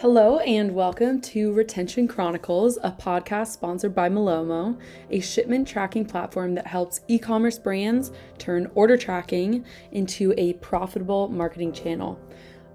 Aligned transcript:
Hello 0.00 0.38
and 0.38 0.76
welcome 0.76 1.20
to 1.22 1.52
Retention 1.52 2.06
Chronicles, 2.06 2.78
a 2.84 2.92
podcast 2.92 3.48
sponsored 3.48 3.96
by 3.96 4.08
Malomo, 4.08 4.78
a 5.10 5.18
shipment 5.18 5.66
tracking 5.66 6.04
platform 6.04 6.54
that 6.54 6.68
helps 6.68 7.00
e 7.08 7.18
commerce 7.18 7.58
brands 7.58 8.12
turn 8.38 8.70
order 8.76 8.96
tracking 8.96 9.64
into 9.90 10.32
a 10.38 10.52
profitable 10.52 11.26
marketing 11.26 11.72
channel. 11.72 12.16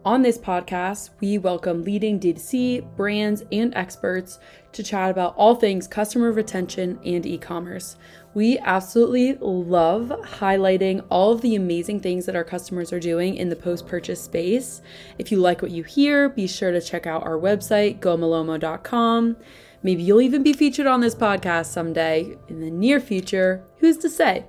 On 0.05 0.21
this 0.21 0.37
podcast, 0.37 1.11
we 1.21 1.37
welcome 1.37 1.85
leading 1.85 2.19
D2C 2.19 2.97
brands 2.97 3.45
and 3.53 3.73
experts 3.73 4.37
to 4.73 4.83
chat 4.83 5.09
about 5.09 5.33
all 5.37 5.55
things 5.55 5.87
customer 5.87 6.33
retention 6.33 6.99
and 7.05 7.25
e 7.25 7.37
commerce. 7.37 7.95
We 8.33 8.59
absolutely 8.59 9.35
love 9.39 10.09
highlighting 10.25 11.05
all 11.09 11.31
of 11.31 11.39
the 11.39 11.55
amazing 11.55 12.01
things 12.01 12.25
that 12.25 12.35
our 12.35 12.43
customers 12.43 12.91
are 12.91 12.99
doing 12.99 13.37
in 13.37 13.47
the 13.47 13.55
post 13.55 13.87
purchase 13.87 14.21
space. 14.21 14.81
If 15.17 15.31
you 15.31 15.37
like 15.37 15.61
what 15.61 15.71
you 15.71 15.83
hear, 15.83 16.27
be 16.27 16.47
sure 16.47 16.73
to 16.73 16.81
check 16.81 17.07
out 17.07 17.23
our 17.23 17.37
website, 17.37 18.01
gomalomo.com. 18.01 19.37
Maybe 19.83 20.03
you'll 20.03 20.19
even 20.19 20.43
be 20.43 20.51
featured 20.51 20.87
on 20.87 20.99
this 20.99 21.15
podcast 21.15 21.67
someday 21.67 22.35
in 22.49 22.59
the 22.59 22.71
near 22.71 22.99
future. 22.99 23.63
Who's 23.77 23.97
to 23.99 24.09
say? 24.09 24.47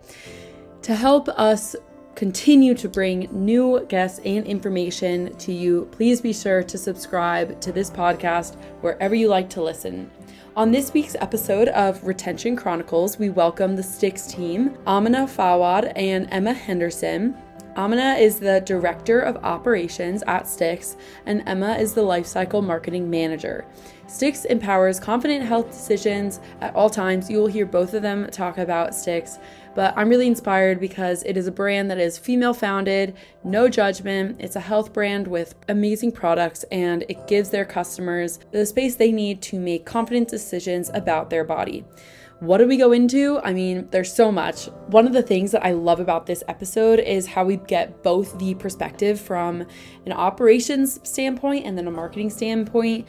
To 0.83 0.97
help 0.97 1.29
us 1.29 1.77
continue 2.15 2.75
to 2.75 2.89
bring 2.89 3.29
new 3.33 3.85
guests 3.87 4.21
and 4.25 4.47
information 4.47 5.35
to 5.37 5.53
you, 5.53 5.89
please 5.91 6.21
be 6.21 6.33
sure 6.33 6.63
to 6.63 6.79
subscribe 6.79 7.61
to 7.61 7.73
this 7.73 7.91
podcast 7.91 8.57
wherever 8.83 9.15
you 9.15 9.29
like 9.29 9.51
to 9.51 9.63
listen. 9.63 10.11
On 10.57 10.71
this 10.71 10.93
week's 10.93 11.17
episode 11.17 11.69
of 11.69 12.05
Retention 12.05 12.55
Chronicles, 12.55 13.19
we 13.19 13.31
welcome 13.31 13.75
the 13.75 13.83
Stix 13.83 14.31
team, 14.31 14.79
Amina 14.87 15.27
Fawad 15.27 15.93
and 15.97 16.29
Emma 16.31 16.53
Henderson. 16.53 17.37
Amina 17.77 18.15
is 18.15 18.39
the 18.39 18.61
Director 18.61 19.19
of 19.19 19.37
Operations 19.39 20.23
at 20.29 20.45
Stix, 20.45 20.95
and 21.27 21.43
Emma 21.47 21.75
is 21.75 21.93
the 21.93 22.03
Lifecycle 22.03 22.65
Marketing 22.65 23.11
Manager. 23.11 23.65
Stix 24.07 24.45
empowers 24.45 25.01
confident 25.01 25.45
health 25.45 25.73
decisions 25.73 26.39
at 26.61 26.73
all 26.77 26.89
times. 26.89 27.29
You 27.29 27.39
will 27.39 27.49
hear 27.49 27.67
both 27.67 27.95
of 27.95 28.03
them 28.03 28.29
talk 28.31 28.59
about 28.59 28.91
Stix 28.91 29.41
but 29.75 29.95
I'm 29.97 30.09
really 30.09 30.27
inspired 30.27 30.81
because 30.81 31.23
it 31.25 31.37
is 31.37 31.47
a 31.47 31.53
brand 31.53 31.91
that 31.91 31.99
is 31.99 32.19
female 32.19 32.55
founded, 32.55 33.17
no 33.43 33.69
judgment. 33.69 34.37
It's 34.41 34.57
a 34.57 34.61
health 34.61 34.93
brand 34.93 35.27
with 35.27 35.55
amazing 35.69 36.13
products 36.13 36.65
and 36.71 37.05
it 37.09 37.27
gives 37.27 37.51
their 37.51 37.65
customers 37.65 38.39
the 38.53 38.65
space 38.67 38.95
they 38.95 39.13
need 39.13 39.43
to 39.43 39.59
make 39.59 39.87
confident 39.87 40.29
decisions 40.29 40.91
about 40.95 41.31
their 41.31 41.45
body. 41.45 41.85
What 42.41 42.59
do 42.59 42.67
we 42.67 42.77
go 42.77 42.93
into? 42.93 43.41
I 43.43 43.53
mean, 43.53 43.89
there's 43.91 44.13
so 44.13 44.31
much. 44.31 44.67
One 44.89 45.07
of 45.07 45.13
the 45.13 45.23
things 45.23 45.53
that 45.53 45.65
I 45.65 45.73
love 45.73 46.01
about 46.01 46.27
this 46.27 46.43
episode 46.49 46.99
is 46.99 47.27
how 47.27 47.45
we 47.45 47.57
get 47.57 48.03
both 48.03 48.39
the 48.39 48.55
perspective 48.55 49.21
from 49.21 49.65
an 50.05 50.13
operations 50.13 51.01
standpoint 51.09 51.65
and 51.65 51.79
then 51.79 51.87
a 51.87 51.93
marketing 51.93 52.31
standpoint. 52.31 53.07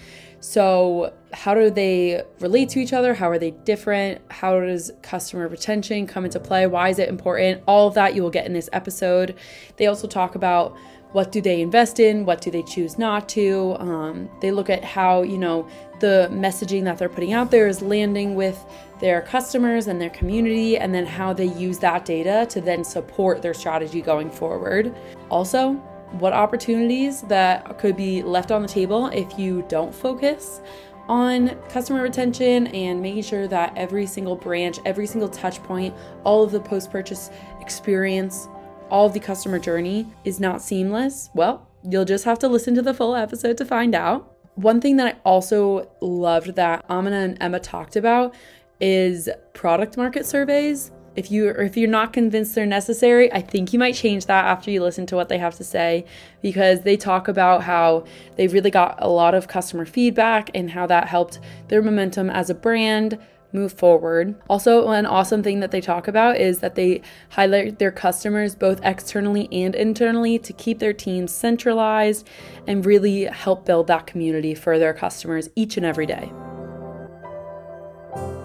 So, 0.48 1.12
how 1.34 1.56
do 1.56 1.72
they 1.72 2.22
relate 2.40 2.70
to 2.70 2.80
each 2.80 2.94
other? 2.94 3.16
How 3.16 3.32
are 3.32 3.40
they 3.40 3.50
different? 3.50 4.22
How 4.30 4.60
does 4.60 4.92
customer 5.02 5.48
retention 5.48 6.06
come 6.06 6.24
into 6.24 6.40
play? 6.40 6.68
Why 6.68 6.90
is 6.90 7.00
it 7.00 7.10
important? 7.10 7.64
All 7.68 7.88
of 7.88 7.96
that 7.96 8.14
you 8.14 8.22
will 8.22 8.30
get 8.30 8.46
in 8.46 8.54
this 8.54 8.70
episode. 8.72 9.36
They 9.78 9.88
also 9.88 10.08
talk 10.08 10.36
about 10.36 10.78
what 11.14 11.32
do 11.32 11.42
they 11.42 11.62
invest 11.62 12.00
in 12.00 12.26
what 12.26 12.42
do 12.42 12.52
they 12.52 12.62
choose 12.62 12.98
not 13.00 13.28
to 13.30 13.76
um, 13.80 14.30
they 14.42 14.52
look 14.52 14.70
at 14.70 14.84
how 14.84 15.22
you 15.22 15.38
know 15.38 15.68
the 16.02 16.28
messaging 16.32 16.84
that 16.84 16.98
they're 16.98 17.08
putting 17.08 17.32
out 17.32 17.50
there 17.52 17.68
is 17.68 17.82
landing 17.82 18.36
with 18.36 18.66
their 19.00 19.22
customers 19.22 19.88
and 19.88 20.02
their 20.02 20.10
community 20.10 20.78
and 20.78 20.94
then 20.94 21.06
how 21.06 21.32
they 21.32 21.46
use 21.46 21.80
that 21.80 22.04
data 22.04 22.46
to 22.50 22.60
then 22.60 22.84
support 22.84 23.42
their 23.42 23.54
strategy 23.54 24.02
going 24.02 24.30
forward 24.30 24.94
also 25.30 25.82
what 26.20 26.34
opportunities 26.34 27.22
that 27.24 27.78
could 27.78 27.96
be 27.96 28.24
left 28.24 28.52
on 28.52 28.62
the 28.62 28.68
table 28.68 29.08
if 29.08 29.38
you 29.38 29.66
don't 29.68 29.94
focus 29.94 30.62
on 31.08 31.50
customer 31.70 32.02
retention 32.02 32.68
and 32.68 33.02
making 33.02 33.22
sure 33.22 33.48
that 33.48 33.72
every 33.78 34.06
single 34.08 34.36
branch, 34.36 34.80
every 34.86 35.06
single 35.06 35.30
touch 35.30 35.62
point, 35.64 35.94
all 36.24 36.44
of 36.44 36.52
the 36.52 36.60
post 36.60 36.92
purchase 36.92 37.30
experience 37.62 38.48
all 38.90 39.08
of 39.08 39.14
the 39.14 39.20
customer 39.20 39.60
journey 39.60 40.08
is 40.24 40.40
not 40.40 40.62
seamless, 40.62 41.30
well, 41.34 41.68
you'll 41.84 42.06
just 42.06 42.26
have 42.26 42.40
to 42.40 42.48
listen 42.48 42.76
to 42.76 42.82
the 42.82 42.94
full 42.94 43.16
episode 43.16 43.58
to 43.58 43.66
find 43.66 43.96
out. 43.96 44.36
One 44.56 44.80
thing 44.80 44.98
that 44.98 45.16
I 45.16 45.20
also 45.26 45.90
loved 46.02 46.56
that 46.56 46.86
Amina 46.90 47.18
and 47.18 47.38
Emma 47.42 47.60
talked 47.60 47.96
about 47.96 48.36
is 48.80 49.30
product 49.54 49.98
market 49.98 50.26
surveys. 50.26 50.92
If 51.16 51.32
you 51.32 51.50
if 51.50 51.78
you're 51.78 51.90
not 51.90 52.14
convinced 52.14 52.56
they're 52.56 52.66
necessary, 52.66 53.32
I 53.32 53.42
think 53.42 53.72
you 53.72 53.80
might 53.80 53.96
change 53.96 54.26
that 54.26 54.46
after 54.46 54.70
you 54.70 54.82
listen 54.82 55.06
to 55.08 55.16
what 55.16 55.30
they 55.30 55.38
have 55.38 55.56
to 55.56 55.64
say 55.64 56.06
because 56.42 56.82
they 56.82 56.98
talk 56.98 57.28
about 57.28 57.64
how 57.64 58.06
they 58.36 58.48
really 58.48 58.72
got 58.72 58.98
a 59.00 59.08
lot 59.08 59.34
of 59.34 59.48
customer 59.48 59.86
feedback 59.86 60.50
and 60.54 60.72
how 60.72 60.86
that 60.88 61.08
helped 61.08 61.40
their 61.70 61.82
momentum 61.82 62.30
as 62.30 62.50
a 62.50 62.56
brand 62.56 63.18
move 63.56 63.74
forward. 63.74 64.36
Also, 64.50 64.90
an 64.90 65.06
awesome 65.06 65.42
thing 65.42 65.62
that 65.62 65.72
they 65.72 65.82
talk 65.82 66.08
about 66.08 66.38
is 66.38 66.60
that 66.60 66.76
they 66.76 67.02
highlight 67.30 67.80
their 67.80 67.92
customers 67.92 68.54
both 68.54 68.80
externally 68.84 69.48
and 69.52 69.74
internally 69.74 70.38
to 70.38 70.54
keep 70.54 70.80
their 70.80 70.94
teams 70.94 71.32
centralized 71.34 72.28
and 72.68 72.86
really 72.86 73.24
help 73.24 73.66
build 73.66 73.88
that 73.88 74.06
community 74.06 74.54
for 74.54 74.78
their 74.78 74.94
customers 74.94 75.50
each 75.56 75.78
and 75.78 75.86
every 75.86 76.06
day. 76.06 76.32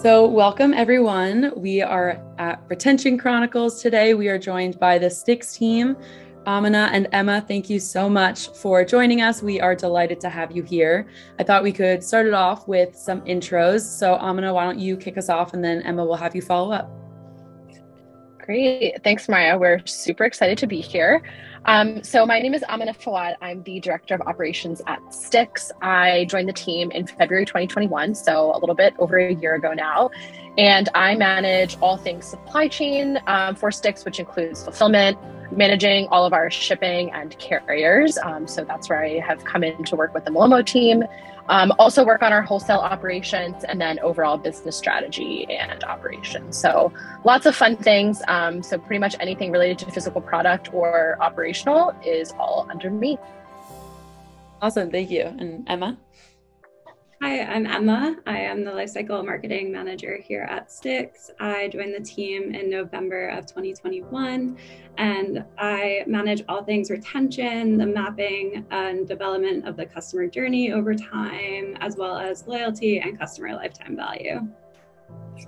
So, 0.01 0.27
welcome 0.27 0.73
everyone. 0.73 1.53
We 1.57 1.83
are 1.83 2.25
at 2.39 2.63
Retention 2.69 3.19
Chronicles 3.19 3.83
today. 3.83 4.15
We 4.15 4.29
are 4.29 4.39
joined 4.39 4.81
by 4.81 4.97
the 4.97 5.09
Stix 5.09 5.55
team. 5.55 5.95
Amina 6.47 6.89
and 6.91 7.07
Emma, 7.13 7.45
thank 7.47 7.69
you 7.69 7.79
so 7.79 8.09
much 8.09 8.49
for 8.49 8.83
joining 8.83 9.21
us. 9.21 9.43
We 9.43 9.61
are 9.61 9.75
delighted 9.75 10.19
to 10.21 10.31
have 10.31 10.53
you 10.53 10.63
here. 10.63 11.07
I 11.39 11.43
thought 11.43 11.63
we 11.63 11.71
could 11.71 12.03
start 12.03 12.25
it 12.25 12.33
off 12.33 12.67
with 12.67 12.97
some 12.97 13.21
intros. 13.27 13.83
So, 13.83 14.15
Amina, 14.15 14.55
why 14.55 14.65
don't 14.65 14.79
you 14.79 14.97
kick 14.97 15.19
us 15.19 15.29
off 15.29 15.53
and 15.53 15.63
then 15.63 15.83
Emma 15.83 16.03
will 16.03 16.17
have 16.17 16.35
you 16.35 16.41
follow 16.41 16.73
up. 16.73 17.00
Great. 18.51 19.01
Thanks, 19.05 19.29
Maya. 19.29 19.57
We're 19.57 19.81
super 19.87 20.25
excited 20.25 20.59
to 20.59 20.67
be 20.67 20.81
here. 20.81 21.23
Um, 21.67 22.03
so, 22.03 22.27
my 22.27 22.41
name 22.41 22.53
is 22.53 22.65
Amina 22.69 22.95
Fawad. 22.95 23.37
I'm 23.41 23.63
the 23.63 23.79
Director 23.79 24.17
of 24.17 24.23
Operations 24.23 24.83
at 24.89 24.99
Stix. 25.05 25.71
I 25.83 26.25
joined 26.25 26.49
the 26.49 26.53
team 26.53 26.91
in 26.91 27.07
February 27.07 27.47
2021, 27.47 28.13
so 28.17 28.51
a 28.53 28.59
little 28.59 28.75
bit 28.75 28.93
over 28.99 29.19
a 29.19 29.33
year 29.35 29.55
ago 29.55 29.73
now. 29.73 30.11
And 30.59 30.89
I 30.97 31.15
manage 31.15 31.77
all 31.81 31.97
things 31.97 32.25
supply 32.25 32.67
chain 32.67 33.21
um, 33.29 33.55
for 33.55 33.71
Stix, 33.71 34.05
which 34.05 34.19
includes 34.19 34.65
fulfillment, 34.65 35.17
managing 35.51 36.07
all 36.09 36.25
of 36.25 36.33
our 36.33 36.51
shipping 36.51 37.11
and 37.13 37.37
carriers. 37.39 38.19
Um, 38.19 38.47
so 38.47 38.65
that's 38.65 38.89
where 38.89 39.03
I 39.03 39.19
have 39.21 39.45
come 39.45 39.65
in 39.65 39.85
to 39.85 39.97
work 39.97 40.15
with 40.15 40.25
the 40.25 40.31
Malomo 40.31 40.65
team. 40.65 41.05
Um, 41.49 41.73
also 41.79 42.05
work 42.05 42.23
on 42.23 42.33
our 42.33 42.43
wholesale 42.43 42.79
operations 42.79 43.65
and 43.65 43.81
then 43.81 43.99
overall 44.01 44.39
business 44.39 44.77
strategy 44.77 45.47
and 45.51 45.83
operations. 45.83 46.57
So 46.57 46.93
lots 47.25 47.45
of 47.47 47.57
fun 47.57 47.77
things. 47.77 48.23
Um, 48.29 48.63
so 48.63 48.79
pretty 48.79 49.01
much 49.01 49.17
anything 49.19 49.51
related 49.51 49.79
to 49.81 49.91
physical 49.91 50.21
product 50.21 50.73
or 50.73 51.17
operational 51.21 51.93
is 52.05 52.33
all 52.39 52.69
under 52.71 52.91
me. 52.91 53.19
Awesome, 54.63 54.91
thank 54.91 55.11
you. 55.11 55.23
And 55.23 55.69
Emma? 55.69 55.97
Hi, 57.23 57.43
I'm 57.43 57.67
Emma. 57.67 58.17
I 58.27 58.39
am 58.39 58.65
the 58.65 58.71
Lifecycle 58.71 59.23
Marketing 59.27 59.71
Manager 59.71 60.17
here 60.17 60.45
at 60.49 60.71
Stix. 60.71 61.29
I 61.39 61.69
joined 61.69 61.95
the 61.95 62.01
team 62.01 62.55
in 62.55 62.71
November 62.71 63.29
of 63.29 63.45
2021, 63.45 64.57
and 64.97 65.45
I 65.59 66.03
manage 66.07 66.43
all 66.49 66.65
things 66.65 66.91
retention, 66.91 67.77
the 67.77 67.85
mapping 67.85 68.65
and 68.71 69.07
development 69.07 69.69
of 69.69 69.77
the 69.77 69.85
customer 69.85 70.29
journey 70.29 70.73
over 70.73 70.95
time, 70.95 71.77
as 71.81 71.95
well 71.99 72.17
as 72.17 72.47
loyalty 72.47 73.01
and 73.01 73.19
customer 73.19 73.53
lifetime 73.53 73.97
value. 73.97 74.49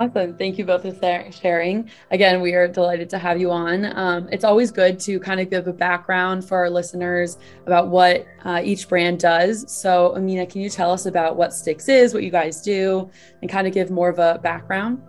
Awesome. 0.00 0.36
Thank 0.36 0.58
you 0.58 0.64
both 0.64 0.82
for 0.82 1.30
sharing. 1.30 1.90
Again, 2.10 2.40
we 2.40 2.54
are 2.54 2.66
delighted 2.66 3.10
to 3.10 3.18
have 3.18 3.38
you 3.38 3.50
on. 3.50 3.96
Um, 3.96 4.28
it's 4.32 4.44
always 4.44 4.70
good 4.70 4.98
to 5.00 5.20
kind 5.20 5.38
of 5.38 5.50
give 5.50 5.66
a 5.66 5.72
background 5.72 6.46
for 6.46 6.56
our 6.56 6.70
listeners 6.70 7.36
about 7.66 7.88
what 7.88 8.26
uh, 8.44 8.62
each 8.64 8.88
brand 8.88 9.20
does. 9.20 9.70
So, 9.70 10.16
Amina, 10.16 10.46
can 10.46 10.62
you 10.62 10.70
tell 10.70 10.90
us 10.90 11.06
about 11.06 11.36
what 11.36 11.50
Stix 11.50 11.88
is, 11.88 12.14
what 12.14 12.22
you 12.22 12.30
guys 12.30 12.62
do, 12.62 13.10
and 13.42 13.50
kind 13.50 13.66
of 13.66 13.74
give 13.74 13.90
more 13.90 14.08
of 14.08 14.18
a 14.18 14.40
background? 14.42 15.02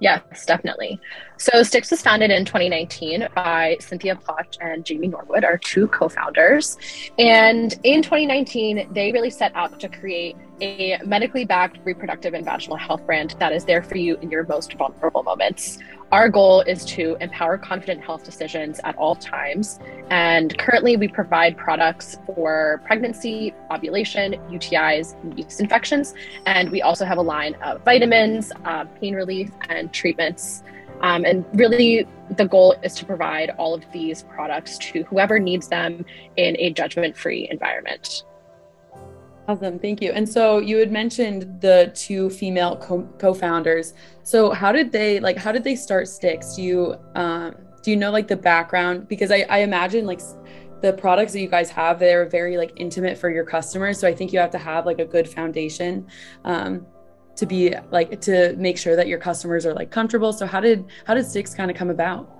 Yes, 0.00 0.46
definitely. 0.46 1.00
So 1.38 1.52
Stix 1.62 1.90
was 1.90 2.02
founded 2.02 2.30
in 2.30 2.44
2019 2.44 3.28
by 3.34 3.76
Cynthia 3.80 4.14
Plotch 4.14 4.56
and 4.60 4.84
Jamie 4.84 5.08
Norwood, 5.08 5.44
our 5.44 5.58
two 5.58 5.88
co-founders. 5.88 6.76
And 7.18 7.78
in 7.82 8.02
2019, 8.02 8.92
they 8.92 9.10
really 9.10 9.30
set 9.30 9.54
out 9.56 9.80
to 9.80 9.88
create 9.88 10.36
a 10.60 10.98
medically 11.04 11.44
backed 11.44 11.78
reproductive 11.84 12.34
and 12.34 12.44
vaginal 12.44 12.76
health 12.76 13.04
brand 13.06 13.34
that 13.40 13.52
is 13.52 13.64
there 13.64 13.82
for 13.82 13.96
you 13.96 14.16
in 14.22 14.30
your 14.30 14.44
most 14.46 14.74
vulnerable 14.74 15.22
moments. 15.24 15.78
Our 16.10 16.30
goal 16.30 16.62
is 16.62 16.86
to 16.86 17.18
empower 17.20 17.58
confident 17.58 18.02
health 18.02 18.24
decisions 18.24 18.80
at 18.82 18.96
all 18.96 19.14
times. 19.14 19.78
And 20.08 20.56
currently, 20.56 20.96
we 20.96 21.06
provide 21.06 21.58
products 21.58 22.16
for 22.24 22.80
pregnancy, 22.86 23.54
ovulation, 23.70 24.32
UTIs, 24.50 25.14
yeast 25.36 25.60
infections. 25.60 26.14
And 26.46 26.70
we 26.70 26.80
also 26.80 27.04
have 27.04 27.18
a 27.18 27.22
line 27.22 27.56
of 27.56 27.84
vitamins, 27.84 28.52
uh, 28.64 28.86
pain 29.00 29.14
relief, 29.14 29.50
and 29.68 29.92
treatments. 29.92 30.62
Um, 31.02 31.26
and 31.26 31.44
really, 31.52 32.08
the 32.30 32.46
goal 32.46 32.74
is 32.82 32.94
to 32.94 33.04
provide 33.04 33.50
all 33.58 33.74
of 33.74 33.84
these 33.92 34.22
products 34.22 34.78
to 34.78 35.02
whoever 35.04 35.38
needs 35.38 35.68
them 35.68 36.06
in 36.36 36.56
a 36.58 36.70
judgment 36.70 37.18
free 37.18 37.48
environment. 37.50 38.24
Awesome, 39.48 39.78
thank 39.78 40.02
you. 40.02 40.12
And 40.12 40.28
so 40.28 40.58
you 40.58 40.76
had 40.76 40.92
mentioned 40.92 41.62
the 41.62 41.90
two 41.94 42.28
female 42.28 42.76
co- 42.76 43.32
founders 43.32 43.94
So 44.22 44.50
how 44.50 44.72
did 44.72 44.92
they 44.92 45.20
like? 45.20 45.38
How 45.38 45.52
did 45.52 45.64
they 45.64 45.74
start 45.74 46.04
Stix? 46.04 46.54
Do 46.54 46.62
you 46.62 46.96
um, 47.14 47.54
do 47.82 47.90
you 47.90 47.96
know 47.96 48.10
like 48.10 48.28
the 48.28 48.36
background? 48.36 49.08
Because 49.08 49.30
I, 49.30 49.46
I 49.48 49.60
imagine 49.60 50.04
like 50.04 50.20
the 50.82 50.92
products 50.92 51.32
that 51.32 51.40
you 51.40 51.48
guys 51.48 51.70
have, 51.70 51.98
they're 51.98 52.26
very 52.28 52.58
like 52.58 52.72
intimate 52.76 53.16
for 53.16 53.30
your 53.30 53.44
customers. 53.44 53.98
So 53.98 54.06
I 54.06 54.14
think 54.14 54.34
you 54.34 54.38
have 54.38 54.50
to 54.50 54.58
have 54.58 54.84
like 54.84 54.98
a 54.98 55.06
good 55.06 55.26
foundation 55.26 56.06
um, 56.44 56.86
to 57.36 57.46
be 57.46 57.74
like 57.90 58.20
to 58.20 58.54
make 58.56 58.76
sure 58.76 58.96
that 58.96 59.08
your 59.08 59.18
customers 59.18 59.64
are 59.64 59.72
like 59.72 59.90
comfortable. 59.90 60.34
So 60.34 60.44
how 60.46 60.60
did 60.60 60.84
how 61.06 61.14
did 61.14 61.24
Stix 61.24 61.56
kind 61.56 61.70
of 61.70 61.76
come 61.76 61.88
about? 61.88 62.37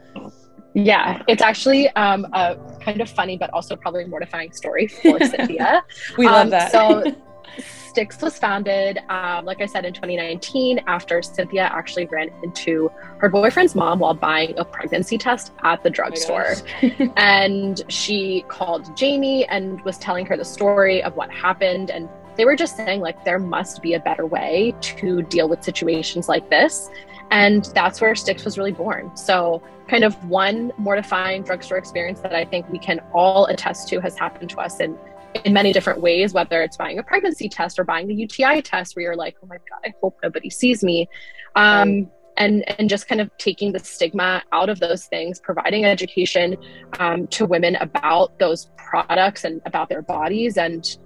Yeah, 0.85 1.23
it's 1.27 1.43
actually 1.43 1.89
um, 1.91 2.27
a 2.33 2.57
kind 2.81 3.01
of 3.01 3.11
funny, 3.11 3.37
but 3.37 3.51
also 3.53 3.75
probably 3.75 4.05
mortifying 4.05 4.53
story 4.53 4.87
for 4.87 5.19
Cynthia. 5.25 5.85
we 6.17 6.27
love 6.27 6.47
um, 6.47 6.51
that. 6.51 6.73
so, 6.73 7.05
Stix 7.59 8.23
was 8.23 8.39
founded, 8.39 8.99
um, 9.09 9.45
like 9.45 9.61
I 9.61 9.67
said, 9.67 9.85
in 9.85 9.93
2019 9.93 10.81
after 10.87 11.21
Cynthia 11.21 11.65
actually 11.65 12.07
ran 12.07 12.31
into 12.45 12.93
her 13.19 13.29
boyfriend's 13.29 13.75
mom 13.75 13.99
while 13.99 14.15
buying 14.15 14.57
a 14.57 14.65
pregnancy 14.65 15.19
test 15.19 15.53
at 15.65 15.83
the 15.83 15.91
drugstore. 15.91 16.55
Oh 16.83 17.13
and 17.17 17.83
she 17.89 18.45
called 18.47 18.97
Jamie 18.97 19.47
and 19.47 19.81
was 19.83 19.99
telling 19.99 20.27
her 20.27 20.37
the 20.37 20.45
story 20.45 21.03
of 21.03 21.17
what 21.17 21.31
happened. 21.33 21.91
And 21.91 22.09
they 22.37 22.45
were 22.45 22.55
just 22.55 22.77
saying, 22.77 23.01
like, 23.01 23.25
there 23.25 23.41
must 23.41 23.83
be 23.83 23.95
a 23.95 24.01
better 24.01 24.27
way 24.27 24.75
to 24.81 25.23
deal 25.23 25.49
with 25.49 25.65
situations 25.65 26.29
like 26.29 26.49
this. 26.51 26.91
And 27.31 27.65
that's 27.75 28.01
where 28.01 28.13
Stix 28.15 28.45
was 28.45 28.57
really 28.57 28.73
born. 28.73 29.17
So, 29.17 29.63
kind 29.89 30.05
of 30.05 30.15
one 30.29 30.73
mortifying 30.77 31.43
drugstore 31.43 31.79
experience 31.79 32.21
that 32.21 32.35
I 32.35 32.45
think 32.45 32.69
we 32.69 32.79
can 32.79 33.01
all 33.15 33.47
attest 33.47 33.89
to 33.89 34.01
has 34.01 34.19
happened 34.19 34.51
to 34.51 34.59
us 34.59 34.81
in 34.81 34.99
in 35.45 35.53
many 35.53 35.73
different 35.73 36.01
ways, 36.01 36.33
whether 36.33 36.63
it's 36.63 36.77
buying 36.77 36.99
a 36.99 37.03
pregnancy 37.03 37.49
test 37.49 37.79
or 37.79 37.85
buying 37.85 38.09
the 38.09 38.15
UTI 38.15 38.63
test, 38.63 38.97
where 38.97 39.05
you're 39.05 39.17
like, 39.17 39.37
oh 39.43 39.47
my 39.47 39.57
God, 39.57 39.81
I 39.85 39.93
hope 40.01 40.19
nobody 40.23 40.51
sees 40.51 40.83
me. 40.83 41.09
Um, 41.55 42.11
and, 42.37 42.65
and 42.79 42.89
just 42.89 43.09
kind 43.09 43.21
of 43.21 43.37
taking 43.39 43.73
the 43.73 43.81
stigma 43.81 44.43
out 44.53 44.69
of 44.69 44.79
those 44.79 45.07
things, 45.07 45.41
providing 45.41 45.85
education 45.85 46.57
um, 47.01 47.27
to 47.29 47.45
women 47.45 47.77
about 47.77 48.39
those 48.39 48.71
products 48.77 49.45
and 49.45 49.61
about 49.67 49.89
their 49.89 50.03
bodies. 50.03 50.57
And 50.57 50.97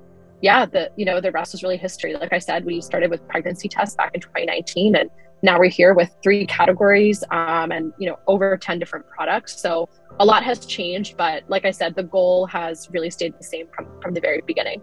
yeah, 0.43 0.67
the, 0.67 0.91
you 0.97 1.07
know, 1.07 1.21
the 1.21 1.33
rest 1.33 1.55
is 1.55 1.63
really 1.63 1.79
history. 1.79 2.15
Like 2.15 2.35
I 2.35 2.39
said, 2.39 2.67
we 2.67 2.83
started 2.83 3.11
with 3.11 3.27
pregnancy 3.29 3.69
tests 3.69 3.97
back 3.97 4.15
in 4.15 4.21
2019 4.21 4.95
and 4.95 5.11
now 5.43 5.59
we're 5.59 5.71
here 5.71 5.93
with 5.95 6.15
three 6.23 6.47
categories 6.47 7.25
um, 7.31 7.73
and 7.73 7.93
you 7.99 8.09
know 8.09 8.19
over 8.27 8.57
10 8.57 8.79
different 8.79 9.07
products. 9.09 9.61
So 9.61 9.89
a 10.21 10.25
lot 10.25 10.43
has 10.43 10.67
changed 10.67 11.17
but 11.17 11.43
like 11.49 11.65
i 11.65 11.71
said 11.71 11.95
the 11.95 12.03
goal 12.03 12.47
has 12.47 12.89
really 12.93 13.11
stayed 13.11 13.37
the 13.39 13.45
same 13.45 13.67
from, 13.75 13.87
from 14.01 14.15
the 14.15 14.21
very 14.21 14.43
beginning 14.47 14.81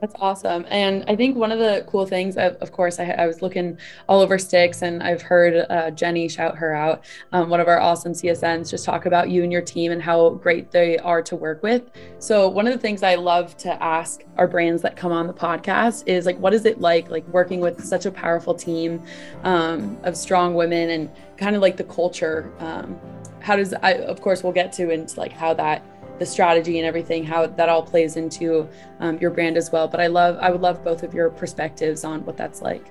that's 0.00 0.14
awesome. 0.18 0.64
And 0.68 1.04
I 1.08 1.14
think 1.14 1.36
one 1.36 1.52
of 1.52 1.58
the 1.58 1.84
cool 1.86 2.06
things, 2.06 2.36
of, 2.38 2.72
course, 2.72 2.98
I, 2.98 3.10
I, 3.10 3.26
was 3.26 3.42
looking 3.42 3.78
all 4.08 4.20
over 4.20 4.38
Stix 4.38 4.80
and 4.80 5.02
I've 5.02 5.20
heard 5.20 5.66
uh, 5.68 5.90
Jenny 5.90 6.26
shout 6.28 6.56
her 6.56 6.74
out, 6.74 7.04
um, 7.32 7.50
one 7.50 7.60
of 7.60 7.68
our 7.68 7.78
awesome 7.78 8.12
CSMs, 8.12 8.70
just 8.70 8.84
talk 8.84 9.04
about 9.04 9.28
you 9.28 9.42
and 9.42 9.52
your 9.52 9.60
team 9.60 9.92
and 9.92 10.00
how 10.00 10.30
great 10.30 10.70
they 10.70 10.96
are 10.98 11.20
to 11.22 11.36
work 11.36 11.62
with. 11.62 11.90
So, 12.18 12.48
one 12.48 12.66
of 12.66 12.72
the 12.72 12.78
things 12.78 13.02
I 13.02 13.16
love 13.16 13.56
to 13.58 13.82
ask 13.82 14.22
our 14.38 14.48
brands 14.48 14.80
that 14.82 14.96
come 14.96 15.12
on 15.12 15.26
the 15.26 15.34
podcast 15.34 16.04
is 16.06 16.24
like, 16.24 16.38
what 16.38 16.54
is 16.54 16.64
it 16.64 16.80
like, 16.80 17.10
like 17.10 17.26
working 17.28 17.60
with 17.60 17.84
such 17.84 18.06
a 18.06 18.10
powerful 18.10 18.54
team 18.54 19.02
um, 19.44 19.98
of 20.04 20.16
strong 20.16 20.54
women 20.54 20.90
and 20.90 21.10
kind 21.36 21.54
of 21.54 21.60
like 21.60 21.76
the 21.76 21.84
culture? 21.84 22.50
Um, 22.60 22.98
how 23.40 23.56
does, 23.56 23.74
I, 23.82 23.94
of 23.94 24.22
course, 24.22 24.42
we'll 24.42 24.52
get 24.52 24.72
to 24.74 24.90
into 24.90 25.20
like 25.20 25.32
how 25.32 25.52
that 25.54 25.84
the 26.20 26.26
strategy 26.26 26.78
and 26.78 26.86
everything, 26.86 27.24
how 27.24 27.46
that 27.46 27.68
all 27.68 27.82
plays 27.82 28.16
into 28.16 28.68
um, 29.00 29.18
your 29.18 29.30
brand 29.30 29.56
as 29.56 29.72
well. 29.72 29.88
But 29.88 30.00
I 30.00 30.06
love, 30.06 30.38
I 30.40 30.50
would 30.50 30.60
love 30.60 30.84
both 30.84 31.02
of 31.02 31.12
your 31.12 31.30
perspectives 31.30 32.04
on 32.04 32.24
what 32.24 32.36
that's 32.36 32.62
like. 32.62 32.86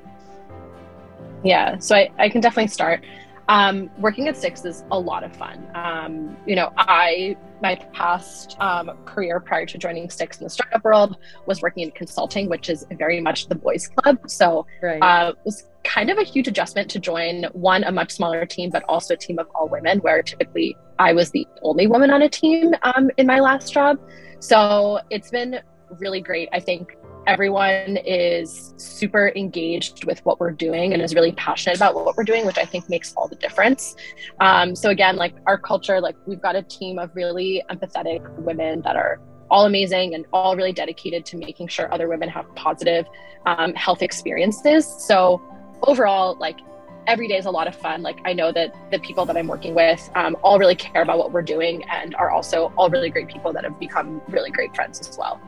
Yeah, 1.43 1.77
so 1.77 1.95
I, 1.95 2.11
I 2.17 2.27
can 2.27 2.41
definitely 2.41 2.67
start. 2.67 3.05
Um, 3.47 3.89
working 3.97 4.27
at 4.27 4.35
Stix 4.35 4.65
is 4.65 4.83
a 4.91 4.99
lot 4.99 5.23
of 5.23 5.35
fun. 5.35 5.65
Um, 5.73 6.37
you 6.45 6.55
know, 6.55 6.71
I 6.77 7.37
my 7.61 7.75
past 7.93 8.55
um, 8.59 8.91
career 9.05 9.39
prior 9.39 9.65
to 9.65 9.77
joining 9.77 10.07
Stix 10.07 10.37
in 10.37 10.43
the 10.43 10.49
startup 10.49 10.83
world 10.83 11.17
was 11.45 11.61
working 11.61 11.83
in 11.83 11.91
consulting, 11.91 12.47
which 12.47 12.69
is 12.69 12.85
very 12.91 13.19
much 13.19 13.47
the 13.47 13.55
boys' 13.55 13.87
club. 13.87 14.17
So 14.29 14.65
right. 14.81 15.01
uh, 15.01 15.31
it 15.31 15.37
was 15.45 15.67
kind 15.83 16.09
of 16.09 16.19
a 16.19 16.23
huge 16.23 16.47
adjustment 16.47 16.89
to 16.91 16.99
join 16.99 17.45
one 17.53 17.83
a 17.83 17.91
much 17.91 18.11
smaller 18.11 18.45
team, 18.45 18.69
but 18.69 18.83
also 18.83 19.15
a 19.15 19.17
team 19.17 19.39
of 19.39 19.47
all 19.55 19.67
women, 19.67 19.99
where 19.99 20.21
typically 20.21 20.77
I 20.99 21.13
was 21.13 21.31
the 21.31 21.47
only 21.63 21.87
woman 21.87 22.11
on 22.11 22.21
a 22.21 22.29
team 22.29 22.75
um, 22.83 23.09
in 23.17 23.25
my 23.25 23.39
last 23.39 23.73
job. 23.73 23.97
So 24.39 24.99
it's 25.09 25.31
been 25.31 25.59
really 25.97 26.21
great. 26.21 26.49
I 26.53 26.59
think 26.59 26.95
everyone 27.25 27.97
is 28.05 28.73
super 28.77 29.31
engaged 29.35 30.05
with 30.05 30.23
what 30.25 30.39
we're 30.39 30.51
doing 30.51 30.93
and 30.93 31.01
is 31.01 31.15
really 31.15 31.31
passionate 31.33 31.77
about 31.77 31.95
what 31.95 32.17
we're 32.17 32.23
doing, 32.23 32.45
which 32.45 32.57
I 32.57 32.65
think 32.65 32.89
makes 32.89 33.13
all 33.13 33.27
the 33.27 33.35
difference. 33.35 33.95
Um, 34.39 34.75
so 34.75 34.89
again, 34.89 35.15
like 35.15 35.35
our 35.45 35.57
culture, 35.57 36.01
like 36.01 36.15
we've 36.25 36.41
got 36.41 36.55
a 36.55 36.63
team 36.63 36.99
of 36.99 37.15
really 37.15 37.63
empathetic 37.69 38.27
women 38.39 38.81
that 38.81 38.95
are 38.95 39.21
all 39.49 39.65
amazing 39.65 40.15
and 40.15 40.25
all 40.33 40.55
really 40.55 40.73
dedicated 40.73 41.25
to 41.25 41.37
making 41.37 41.67
sure 41.67 41.91
other 41.93 42.07
women 42.07 42.29
have 42.29 42.45
positive 42.55 43.07
um, 43.45 43.73
health 43.73 44.01
experiences. 44.01 44.85
So 45.07 45.41
overall, 45.83 46.37
like 46.39 46.59
every 47.07 47.27
day 47.27 47.37
is 47.37 47.45
a 47.45 47.51
lot 47.51 47.67
of 47.67 47.75
fun. 47.75 48.01
Like 48.01 48.19
I 48.25 48.33
know 48.33 48.51
that 48.51 48.75
the 48.91 48.99
people 48.99 49.25
that 49.25 49.37
I'm 49.37 49.47
working 49.47 49.75
with 49.75 50.09
um, 50.15 50.35
all 50.43 50.59
really 50.59 50.75
care 50.75 51.01
about 51.01 51.17
what 51.17 51.31
we're 51.31 51.41
doing 51.41 51.83
and 51.89 52.15
are 52.15 52.29
also 52.29 52.71
all 52.77 52.89
really 52.89 53.09
great 53.09 53.27
people 53.27 53.51
that 53.53 53.63
have 53.63 53.79
become 53.79 54.21
really 54.29 54.51
great 54.51 54.75
friends 54.75 54.99
as 54.99 55.17
well 55.17 55.39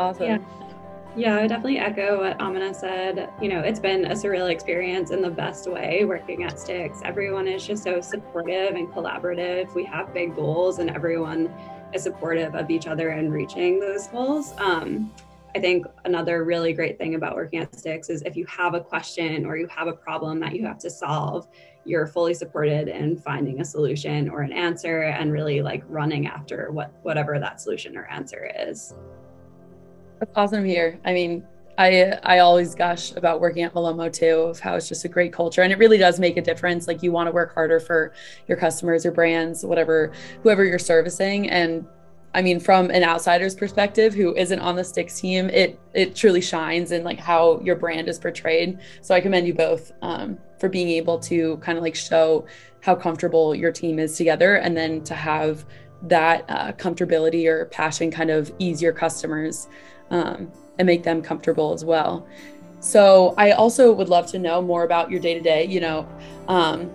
awesome. 0.00 0.26
Yeah. 0.26 0.38
Yeah, 1.16 1.36
I 1.36 1.40
would 1.42 1.48
definitely 1.48 1.78
echo 1.78 2.20
what 2.20 2.40
Amina 2.40 2.72
said. 2.72 3.30
You 3.42 3.48
know, 3.48 3.60
it's 3.60 3.80
been 3.80 4.06
a 4.06 4.14
surreal 4.14 4.48
experience 4.48 5.10
in 5.10 5.20
the 5.20 5.30
best 5.30 5.68
way 5.68 6.04
working 6.04 6.44
at 6.44 6.54
Stix. 6.54 7.02
Everyone 7.04 7.48
is 7.48 7.66
just 7.66 7.82
so 7.82 8.00
supportive 8.00 8.76
and 8.76 8.88
collaborative. 8.88 9.74
We 9.74 9.84
have 9.86 10.14
big 10.14 10.36
goals, 10.36 10.78
and 10.78 10.88
everyone 10.88 11.52
is 11.92 12.04
supportive 12.04 12.54
of 12.54 12.70
each 12.70 12.86
other 12.86 13.08
and 13.08 13.32
reaching 13.32 13.80
those 13.80 14.06
goals. 14.06 14.54
Um, 14.58 15.12
I 15.54 15.58
think 15.58 15.86
another 16.04 16.44
really 16.44 16.72
great 16.72 16.96
thing 16.96 17.16
about 17.16 17.34
working 17.34 17.58
at 17.58 17.72
Stix 17.72 18.08
is 18.08 18.22
if 18.22 18.36
you 18.36 18.46
have 18.46 18.74
a 18.74 18.80
question 18.80 19.44
or 19.44 19.56
you 19.56 19.66
have 19.66 19.88
a 19.88 19.92
problem 19.92 20.38
that 20.40 20.54
you 20.54 20.64
have 20.64 20.78
to 20.78 20.90
solve, 20.90 21.48
you're 21.84 22.06
fully 22.06 22.34
supported 22.34 22.88
in 22.88 23.16
finding 23.16 23.60
a 23.60 23.64
solution 23.64 24.28
or 24.28 24.42
an 24.42 24.52
answer 24.52 25.02
and 25.02 25.32
really 25.32 25.60
like 25.60 25.82
running 25.88 26.26
after 26.26 26.70
what 26.70 26.92
whatever 27.02 27.38
that 27.40 27.60
solution 27.60 27.96
or 27.96 28.04
answer 28.06 28.50
is. 28.58 28.94
That's 30.20 30.32
awesome 30.36 30.64
here. 30.64 31.00
I 31.04 31.12
mean, 31.12 31.44
I 31.78 32.18
I 32.22 32.38
always 32.40 32.74
gush 32.74 33.12
about 33.16 33.40
working 33.40 33.64
at 33.64 33.74
Malomo 33.74 34.12
too, 34.12 34.42
of 34.42 34.60
how 34.60 34.76
it's 34.76 34.88
just 34.88 35.04
a 35.04 35.08
great 35.08 35.32
culture, 35.32 35.62
and 35.62 35.72
it 35.72 35.78
really 35.78 35.98
does 35.98 36.20
make 36.20 36.36
a 36.36 36.42
difference. 36.42 36.86
Like 36.86 37.02
you 37.02 37.10
want 37.10 37.26
to 37.26 37.32
work 37.32 37.54
harder 37.54 37.80
for 37.80 38.12
your 38.46 38.58
customers 38.58 39.04
or 39.04 39.10
brands, 39.10 39.64
whatever, 39.64 40.12
whoever 40.42 40.64
you're 40.64 40.78
servicing, 40.78 41.50
and 41.50 41.86
I 42.32 42.42
mean, 42.42 42.60
from 42.60 42.90
an 42.90 43.02
outsider's 43.02 43.56
perspective, 43.56 44.14
who 44.14 44.34
isn't 44.36 44.60
on 44.60 44.76
the 44.76 44.82
Stix 44.82 45.18
team, 45.18 45.50
it 45.50 45.78
it 45.94 46.14
truly 46.14 46.40
shines 46.40 46.92
in 46.92 47.02
like 47.02 47.18
how 47.18 47.60
your 47.60 47.76
brand 47.76 48.08
is 48.08 48.18
portrayed. 48.18 48.78
So 49.00 49.14
I 49.14 49.20
commend 49.20 49.46
you 49.46 49.54
both 49.54 49.92
um, 50.02 50.38
for 50.58 50.68
being 50.68 50.90
able 50.90 51.18
to 51.20 51.56
kind 51.58 51.76
of 51.76 51.82
like 51.82 51.96
show 51.96 52.46
how 52.82 52.94
comfortable 52.94 53.54
your 53.54 53.72
team 53.72 53.98
is 53.98 54.16
together, 54.16 54.56
and 54.56 54.76
then 54.76 55.02
to 55.04 55.14
have 55.14 55.64
that 56.02 56.44
uh, 56.48 56.72
comfortability 56.72 57.46
or 57.46 57.66
passion 57.66 58.10
kind 58.10 58.30
of 58.30 58.52
ease 58.58 58.80
your 58.80 58.92
customers 58.92 59.68
um, 60.10 60.50
and 60.78 60.86
make 60.86 61.02
them 61.02 61.20
comfortable 61.20 61.72
as 61.72 61.84
well. 61.84 62.26
So 62.78 63.34
I 63.36 63.50
also 63.50 63.92
would 63.92 64.08
love 64.08 64.26
to 64.28 64.38
know 64.38 64.62
more 64.62 64.84
about 64.84 65.10
your 65.10 65.20
day 65.20 65.34
to 65.34 65.40
day. 65.40 65.66
You 65.66 65.80
know, 65.80 66.08
um, 66.48 66.90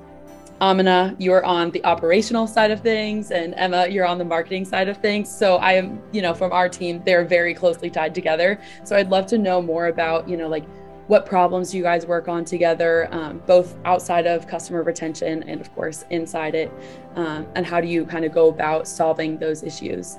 Amina, 0.65 1.15
you're 1.19 1.45
on 1.45 1.69
the 1.69 1.85
operational 1.85 2.47
side 2.47 2.71
of 2.71 2.81
things, 2.81 3.29
and 3.29 3.53
Emma, 3.55 3.87
you're 3.87 4.07
on 4.07 4.17
the 4.17 4.25
marketing 4.25 4.65
side 4.65 4.89
of 4.89 4.97
things. 4.97 5.29
So 5.29 5.57
I 5.57 5.73
am, 5.73 6.01
you 6.11 6.23
know, 6.23 6.33
from 6.33 6.51
our 6.51 6.67
team, 6.67 7.03
they're 7.05 7.23
very 7.23 7.53
closely 7.53 7.87
tied 7.91 8.15
together. 8.15 8.59
So 8.83 8.95
I'd 8.95 9.11
love 9.11 9.27
to 9.27 9.37
know 9.37 9.61
more 9.61 9.87
about, 9.89 10.27
you 10.27 10.37
know, 10.37 10.47
like 10.47 10.65
what 11.05 11.27
problems 11.27 11.71
you 11.75 11.83
guys 11.83 12.07
work 12.07 12.27
on 12.27 12.43
together, 12.45 13.07
um, 13.11 13.43
both 13.45 13.77
outside 13.85 14.25
of 14.25 14.47
customer 14.47 14.81
retention 14.81 15.43
and, 15.43 15.61
of 15.61 15.71
course, 15.75 16.03
inside 16.09 16.55
it, 16.55 16.71
um, 17.13 17.45
and 17.53 17.63
how 17.63 17.79
do 17.79 17.87
you 17.87 18.03
kind 18.03 18.25
of 18.25 18.31
go 18.31 18.49
about 18.49 18.87
solving 18.87 19.37
those 19.37 19.61
issues? 19.61 20.17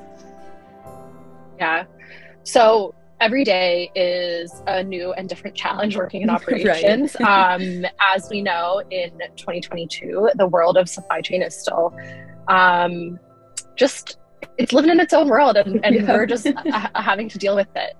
Yeah. 1.59 1.87
So 2.45 2.95
every 3.21 3.45
day 3.45 3.91
is 3.95 4.63
a 4.67 4.83
new 4.83 5.13
and 5.13 5.29
different 5.29 5.57
challenge 5.57 5.97
working 5.97 6.23
in 6.23 6.31
operations. 6.37 7.17
right. 7.21 7.55
um, 7.55 7.87
as 8.15 8.29
we 8.31 8.43
know, 8.43 8.83
in 8.91 9.13
2022, 9.37 10.31
the 10.35 10.47
world 10.47 10.77
of 10.77 10.89
supply 10.89 11.21
chain 11.21 11.43
is 11.43 11.55
still 11.55 11.95
um, 12.49 13.19
just 13.77 14.19
it's 14.59 14.73
living 14.73 14.91
in 14.91 15.01
its 15.01 15.13
own 15.13 15.29
world, 15.29 15.57
and, 15.57 15.85
and 15.85 15.95
yeah. 15.95 16.13
we're 16.13 16.27
just 16.27 16.47
uh, 16.47 16.89
having 16.95 17.29
to 17.29 17.39
deal 17.39 17.57
with 17.57 17.69
it. 17.75 17.95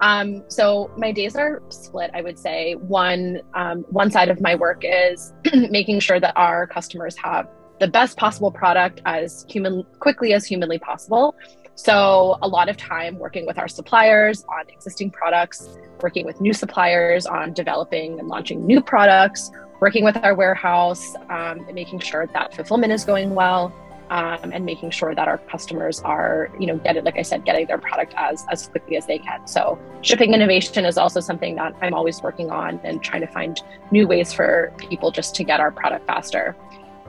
Um, 0.00 0.44
so 0.48 0.90
my 0.96 1.12
days 1.12 1.34
are 1.36 1.62
split. 1.70 2.10
I 2.14 2.22
would 2.22 2.38
say 2.38 2.74
one 2.74 3.40
um, 3.54 3.84
one 3.90 4.10
side 4.10 4.28
of 4.28 4.40
my 4.40 4.54
work 4.54 4.82
is 4.84 5.32
making 5.52 6.00
sure 6.00 6.20
that 6.20 6.34
our 6.36 6.66
customers 6.66 7.16
have 7.16 7.48
the 7.80 7.88
best 7.88 8.16
possible 8.16 8.50
product 8.50 9.00
as 9.04 9.46
human 9.48 9.84
quickly 10.00 10.32
as 10.32 10.44
humanly 10.44 10.78
possible 10.78 11.34
So, 11.78 12.38
a 12.42 12.48
lot 12.48 12.68
of 12.68 12.76
time 12.76 13.20
working 13.20 13.46
with 13.46 13.56
our 13.56 13.68
suppliers 13.68 14.44
on 14.48 14.68
existing 14.68 15.12
products, 15.12 15.78
working 16.02 16.26
with 16.26 16.40
new 16.40 16.52
suppliers 16.52 17.24
on 17.24 17.52
developing 17.52 18.18
and 18.18 18.26
launching 18.26 18.66
new 18.66 18.80
products, 18.82 19.52
working 19.78 20.02
with 20.02 20.16
our 20.16 20.34
warehouse, 20.34 21.14
um, 21.30 21.64
and 21.66 21.74
making 21.74 22.00
sure 22.00 22.26
that 22.26 22.52
fulfillment 22.52 22.92
is 22.92 23.04
going 23.04 23.32
well, 23.32 23.72
um, 24.10 24.50
and 24.52 24.64
making 24.64 24.90
sure 24.90 25.14
that 25.14 25.28
our 25.28 25.38
customers 25.38 26.00
are, 26.00 26.50
you 26.58 26.66
know, 26.66 26.78
get 26.78 26.96
it, 26.96 27.04
like 27.04 27.16
I 27.16 27.22
said, 27.22 27.44
getting 27.44 27.68
their 27.68 27.78
product 27.78 28.12
as 28.16 28.44
as 28.50 28.66
quickly 28.66 28.96
as 28.96 29.06
they 29.06 29.18
can. 29.18 29.46
So, 29.46 29.78
shipping 30.02 30.34
innovation 30.34 30.84
is 30.84 30.98
also 30.98 31.20
something 31.20 31.54
that 31.60 31.76
I'm 31.80 31.94
always 31.94 32.20
working 32.22 32.50
on 32.50 32.80
and 32.82 33.04
trying 33.04 33.20
to 33.20 33.28
find 33.28 33.56
new 33.92 34.08
ways 34.08 34.32
for 34.32 34.72
people 34.78 35.12
just 35.12 35.36
to 35.36 35.44
get 35.44 35.60
our 35.60 35.70
product 35.70 36.08
faster. 36.08 36.56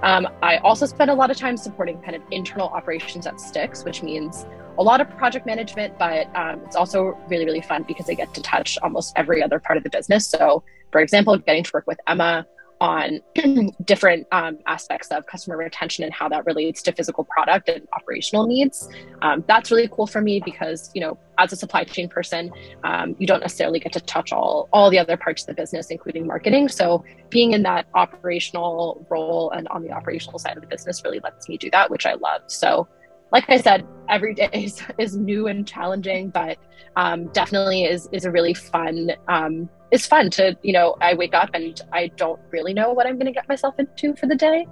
Um, 0.02 0.28
I 0.42 0.58
also 0.58 0.86
spend 0.86 1.12
a 1.12 1.14
lot 1.14 1.30
of 1.30 1.38
time 1.38 1.58
supporting 1.58 2.02
kind 2.02 2.16
of 2.16 2.22
internal 2.32 2.70
operations 2.70 3.28
at 3.28 3.36
Stix, 3.36 3.84
which 3.84 4.02
means 4.02 4.46
a 4.78 4.84
lot 4.84 5.02
of 5.02 5.10
project 5.18 5.46
management, 5.46 5.98
but 6.00 6.34
um, 6.36 6.62
it's 6.66 6.76
also 6.76 7.18
really, 7.28 7.46
really 7.46 7.62
fun 7.62 7.84
because 7.84 8.10
I 8.10 8.14
get 8.14 8.34
to 8.34 8.42
touch 8.42 8.78
almost 8.82 9.12
every 9.18 9.44
other 9.44 9.60
part 9.60 9.78
of 9.78 9.84
the 9.84 9.90
business. 9.90 10.26
So, 10.26 10.64
for 10.92 11.02
example, 11.02 11.38
getting 11.38 11.64
to 11.64 11.72
work 11.74 11.86
with 11.86 12.00
Emma 12.08 12.46
on 12.82 13.20
different 13.86 14.28
um, 14.32 14.58
aspects 14.66 15.10
of 15.10 15.26
customer 15.26 15.58
retention 15.58 16.04
and 16.04 16.14
how 16.14 16.30
that 16.30 16.46
relates 16.46 16.82
to 16.84 16.92
physical 16.92 17.26
product 17.26 17.70
and 17.70 17.88
operational 17.94 18.48
needs. 18.48 18.90
Um, 19.22 19.44
that's 19.48 19.72
really 19.72 19.90
cool 19.90 20.08
for 20.08 20.22
me 20.22 20.42
because, 20.44 20.90
you 20.94 21.02
know, 21.02 21.18
as 21.38 21.54
a 21.54 21.56
supply 21.56 21.84
chain 21.84 22.10
person, 22.10 22.52
um, 22.84 23.16
you 23.20 23.28
don't 23.28 23.42
necessarily 23.42 23.80
get 23.80 23.94
to 23.94 24.02
touch 24.02 24.32
all 24.32 24.68
all 24.74 24.90
the 24.90 25.00
other 25.00 25.18
parts 25.18 25.44
of 25.44 25.48
the 25.48 25.54
business, 25.54 25.88
including 25.88 26.28
marketing. 26.28 26.70
So 26.70 27.04
being 27.30 27.54
in 27.54 27.64
that 27.64 27.88
operational 27.94 29.06
role 29.10 29.52
and 29.52 29.68
on 29.70 29.84
the 29.84 29.92
operational 29.92 30.40
side 30.40 30.58
of 30.58 30.62
the 30.62 30.68
business 30.68 31.04
really 31.04 31.20
lets 31.20 31.48
me 31.48 31.58
do 31.58 31.70
that, 31.72 31.90
which 31.90 32.06
I 32.06 32.14
love. 32.14 32.42
So 32.48 32.88
like 33.32 33.50
I 33.50 33.58
said, 33.58 33.86
every 34.10 34.34
day 34.34 34.50
is, 34.54 34.82
is 34.98 35.16
new 35.16 35.48
and 35.48 35.68
challenging, 35.68 36.30
but 36.30 36.58
um, 36.96 37.28
definitely 37.28 37.84
is 37.84 38.10
is 38.12 38.26
a 38.26 38.32
really 38.32 38.54
fun. 38.54 39.12
Um, 39.28 39.70
it's 39.92 40.06
fun 40.06 40.30
to 40.32 40.58
you 40.62 40.74
know 40.74 40.96
I 41.02 41.14
wake 41.14 41.34
up 41.34 41.50
and 41.54 41.80
I 41.94 42.08
don't 42.08 42.40
really 42.52 42.74
know 42.74 42.92
what 42.92 43.08
I'm 43.08 43.16
going 43.16 43.28
to 43.28 43.32
get 43.32 43.48
myself 43.48 43.76
into 43.78 44.16
for 44.16 44.28
the 44.28 44.36
day. 44.36 44.68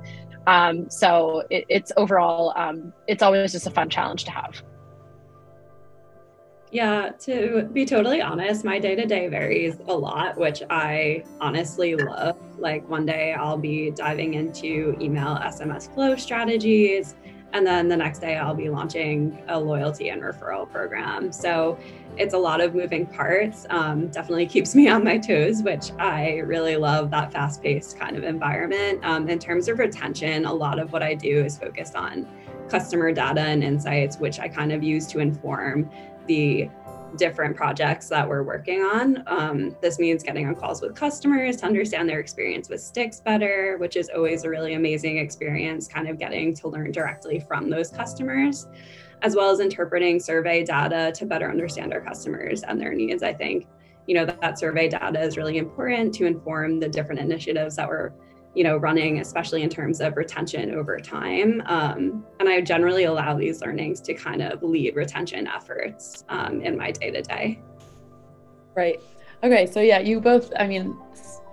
Um, 0.48 0.90
so 0.90 1.44
it, 1.50 1.66
it's 1.70 1.92
overall 1.98 2.54
um, 2.56 2.94
it's 3.08 3.22
always 3.22 3.52
just 3.52 3.68
a 3.68 3.72
fun 3.72 3.90
challenge 3.90 4.26
to 4.26 4.32
have. 4.32 4.62
Yeah, 6.70 7.12
to 7.22 7.70
be 7.72 7.86
totally 7.86 8.22
honest, 8.22 8.66
my 8.66 8.78
day 8.78 8.94
to 8.96 9.06
day 9.06 9.30
varies 9.30 9.78
a 9.88 9.94
lot, 9.94 10.38
which 10.38 10.62
I 10.70 11.24
honestly 11.40 11.96
love. 11.96 12.38
Like 12.60 12.88
one 12.90 13.06
day 13.06 13.34
I'll 13.34 13.58
be 13.58 13.92
diving 13.92 14.34
into 14.34 14.98
email 15.00 15.38
SMS 15.42 15.94
flow 15.94 16.18
strategies 16.18 17.16
and 17.54 17.66
then 17.66 17.88
the 17.88 17.98
next 17.98 18.20
day, 18.20 18.36
I'll 18.36 18.54
be 18.54 18.70
launching 18.70 19.42
a 19.48 19.60
loyalty 19.60 20.10
and 20.10 20.22
referral 20.22 20.70
program. 20.70 21.32
So 21.32 21.78
it's 22.18 22.34
a 22.34 22.38
lot 22.38 22.62
of 22.62 22.76
moving 22.76 23.06
parts. 23.06 23.66
Um, 23.70 24.08
definitely 24.08 24.48
keeps 24.48 24.76
me 24.76 24.90
on 24.90 25.04
my 25.04 25.18
toes, 25.18 25.64
which 25.64 25.92
I 25.98 26.40
really 26.40 26.76
love 26.76 27.10
that 27.12 27.32
fast 27.32 27.62
paced 27.62 27.98
kind 27.98 28.18
of 28.18 28.24
environment. 28.24 29.00
Um, 29.04 29.30
in 29.30 29.40
terms 29.40 29.68
of 29.70 29.80
retention, 29.80 30.46
a 30.46 30.54
lot 30.54 30.78
of 30.80 30.92
what 30.92 31.04
I 31.04 31.14
do 31.14 31.44
is 31.46 31.58
focused 31.58 31.96
on 31.96 32.28
customer 32.70 33.12
data 33.14 33.42
and 33.42 33.64
insights, 33.64 34.18
which 34.18 34.40
I 34.40 34.50
kind 34.50 34.72
of 34.74 34.84
use 34.84 35.08
to 35.08 35.20
inform 35.20 35.90
the 36.26 36.70
different 37.16 37.56
projects 37.56 38.10
that 38.10 38.28
we're 38.28 38.44
working 38.44 38.82
on. 38.82 39.24
Um, 39.28 39.76
this 39.82 40.00
means 40.00 40.24
getting 40.24 40.48
on 40.48 40.56
calls 40.56 40.82
with 40.82 40.96
customers 40.96 41.58
to 41.58 41.66
understand 41.66 42.10
their 42.10 42.20
experience 42.20 42.70
with 42.70 42.82
Stix 42.82 43.24
better, 43.24 43.78
which 43.80 43.96
is 43.96 44.10
always 44.16 44.44
a 44.44 44.50
really 44.50 44.74
amazing 44.74 45.18
experience, 45.18 45.88
kind 45.88 46.08
of 46.08 46.20
getting 46.20 46.54
to 46.56 46.68
learn 46.68 46.92
directly 46.92 47.40
from 47.40 47.70
those 47.70 47.90
customers, 47.90 48.68
as 49.22 49.36
well 49.36 49.50
as 49.50 49.60
interpreting 49.60 50.20
survey 50.20 50.64
data 50.64 51.12
to 51.16 51.26
better 51.26 51.50
understand 51.50 51.94
our 51.94 52.02
customers 52.02 52.64
and 52.64 52.80
their 52.80 52.94
needs. 52.94 53.24
I 53.24 53.34
think, 53.34 53.68
you 54.06 54.16
know, 54.16 54.26
that, 54.26 54.42
that 54.42 54.60
survey 54.60 54.90
data 54.90 55.22
is 55.22 55.38
really 55.38 55.58
important 55.58 56.14
to 56.16 56.26
inform 56.26 56.80
the 56.80 56.90
different 56.90 57.22
initiatives 57.22 57.76
that 57.78 57.88
we're 57.88 58.12
you 58.54 58.64
know, 58.64 58.78
running, 58.78 59.20
especially 59.20 59.62
in 59.62 59.70
terms 59.70 60.02
of 60.02 60.18
retention 60.18 60.74
over 60.74 60.98
time. 61.00 61.62
Um, 61.66 62.26
and 62.40 62.50
I 62.50 62.62
generally 62.62 63.04
allow 63.04 63.38
these 63.38 63.62
learnings 63.62 64.02
to 64.02 64.14
kind 64.14 64.42
of 64.42 64.64
lead 64.64 64.96
retention 64.96 65.48
efforts 65.48 66.24
um, 66.30 66.62
in 66.62 66.78
my 66.78 66.92
day 66.92 67.12
to 67.12 67.22
day. 67.22 67.62
Right. 68.76 69.00
Okay. 69.44 69.68
So, 69.68 69.80
yeah, 69.82 70.00
you 70.00 70.20
both, 70.20 70.52
I 70.60 70.66
mean, 70.66 70.98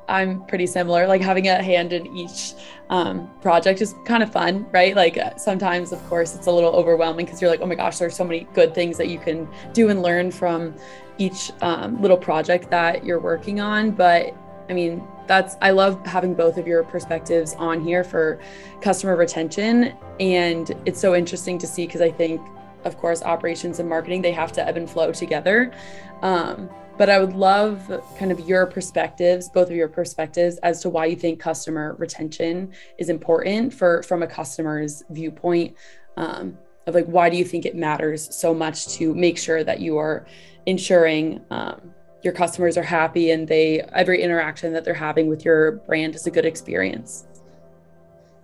I'm 0.09 0.45
pretty 0.47 0.67
similar. 0.67 1.07
Like 1.07 1.21
having 1.21 1.49
a 1.49 1.63
hand 1.63 1.93
in 1.93 2.07
each 2.17 2.55
um, 2.91 3.31
project 3.41 3.81
is 3.81 3.95
kind 4.05 4.23
of 4.23 4.33
fun, 4.33 4.67
right? 4.73 4.95
Like 4.95 5.17
uh, 5.17 5.37
sometimes, 5.37 5.93
of 5.93 6.03
course, 6.09 6.35
it's 6.35 6.47
a 6.47 6.53
little 6.53 6.73
overwhelming 6.73 7.27
because 7.27 7.41
you're 7.41 7.51
like, 7.51 7.61
oh 7.61 7.67
my 7.67 7.75
gosh, 7.75 7.99
there's 7.99 8.17
so 8.17 8.25
many 8.25 8.47
good 8.55 8.75
things 8.75 8.97
that 8.99 9.09
you 9.09 9.19
can 9.19 9.49
do 9.73 9.89
and 9.89 10.03
learn 10.03 10.31
from 10.31 10.75
each 11.19 11.53
um, 11.63 12.01
little 12.03 12.17
project 12.17 12.71
that 12.71 13.05
you're 13.05 13.21
working 13.21 13.61
on. 13.61 13.91
But 13.91 14.35
I 14.69 14.73
mean, 14.73 15.07
that's 15.27 15.57
I 15.61 15.71
love 15.71 16.05
having 16.07 16.35
both 16.35 16.59
of 16.59 16.67
your 16.67 16.83
perspectives 16.85 17.55
on 17.55 17.81
here 17.81 18.05
for 18.05 18.41
customer 18.81 19.17
retention 19.17 19.97
and 20.21 20.75
it's 20.85 21.01
so 21.01 21.15
interesting 21.15 21.59
to 21.59 21.67
see 21.67 21.87
because 21.87 22.01
I 22.01 22.11
think 22.11 22.41
of 22.85 22.99
course 22.99 23.23
operations 23.23 23.79
and 23.79 23.89
marketing 23.89 24.21
they 24.23 24.33
have 24.33 24.53
to 24.53 24.67
ebb 24.67 24.77
and 24.77 24.89
flow 24.89 25.13
together. 25.13 25.73
Um, 26.23 26.69
but 26.97 27.11
I 27.11 27.19
would 27.19 27.35
love 27.35 27.91
kind 28.19 28.31
of 28.31 28.41
your 28.41 28.67
perspectives, 28.67 29.49
both 29.49 29.69
of 29.69 29.75
your 29.75 29.89
perspectives 29.89 30.59
as 30.59 30.81
to 30.83 30.91
why 30.91 31.07
you 31.07 31.17
think 31.17 31.41
customer 31.41 31.97
retention 31.99 32.73
is 32.99 33.09
important 33.09 33.75
for 33.75 34.03
from 34.05 34.23
a 34.23 34.27
customer's 34.27 35.03
viewpoint 35.11 35.75
um, 36.17 36.57
of 36.87 36.95
like 36.95 37.07
why 37.07 37.29
do 37.31 37.37
you 37.37 37.45
think 37.45 37.67
it 37.67 37.75
matters 37.75 38.35
so 38.35 38.55
much 38.55 38.89
to 38.89 39.15
make 39.15 39.39
sure 39.39 39.65
that 39.65 39.81
you 39.81 39.97
are 39.97 40.27
ensuring 40.67 41.41
um, 41.51 41.94
your 42.25 42.33
customers 42.33 42.77
are 42.77 42.83
happy 42.83 43.31
and 43.31 43.47
they 43.49 43.81
every 43.93 44.23
interaction 44.23 44.73
that 44.73 44.85
they're 44.85 44.95
having 44.95 45.29
with 45.29 45.45
your 45.45 45.73
brand 45.73 46.15
is 46.15 46.27
a 46.27 46.31
good 46.31 46.47
experience 46.47 47.27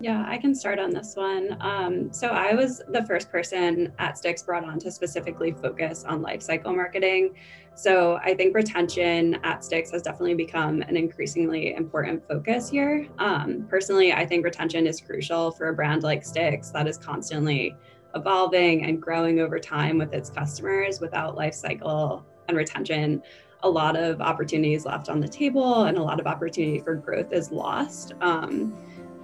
yeah, 0.02 0.24
I 0.26 0.38
can 0.38 0.54
start 0.54 0.78
on 0.78 0.90
this 0.90 1.14
one. 1.14 1.58
Um, 1.60 2.10
so 2.10 2.28
I 2.28 2.54
was 2.54 2.80
the 2.88 3.04
first 3.04 3.30
person 3.30 3.92
at 3.98 4.14
Stix 4.14 4.44
brought 4.44 4.64
on 4.64 4.78
to 4.78 4.90
specifically 4.90 5.52
focus 5.52 6.04
on 6.04 6.22
lifecycle 6.22 6.74
marketing. 6.74 7.34
So 7.74 8.18
I 8.24 8.34
think 8.34 8.54
retention 8.54 9.34
at 9.44 9.60
Stix 9.60 9.92
has 9.92 10.00
definitely 10.00 10.34
become 10.34 10.80
an 10.80 10.96
increasingly 10.96 11.74
important 11.74 12.26
focus 12.26 12.70
here. 12.70 13.08
Um, 13.18 13.66
personally, 13.68 14.14
I 14.14 14.24
think 14.24 14.42
retention 14.42 14.86
is 14.86 15.02
crucial 15.02 15.50
for 15.50 15.68
a 15.68 15.74
brand 15.74 16.02
like 16.02 16.22
Stix 16.22 16.72
that 16.72 16.88
is 16.88 16.96
constantly 16.96 17.76
evolving 18.14 18.84
and 18.84 19.02
growing 19.02 19.40
over 19.40 19.58
time 19.58 19.98
with 19.98 20.14
its 20.14 20.30
customers. 20.30 20.98
Without 21.00 21.36
lifecycle 21.36 22.22
and 22.48 22.56
retention, 22.56 23.22
a 23.62 23.68
lot 23.68 23.96
of 23.96 24.20
opportunities 24.20 24.84
left 24.84 25.08
on 25.08 25.20
the 25.20 25.28
table 25.28 25.84
and 25.84 25.98
a 25.98 26.02
lot 26.02 26.20
of 26.20 26.26
opportunity 26.26 26.80
for 26.80 26.94
growth 26.94 27.32
is 27.32 27.50
lost. 27.50 28.14
Um, 28.20 28.76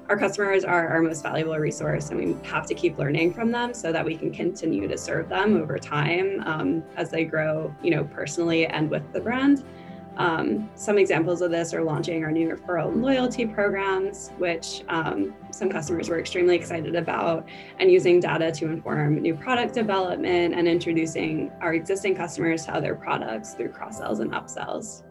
our 0.08 0.16
customers 0.16 0.64
are 0.64 0.88
our 0.88 1.02
most 1.02 1.22
valuable 1.22 1.56
resource 1.56 2.10
and 2.10 2.18
we 2.18 2.48
have 2.48 2.66
to 2.66 2.74
keep 2.74 2.96
learning 2.96 3.32
from 3.32 3.50
them 3.50 3.74
so 3.74 3.90
that 3.92 4.04
we 4.04 4.16
can 4.16 4.30
continue 4.30 4.86
to 4.86 4.96
serve 4.96 5.28
them 5.28 5.56
over 5.56 5.78
time 5.78 6.42
um, 6.46 6.84
as 6.96 7.10
they 7.10 7.24
grow 7.24 7.74
you 7.82 7.90
know 7.90 8.04
personally 8.04 8.66
and 8.66 8.88
with 8.88 9.02
the 9.12 9.20
brand 9.20 9.64
um, 10.16 10.70
some 10.74 10.98
examples 10.98 11.42
of 11.42 11.50
this 11.50 11.74
are 11.74 11.82
launching 11.82 12.24
our 12.24 12.30
new 12.30 12.48
referral 12.48 12.88
and 12.88 13.02
loyalty 13.02 13.46
programs, 13.46 14.30
which 14.38 14.82
um, 14.88 15.34
some 15.50 15.68
customers 15.68 16.08
were 16.08 16.18
extremely 16.18 16.56
excited 16.56 16.96
about, 16.96 17.46
and 17.78 17.90
using 17.90 18.20
data 18.20 18.50
to 18.52 18.66
inform 18.66 19.20
new 19.20 19.34
product 19.34 19.74
development 19.74 20.54
and 20.54 20.66
introducing 20.66 21.50
our 21.60 21.74
existing 21.74 22.14
customers 22.14 22.64
to 22.64 22.74
other 22.74 22.94
products 22.94 23.54
through 23.54 23.68
cross 23.68 23.98
sells 23.98 24.20
and 24.20 24.32
upsells. 24.32 25.02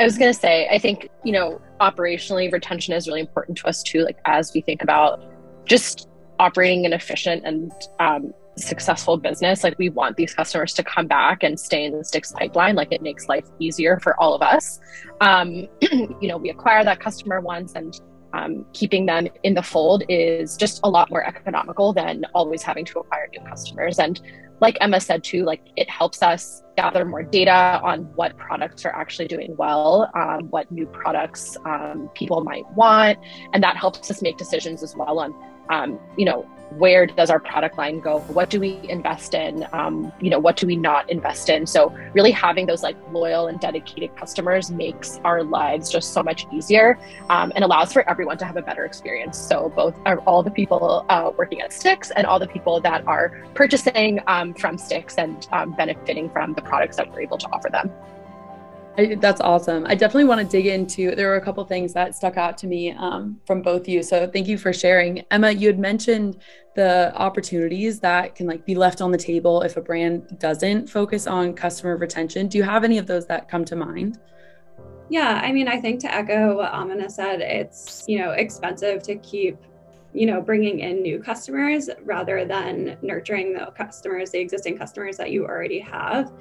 I 0.00 0.04
was 0.04 0.16
going 0.16 0.32
to 0.32 0.38
say, 0.38 0.68
I 0.70 0.78
think, 0.78 1.08
you 1.24 1.32
know, 1.32 1.60
operationally, 1.80 2.52
retention 2.52 2.94
is 2.94 3.08
really 3.08 3.20
important 3.20 3.58
to 3.58 3.68
us 3.68 3.82
too, 3.82 4.04
like 4.04 4.18
as 4.24 4.52
we 4.54 4.60
think 4.60 4.82
about 4.82 5.24
just 5.64 6.08
operating 6.38 6.86
an 6.86 6.92
efficient 6.92 7.44
and 7.44 7.72
um, 7.98 8.32
successful 8.58 9.16
business 9.16 9.64
like 9.64 9.78
we 9.78 9.88
want 9.88 10.16
these 10.16 10.34
customers 10.34 10.72
to 10.74 10.82
come 10.82 11.06
back 11.06 11.42
and 11.42 11.58
stay 11.58 11.84
in 11.84 11.92
the 11.92 11.98
Stix 11.98 12.32
pipeline 12.32 12.74
like 12.74 12.92
it 12.92 13.02
makes 13.02 13.28
life 13.28 13.46
easier 13.58 13.98
for 14.00 14.18
all 14.20 14.34
of 14.34 14.42
us. 14.42 14.80
Um, 15.20 15.68
you 15.82 16.28
know 16.28 16.36
we 16.36 16.50
acquire 16.50 16.84
that 16.84 17.00
customer 17.00 17.40
once 17.40 17.74
and 17.74 18.00
um, 18.34 18.66
keeping 18.74 19.06
them 19.06 19.26
in 19.42 19.54
the 19.54 19.62
fold 19.62 20.02
is 20.08 20.56
just 20.56 20.80
a 20.84 20.90
lot 20.90 21.08
more 21.10 21.26
economical 21.26 21.94
than 21.94 22.26
always 22.34 22.62
having 22.62 22.84
to 22.84 22.98
acquire 22.98 23.26
new 23.32 23.40
customers. 23.48 23.98
And 23.98 24.20
like 24.60 24.76
emma 24.80 25.00
said 25.00 25.22
too 25.22 25.44
like 25.44 25.60
it 25.76 25.88
helps 25.88 26.22
us 26.22 26.62
gather 26.76 27.04
more 27.04 27.22
data 27.22 27.80
on 27.82 28.00
what 28.14 28.36
products 28.36 28.84
are 28.84 28.94
actually 28.94 29.28
doing 29.28 29.54
well 29.56 30.10
um, 30.14 30.48
what 30.50 30.70
new 30.70 30.86
products 30.86 31.56
um, 31.64 32.10
people 32.14 32.42
might 32.42 32.68
want 32.72 33.18
and 33.52 33.62
that 33.62 33.76
helps 33.76 34.10
us 34.10 34.22
make 34.22 34.36
decisions 34.36 34.82
as 34.82 34.96
well 34.96 35.18
on 35.18 35.34
um, 35.70 35.98
you 36.16 36.24
know 36.24 36.48
where 36.70 37.06
does 37.06 37.30
our 37.30 37.40
product 37.40 37.78
line 37.78 38.00
go? 38.00 38.20
What 38.20 38.50
do 38.50 38.60
we 38.60 38.78
invest 38.88 39.34
in? 39.34 39.66
Um, 39.72 40.12
you 40.20 40.30
know 40.30 40.38
what 40.38 40.56
do 40.56 40.66
we 40.66 40.76
not 40.76 41.08
invest 41.10 41.48
in? 41.48 41.66
So 41.66 41.94
really 42.12 42.30
having 42.30 42.66
those 42.66 42.82
like 42.82 42.96
loyal 43.12 43.46
and 43.46 43.58
dedicated 43.58 44.14
customers 44.16 44.70
makes 44.70 45.18
our 45.24 45.42
lives 45.42 45.90
just 45.90 46.12
so 46.12 46.22
much 46.22 46.46
easier 46.52 46.98
um, 47.30 47.52
and 47.54 47.64
allows 47.64 47.92
for 47.92 48.08
everyone 48.08 48.38
to 48.38 48.44
have 48.44 48.56
a 48.56 48.62
better 48.62 48.84
experience. 48.84 49.38
So 49.38 49.72
both 49.74 49.96
are 50.04 50.18
all 50.20 50.42
the 50.42 50.50
people 50.50 51.06
uh, 51.08 51.30
working 51.36 51.60
at 51.60 51.70
Stix 51.70 52.10
and 52.14 52.26
all 52.26 52.38
the 52.38 52.48
people 52.48 52.80
that 52.80 53.06
are 53.06 53.42
purchasing 53.54 54.20
um, 54.26 54.54
from 54.54 54.76
Stix 54.76 55.14
and 55.18 55.46
um, 55.52 55.72
benefiting 55.72 56.30
from 56.30 56.54
the 56.54 56.62
products 56.62 56.96
that 56.96 57.10
we're 57.10 57.22
able 57.22 57.38
to 57.38 57.46
offer 57.48 57.68
them 57.70 57.90
I, 58.98 59.14
that's 59.14 59.40
awesome. 59.40 59.86
I 59.86 59.94
definitely 59.94 60.24
want 60.24 60.40
to 60.40 60.46
dig 60.46 60.66
into. 60.66 61.14
There 61.14 61.28
were 61.28 61.36
a 61.36 61.40
couple 61.40 61.64
things 61.64 61.92
that 61.92 62.16
stuck 62.16 62.36
out 62.36 62.58
to 62.58 62.66
me 62.66 62.90
um, 62.90 63.40
from 63.46 63.62
both 63.62 63.86
you. 63.86 64.02
So 64.02 64.26
thank 64.26 64.48
you 64.48 64.58
for 64.58 64.72
sharing. 64.72 65.24
Emma, 65.30 65.52
you 65.52 65.68
had 65.68 65.78
mentioned 65.78 66.38
the 66.74 67.14
opportunities 67.14 68.00
that 68.00 68.34
can 68.34 68.48
like 68.48 68.66
be 68.66 68.74
left 68.74 69.00
on 69.00 69.12
the 69.12 69.18
table 69.18 69.62
if 69.62 69.76
a 69.76 69.80
brand 69.80 70.40
doesn't 70.40 70.90
focus 70.90 71.28
on 71.28 71.54
customer 71.54 71.96
retention. 71.96 72.48
Do 72.48 72.58
you 72.58 72.64
have 72.64 72.82
any 72.82 72.98
of 72.98 73.06
those 73.06 73.24
that 73.26 73.48
come 73.48 73.64
to 73.66 73.76
mind? 73.76 74.18
Yeah, 75.10 75.40
I 75.44 75.52
mean, 75.52 75.68
I 75.68 75.80
think 75.80 76.00
to 76.00 76.12
echo 76.12 76.56
what 76.56 76.72
Amina 76.74 77.08
said, 77.08 77.40
it's 77.40 78.04
you 78.08 78.18
know 78.18 78.32
expensive 78.32 79.02
to 79.04 79.14
keep 79.16 79.58
you 80.12 80.26
know 80.26 80.40
bringing 80.40 80.80
in 80.80 81.02
new 81.02 81.20
customers 81.20 81.88
rather 82.02 82.44
than 82.44 82.96
nurturing 83.02 83.52
the 83.52 83.66
customers 83.76 84.30
the 84.30 84.38
existing 84.38 84.76
customers 84.76 85.18
that 85.18 85.30
you 85.30 85.44
already 85.44 85.78
have 85.78 86.32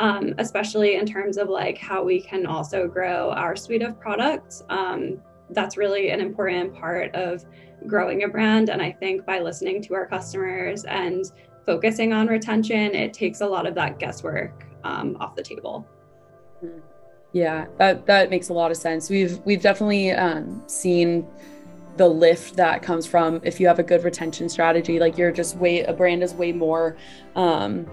um, 0.00 0.34
especially 0.38 0.96
in 0.96 1.06
terms 1.06 1.36
of 1.36 1.48
like 1.48 1.78
how 1.78 2.02
we 2.02 2.20
can 2.20 2.46
also 2.46 2.86
grow 2.86 3.30
our 3.30 3.56
suite 3.56 3.82
of 3.82 3.98
products. 3.98 4.62
Um, 4.68 5.20
that's 5.50 5.76
really 5.76 6.10
an 6.10 6.20
important 6.20 6.74
part 6.74 7.14
of 7.14 7.44
growing 7.86 8.24
a 8.24 8.28
brand. 8.28 8.70
And 8.70 8.80
I 8.80 8.92
think 8.92 9.26
by 9.26 9.40
listening 9.40 9.82
to 9.82 9.94
our 9.94 10.06
customers 10.06 10.84
and 10.84 11.24
focusing 11.66 12.12
on 12.12 12.26
retention, 12.26 12.94
it 12.94 13.12
takes 13.12 13.40
a 13.40 13.46
lot 13.46 13.66
of 13.66 13.74
that 13.74 13.98
guesswork 13.98 14.64
um, 14.84 15.16
off 15.20 15.34
the 15.34 15.42
table. 15.42 15.86
Yeah, 17.32 17.66
that 17.78 18.06
that 18.06 18.30
makes 18.30 18.48
a 18.48 18.52
lot 18.52 18.70
of 18.70 18.76
sense. 18.76 19.10
We've 19.10 19.38
we've 19.44 19.60
definitely 19.60 20.12
um, 20.12 20.62
seen 20.66 21.26
the 21.96 22.08
lift 22.08 22.56
that 22.56 22.82
comes 22.82 23.06
from 23.06 23.40
if 23.44 23.60
you 23.60 23.66
have 23.66 23.78
a 23.78 23.82
good 23.82 24.04
retention 24.04 24.48
strategy. 24.48 24.98
Like 24.98 25.18
you're 25.18 25.32
just 25.32 25.56
way 25.56 25.82
a 25.82 25.92
brand 25.92 26.22
is 26.22 26.32
way 26.32 26.52
more 26.52 26.96
um, 27.34 27.86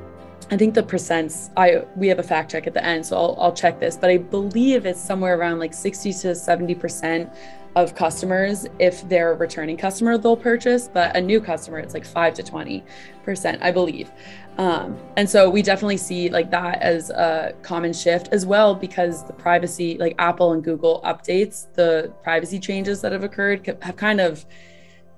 I 0.51 0.58
think 0.58 0.75
the 0.75 0.84
percents 0.84 1.50
I 1.55 1.86
we 1.96 2.10
have 2.10 2.20
a 2.20 2.24
fact 2.24 2.51
check 2.51 2.67
at 2.67 2.74
the 2.74 2.84
end, 2.84 3.05
so 3.05 3.15
I'll, 3.15 3.38
I'll 3.39 3.53
check 3.53 3.79
this, 3.79 3.96
but 3.96 4.10
I 4.10 4.17
believe 4.17 4.86
it's 4.86 5.00
somewhere 5.00 5.39
around 5.39 5.60
like 5.60 5.74
60 5.74 6.12
to 6.13 6.36
70 6.36 6.75
percent 6.75 7.31
of 7.75 7.96
customers 7.96 8.67
if 8.79 9.08
they're 9.08 9.31
a 9.31 9.36
returning 9.36 9.77
customer 9.77 10.17
they'll 10.17 10.36
purchase 10.36 10.89
but 10.89 11.15
a 11.15 11.22
new 11.22 11.39
customer 11.39 11.79
it's 11.79 11.93
like 11.93 12.03
5 12.03 12.34
to 12.34 12.43
20 12.43 12.84
percent 13.24 13.62
i 13.63 13.72
believe. 13.72 14.12
Um, 14.58 15.00
and 15.15 15.29
so 15.29 15.50
we 15.50 15.62
definitely 15.62 15.96
see 15.96 16.29
like 16.29 16.51
that 16.51 16.81
as 16.81 17.10
a 17.12 17.55
common 17.62 17.93
shift 17.93 18.27
as 18.34 18.46
well 18.46 18.75
because 18.75 19.25
the 19.25 19.31
privacy 19.31 19.98
like 19.98 20.15
apple 20.20 20.51
and 20.51 20.62
google 20.62 21.01
updates 21.05 21.74
the 21.74 22.13
privacy 22.24 22.60
changes 22.60 23.00
that 23.01 23.13
have 23.13 23.24
occurred 23.24 23.77
have 23.81 23.96
kind 23.96 24.20
of 24.20 24.46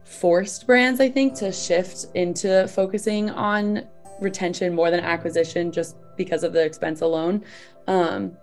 forced 0.04 0.68
brands 0.68 1.00
i 1.00 1.10
think 1.10 1.34
to 1.34 1.52
shift 1.52 2.06
into 2.14 2.68
focusing 2.68 3.32
on 3.32 3.88
retention 4.20 4.74
more 4.74 4.92
than 4.92 5.00
acquisition 5.00 5.72
just 5.72 5.96
because 6.16 6.44
of 6.44 6.54
the 6.54 6.64
expense 6.64 7.02
alone. 7.02 7.44
Um, 7.88 8.38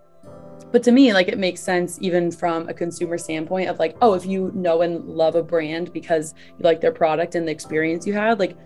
but 0.71 0.83
to 0.83 0.91
me, 0.91 1.13
like 1.13 1.27
it 1.27 1.37
makes 1.37 1.59
sense 1.59 1.97
even 2.01 2.31
from 2.31 2.69
a 2.69 2.73
consumer 2.73 3.17
standpoint 3.17 3.69
of 3.69 3.79
like, 3.79 3.97
oh, 4.01 4.13
if 4.13 4.25
you 4.25 4.51
know 4.53 4.81
and 4.81 5.05
love 5.05 5.35
a 5.35 5.43
brand 5.43 5.91
because 5.91 6.33
you 6.57 6.63
like 6.63 6.79
their 6.79 6.91
product 6.91 7.35
and 7.35 7.47
the 7.47 7.51
experience 7.51 8.07
you 8.07 8.13
had, 8.13 8.39
like 8.39 8.57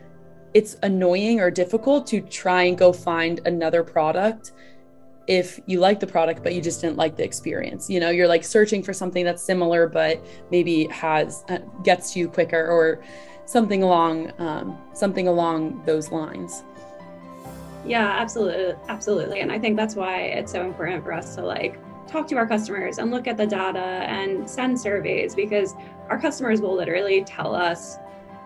it's 0.54 0.78
annoying 0.84 1.40
or 1.40 1.52
difficult 1.52 2.08
to 2.08 2.22
try 2.22 2.64
and 2.64 2.78
go 2.78 2.94
find 2.94 3.42
another 3.46 3.84
product 3.84 4.54
if 5.28 5.60
you 5.66 5.80
like 5.80 6.00
the 6.00 6.08
product 6.08 6.44
but 6.44 6.54
you 6.54 6.62
just 6.62 6.82
didn't 6.82 6.98
like 6.98 7.16
the 7.16 7.24
experience 7.24 7.90
you 7.90 8.00
know 8.00 8.10
you're 8.12 8.28
like 8.28 8.44
searching 8.44 8.84
for 8.84 8.94
something 8.94 9.26
that's 9.26 9.42
similar 9.42 9.88
but 9.88 10.24
maybe 10.52 10.86
has 10.86 11.44
uh, 11.50 11.58
gets 11.84 12.14
to 12.14 12.20
you 12.20 12.30
quicker 12.30 12.68
or 12.68 13.04
something 13.46 13.84
along 13.84 14.32
um, 14.40 14.78
something 14.94 15.28
along 15.28 15.82
those 15.86 16.12
lines 16.12 16.64
yeah, 17.86 18.16
absolutely. 18.20 18.76
Absolutely. 18.88 19.40
And 19.42 19.52
I 19.52 19.60
think 19.60 19.78
that's 19.78 19.96
why 19.96 20.22
it's 20.22 20.52
so 20.52 20.66
important 20.66 21.04
for 21.04 21.14
us 21.14 21.36
to 21.36 21.42
like 21.42 21.80
talk 22.08 22.28
to 22.28 22.36
our 22.36 22.48
customers 22.48 22.98
and 22.98 23.12
look 23.12 23.28
at 23.28 23.38
the 23.38 23.48
data 23.48 23.80
and 23.80 24.50
send 24.50 24.80
surveys 24.80 25.36
because 25.36 25.76
our 26.10 26.20
customers 26.20 26.62
will 26.62 26.76
literally 26.76 27.24
tell 27.24 27.56
us 27.56 27.98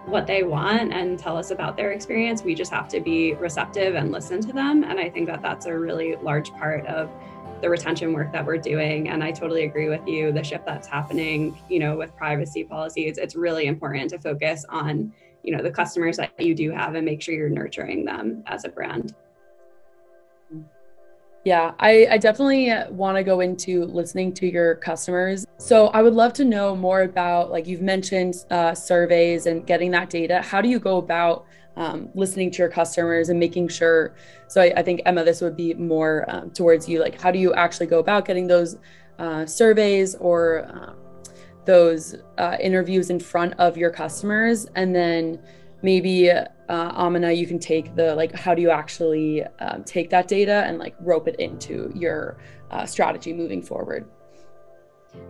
what 0.06 0.26
they 0.26 0.44
want 0.44 0.94
and 0.94 1.20
tell 1.20 1.38
us 1.38 1.52
about 1.52 1.78
their 1.78 1.92
experience. 1.92 2.44
We 2.44 2.56
just 2.56 2.72
have 2.72 2.88
to 2.90 3.00
be 3.00 3.34
receptive 3.34 3.96
and 3.96 4.12
listen 4.12 4.42
to 4.42 4.54
them. 4.54 4.84
And 4.84 5.00
I 5.00 5.10
think 5.10 5.28
that 5.28 5.42
that's 5.42 5.66
a 5.66 5.78
really 5.78 6.16
large 6.18 6.52
part 6.52 6.86
of 6.88 7.10
the 7.62 7.70
retention 7.70 8.14
work 8.14 8.32
that 8.32 8.46
we're 8.46 8.58
doing. 8.58 9.10
And 9.10 9.24
I 9.24 9.32
totally 9.32 9.66
agree 9.66 9.90
with 9.90 10.08
you. 10.08 10.32
The 10.32 10.44
shift 10.44 10.66
that's 10.66 10.88
happening, 10.88 11.60
you 11.70 11.80
know, 11.80 11.98
with 11.98 12.16
privacy 12.16 12.64
policies, 12.64 13.18
it's 13.18 13.36
really 13.36 13.66
important 13.66 14.10
to 14.12 14.20
focus 14.20 14.66
on, 14.70 15.14
you 15.44 15.56
know, 15.56 15.62
the 15.62 15.72
customers 15.72 16.18
that 16.18 16.40
you 16.40 16.56
do 16.56 16.72
have 16.72 16.96
and 16.96 17.06
make 17.06 17.22
sure 17.22 17.36
you're 17.36 17.50
nurturing 17.50 18.06
them 18.06 18.44
as 18.48 18.64
a 18.64 18.70
brand. 18.70 19.14
Yeah, 21.46 21.72
I, 21.80 22.06
I 22.12 22.18
definitely 22.18 22.74
want 22.90 23.18
to 23.18 23.24
go 23.24 23.40
into 23.40 23.86
listening 23.86 24.34
to 24.34 24.48
your 24.48 24.76
customers. 24.76 25.46
So 25.58 25.88
I 25.88 26.02
would 26.02 26.14
love 26.14 26.34
to 26.34 26.46
know 26.46 26.76
more 26.76 27.04
about, 27.04 27.50
like 27.50 27.66
you've 27.66 27.82
mentioned, 27.82 28.36
uh, 28.52 28.76
surveys 28.76 29.46
and 29.46 29.66
getting 29.66 29.90
that 29.92 30.10
data. 30.10 30.42
How 30.42 30.62
do 30.62 30.68
you 30.68 30.80
go 30.80 30.98
about 30.98 31.46
um, 31.78 32.10
listening 32.14 32.52
to 32.52 32.58
your 32.58 32.70
customers 32.70 33.30
and 33.30 33.40
making 33.40 33.70
sure? 33.70 34.16
So 34.48 34.62
I, 34.62 34.74
I 34.76 34.84
think 34.84 35.02
Emma, 35.06 35.24
this 35.24 35.40
would 35.40 35.56
be 35.56 35.74
more 35.76 36.26
um, 36.28 36.52
towards 36.52 36.90
you. 36.90 37.00
Like, 37.00 37.20
how 37.22 37.32
do 37.32 37.40
you 37.40 37.54
actually 37.54 37.88
go 37.88 38.00
about 38.00 38.26
getting 38.26 38.48
those 38.48 38.78
uh, 39.18 39.46
surveys 39.46 40.16
or 40.16 40.66
uh, 40.66 40.94
those 41.66 42.16
uh, 42.38 42.58
interviews 42.60 43.10
in 43.10 43.20
front 43.20 43.54
of 43.60 43.78
your 43.78 43.92
customers, 43.92 44.68
and 44.76 44.94
then 44.94 45.40
maybe 45.82 46.30
uh, 46.30 46.46
Amina, 46.70 47.32
you 47.32 47.48
can 47.48 47.60
take 47.60 47.96
the 47.96 48.16
like, 48.16 48.34
how 48.36 48.54
do 48.54 48.62
you 48.62 48.70
actually 48.70 49.44
um, 49.60 49.84
take 49.84 50.10
that 50.10 50.28
data 50.28 50.64
and 50.68 50.78
like 50.78 50.96
rope 51.00 51.28
it 51.28 51.36
into 51.40 51.92
your 51.96 52.38
uh, 52.72 52.86
strategy 52.86 53.34
moving 53.34 53.62
forward? 53.62 54.06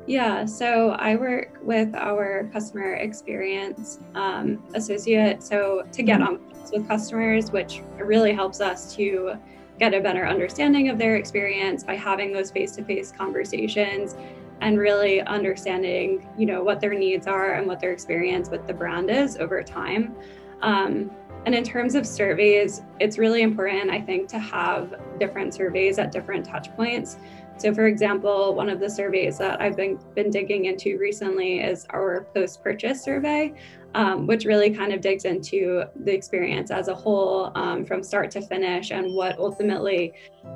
Yeah, 0.08 0.46
so 0.46 0.92
I 0.92 1.16
work 1.16 1.60
with 1.64 1.96
our 1.96 2.50
customer 2.52 2.96
experience 2.96 4.00
um, 4.16 4.62
associate. 4.74 5.42
So 5.42 5.84
to 5.92 6.04
get 6.04 6.20
mm-hmm. 6.20 6.44
on 6.44 6.72
with 6.74 6.88
customers, 6.88 7.52
which 7.52 7.82
really 7.98 8.34
helps 8.34 8.60
us 8.62 8.94
to 8.96 9.36
get 9.80 9.94
a 9.94 10.02
better 10.02 10.28
understanding 10.28 10.90
of 10.90 10.98
their 10.98 11.16
experience 11.16 11.84
by 11.84 11.96
having 11.96 12.34
those 12.34 12.52
face-to-face 12.52 13.14
conversations 13.18 14.16
and 14.62 14.78
really 14.78 15.22
understanding, 15.22 16.28
you 16.38 16.46
know, 16.46 16.62
what 16.62 16.82
their 16.82 16.94
needs 16.94 17.28
are 17.28 17.54
and 17.54 17.66
what 17.66 17.80
their 17.80 17.94
experience 17.94 18.50
with 18.50 18.68
the 18.68 18.74
brand 18.74 19.10
is 19.10 19.38
over 19.38 19.64
time. 19.64 20.14
Um, 20.62 21.12
and 21.46 21.56
in 21.56 21.64
terms 21.64 21.96
of 21.96 22.06
surveys, 22.06 22.82
it's 23.00 23.18
really 23.18 23.42
important, 23.42 23.90
I 23.90 24.02
think, 24.02 24.28
to 24.30 24.40
have 24.40 24.94
different 25.20 25.54
surveys 25.54 25.98
at 25.98 26.12
different 26.12 26.46
touch 26.46 26.74
points. 26.76 27.18
So, 27.58 27.74
for 27.74 27.88
example, 27.88 28.56
one 28.56 28.70
of 28.70 28.80
the 28.80 28.90
surveys 28.90 29.38
that 29.40 29.60
I've 29.62 29.76
been, 29.76 30.00
been 30.16 30.30
digging 30.30 30.66
into 30.66 30.98
recently 30.98 31.60
is 31.60 31.86
our 31.90 32.26
post 32.34 32.64
purchase 32.64 33.04
survey, 33.04 33.54
um, 33.96 34.28
which 34.28 34.46
really 34.46 34.70
kind 34.70 34.94
of 34.94 35.02
digs 35.02 35.26
into 35.26 35.84
the 36.04 36.14
experience 36.14 36.72
as 36.72 36.88
a 36.88 36.96
whole 36.96 37.52
um, 37.56 37.86
from 37.86 38.02
start 38.02 38.32
to 38.32 38.42
finish 38.42 38.92
and 38.92 39.14
what 39.14 39.38
ultimately 39.40 40.14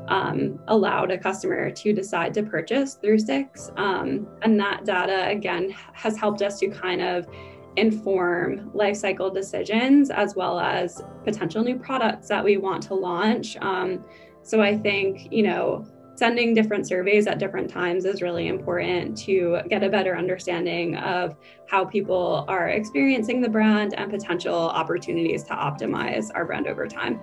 um, 0.07 0.59
allowed 0.69 1.11
a 1.11 1.17
customer 1.17 1.71
to 1.71 1.91
decide 1.91 2.33
to 2.35 2.43
purchase 2.43 2.93
through 2.93 3.17
Stix. 3.17 3.77
Um, 3.77 4.27
and 4.41 4.57
that 4.59 4.85
data, 4.85 5.27
again, 5.27 5.75
has 5.93 6.15
helped 6.15 6.41
us 6.41 6.59
to 6.59 6.69
kind 6.69 7.01
of 7.01 7.27
inform 7.75 8.71
life 8.73 8.97
cycle 8.97 9.29
decisions 9.29 10.09
as 10.09 10.35
well 10.35 10.59
as 10.59 11.03
potential 11.23 11.63
new 11.63 11.77
products 11.77 12.27
that 12.27 12.43
we 12.43 12.57
want 12.57 12.83
to 12.83 12.93
launch. 12.93 13.57
Um, 13.57 14.03
so 14.43 14.61
I 14.61 14.77
think, 14.77 15.31
you 15.31 15.43
know, 15.43 15.85
sending 16.15 16.53
different 16.53 16.87
surveys 16.87 17.25
at 17.27 17.39
different 17.39 17.69
times 17.69 18.05
is 18.05 18.21
really 18.21 18.47
important 18.47 19.17
to 19.17 19.59
get 19.69 19.83
a 19.83 19.89
better 19.89 20.15
understanding 20.15 20.95
of 20.97 21.35
how 21.67 21.83
people 21.83 22.45
are 22.47 22.69
experiencing 22.69 23.41
the 23.41 23.49
brand 23.49 23.93
and 23.95 24.11
potential 24.11 24.55
opportunities 24.55 25.43
to 25.43 25.53
optimize 25.53 26.29
our 26.35 26.45
brand 26.45 26.67
over 26.67 26.87
time. 26.87 27.19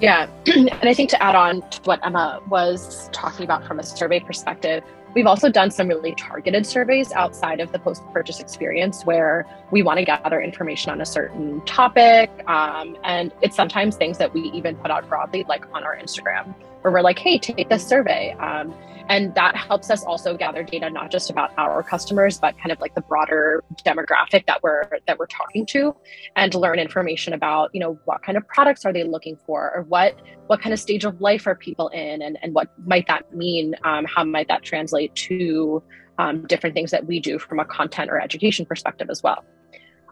Yeah, 0.00 0.28
and 0.46 0.70
I 0.82 0.94
think 0.94 1.10
to 1.10 1.22
add 1.22 1.34
on 1.34 1.68
to 1.70 1.80
what 1.82 2.04
Emma 2.04 2.40
was 2.48 3.08
talking 3.12 3.44
about 3.44 3.66
from 3.66 3.80
a 3.80 3.82
survey 3.82 4.20
perspective, 4.20 4.84
We've 5.16 5.26
also 5.26 5.48
done 5.48 5.70
some 5.70 5.88
really 5.88 6.14
targeted 6.14 6.66
surveys 6.66 7.10
outside 7.12 7.60
of 7.60 7.72
the 7.72 7.78
post 7.78 8.02
purchase 8.12 8.38
experience 8.38 9.02
where 9.06 9.46
we 9.70 9.82
want 9.82 9.98
to 9.98 10.04
gather 10.04 10.42
information 10.42 10.92
on 10.92 11.00
a 11.00 11.06
certain 11.06 11.64
topic. 11.64 12.30
Um, 12.46 12.98
and 13.02 13.32
it's 13.40 13.56
sometimes 13.56 13.96
things 13.96 14.18
that 14.18 14.34
we 14.34 14.42
even 14.50 14.76
put 14.76 14.90
out 14.90 15.08
broadly, 15.08 15.46
like 15.48 15.64
on 15.72 15.84
our 15.84 15.96
Instagram. 15.96 16.54
Where 16.82 16.92
we're 16.92 17.02
like, 17.02 17.18
hey, 17.18 17.38
take 17.38 17.68
this 17.68 17.86
survey. 17.86 18.32
Um, 18.38 18.74
and 19.08 19.34
that 19.34 19.56
helps 19.56 19.90
us 19.90 20.04
also 20.04 20.36
gather 20.36 20.62
data 20.62 20.90
not 20.90 21.10
just 21.10 21.30
about 21.30 21.50
our 21.58 21.82
customers 21.82 22.38
but 22.38 22.56
kind 22.58 22.72
of 22.72 22.80
like 22.80 22.94
the 22.94 23.00
broader 23.02 23.62
demographic 23.84 24.46
that 24.46 24.62
we're 24.62 24.88
that 25.06 25.18
we're 25.18 25.26
talking 25.26 25.64
to 25.66 25.94
and 26.34 26.54
learn 26.54 26.78
information 26.78 27.32
about 27.32 27.70
you 27.72 27.80
know 27.80 27.98
what 28.04 28.22
kind 28.22 28.36
of 28.36 28.46
products 28.48 28.84
are 28.84 28.92
they 28.92 29.04
looking 29.04 29.36
for 29.46 29.72
or 29.74 29.82
what 29.82 30.20
what 30.46 30.60
kind 30.60 30.72
of 30.72 30.80
stage 30.80 31.04
of 31.04 31.20
life 31.20 31.46
are 31.46 31.54
people 31.54 31.88
in 31.88 32.22
and, 32.22 32.38
and 32.42 32.54
what 32.54 32.68
might 32.86 33.06
that 33.06 33.34
mean 33.34 33.74
um, 33.84 34.04
how 34.04 34.24
might 34.24 34.48
that 34.48 34.62
translate 34.62 35.14
to 35.14 35.82
um, 36.18 36.46
different 36.46 36.74
things 36.74 36.90
that 36.90 37.06
we 37.06 37.20
do 37.20 37.38
from 37.38 37.58
a 37.58 37.64
content 37.64 38.10
or 38.10 38.20
education 38.20 38.64
perspective 38.64 39.08
as 39.10 39.22
well 39.22 39.44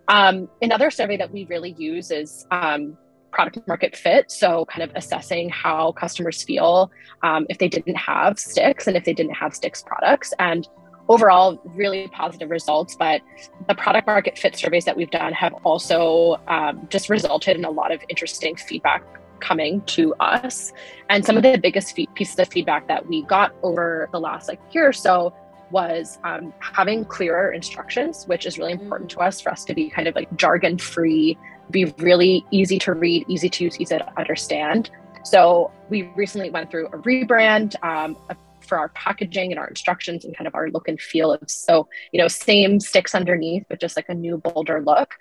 um, 0.09 0.49
another 0.61 0.91
survey 0.91 1.17
that 1.17 1.33
we 1.33 1.47
really 1.47 1.75
use 1.79 2.11
is 2.11 2.47
um, 2.51 2.97
product 3.35 3.67
market 3.67 3.97
fit. 3.97 4.31
So, 4.31 4.65
kind 4.67 4.83
of 4.83 4.95
assessing 4.95 5.51
how 5.51 5.93
customers 5.93 6.43
feel 6.43 6.91
um, 7.23 7.47
if 7.51 7.59
they 7.59 7.69
didn't 7.69 7.97
have 7.97 8.37
Stix 8.37 8.87
and 8.87 8.97
if 8.97 9.05
they 9.05 9.13
didn't 9.13 9.35
have 9.35 9.53
Stix 9.53 9.85
products. 9.85 10.33
And 10.39 10.67
overall, 11.09 11.61
really 11.65 12.09
positive 12.09 12.51
results. 12.51 12.97
But 12.97 13.21
the 13.69 13.75
product 13.75 14.07
market 14.07 14.39
fit 14.39 14.57
surveys 14.57 14.85
that 14.85 14.97
we've 14.97 15.11
done 15.11 15.33
have 15.33 15.53
also 15.65 16.41
um, 16.49 16.87
just 16.89 17.11
resulted 17.11 17.57
in 17.57 17.65
a 17.65 17.71
lot 17.71 17.93
of 17.93 18.03
interesting 18.09 18.57
feedback 18.57 19.03
coming 19.41 19.83
to 19.83 20.15
us. 20.15 20.73
And 21.11 21.25
some 21.25 21.37
of 21.37 21.43
the 21.43 21.59
biggest 21.59 21.95
pieces 22.15 22.39
of 22.39 22.49
feedback 22.49 22.89
that 22.89 23.07
we 23.07 23.23
got 23.23 23.55
over 23.63 24.09
the 24.13 24.21
last 24.21 24.49
like 24.49 24.61
year 24.73 24.89
or 24.89 24.93
so 24.93 25.35
was 25.71 26.19
um, 26.25 26.55
having 26.61 27.05
clearer 27.05 27.53
instructions, 27.53 28.25
which 28.27 28.47
is 28.47 28.59
really 28.59 28.73
important 28.73 29.11
to 29.11 29.21
us 29.21 29.41
for 29.41 29.51
us 29.51 29.65
to 29.65 29.75
be 29.75 29.91
kind 29.91 30.07
of 30.07 30.15
like 30.15 30.35
jargon 30.37 30.79
free 30.79 31.37
be 31.71 31.87
really 31.99 32.45
easy 32.51 32.79
to 32.81 32.93
read, 32.93 33.25
easy 33.29 33.49
to 33.49 33.65
use, 33.65 33.81
easy 33.81 33.99
to 33.99 34.19
understand. 34.19 34.91
So 35.25 35.71
we 35.89 36.03
recently 36.15 36.51
went 36.51 36.71
through 36.71 36.87
a 36.89 36.99
rebrand 36.99 37.83
um, 37.83 38.17
for 38.61 38.79
our 38.79 38.89
packaging 38.91 39.53
and 39.53 39.59
our 39.59 39.69
instructions 39.69 40.25
and 40.25 40.37
kind 40.37 40.47
of 40.47 40.55
our 40.55 40.71
look 40.71 40.89
and 40.89 41.01
feel 41.01 41.33
of 41.33 41.51
so 41.51 41.89
you 42.13 42.21
know 42.21 42.29
same 42.29 42.79
Stix 42.79 43.15
underneath, 43.15 43.65
but 43.69 43.81
just 43.81 43.97
like 43.97 44.09
a 44.09 44.15
new 44.15 44.39
bolder 44.39 44.83
look. 44.83 45.15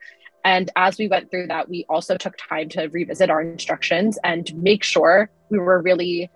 And 0.46 0.70
as 0.76 0.98
we 0.98 1.08
went 1.08 1.32
through 1.32 1.48
that, 1.48 1.70
we 1.70 1.86
also 1.88 2.18
took 2.18 2.36
time 2.38 2.68
to 2.70 2.88
revisit 2.88 3.30
our 3.30 3.42
instructions 3.42 4.20
and 4.26 4.54
make 4.56 4.84
sure 4.84 5.30
we 5.50 5.58
were 5.58 5.82
really 5.82 6.30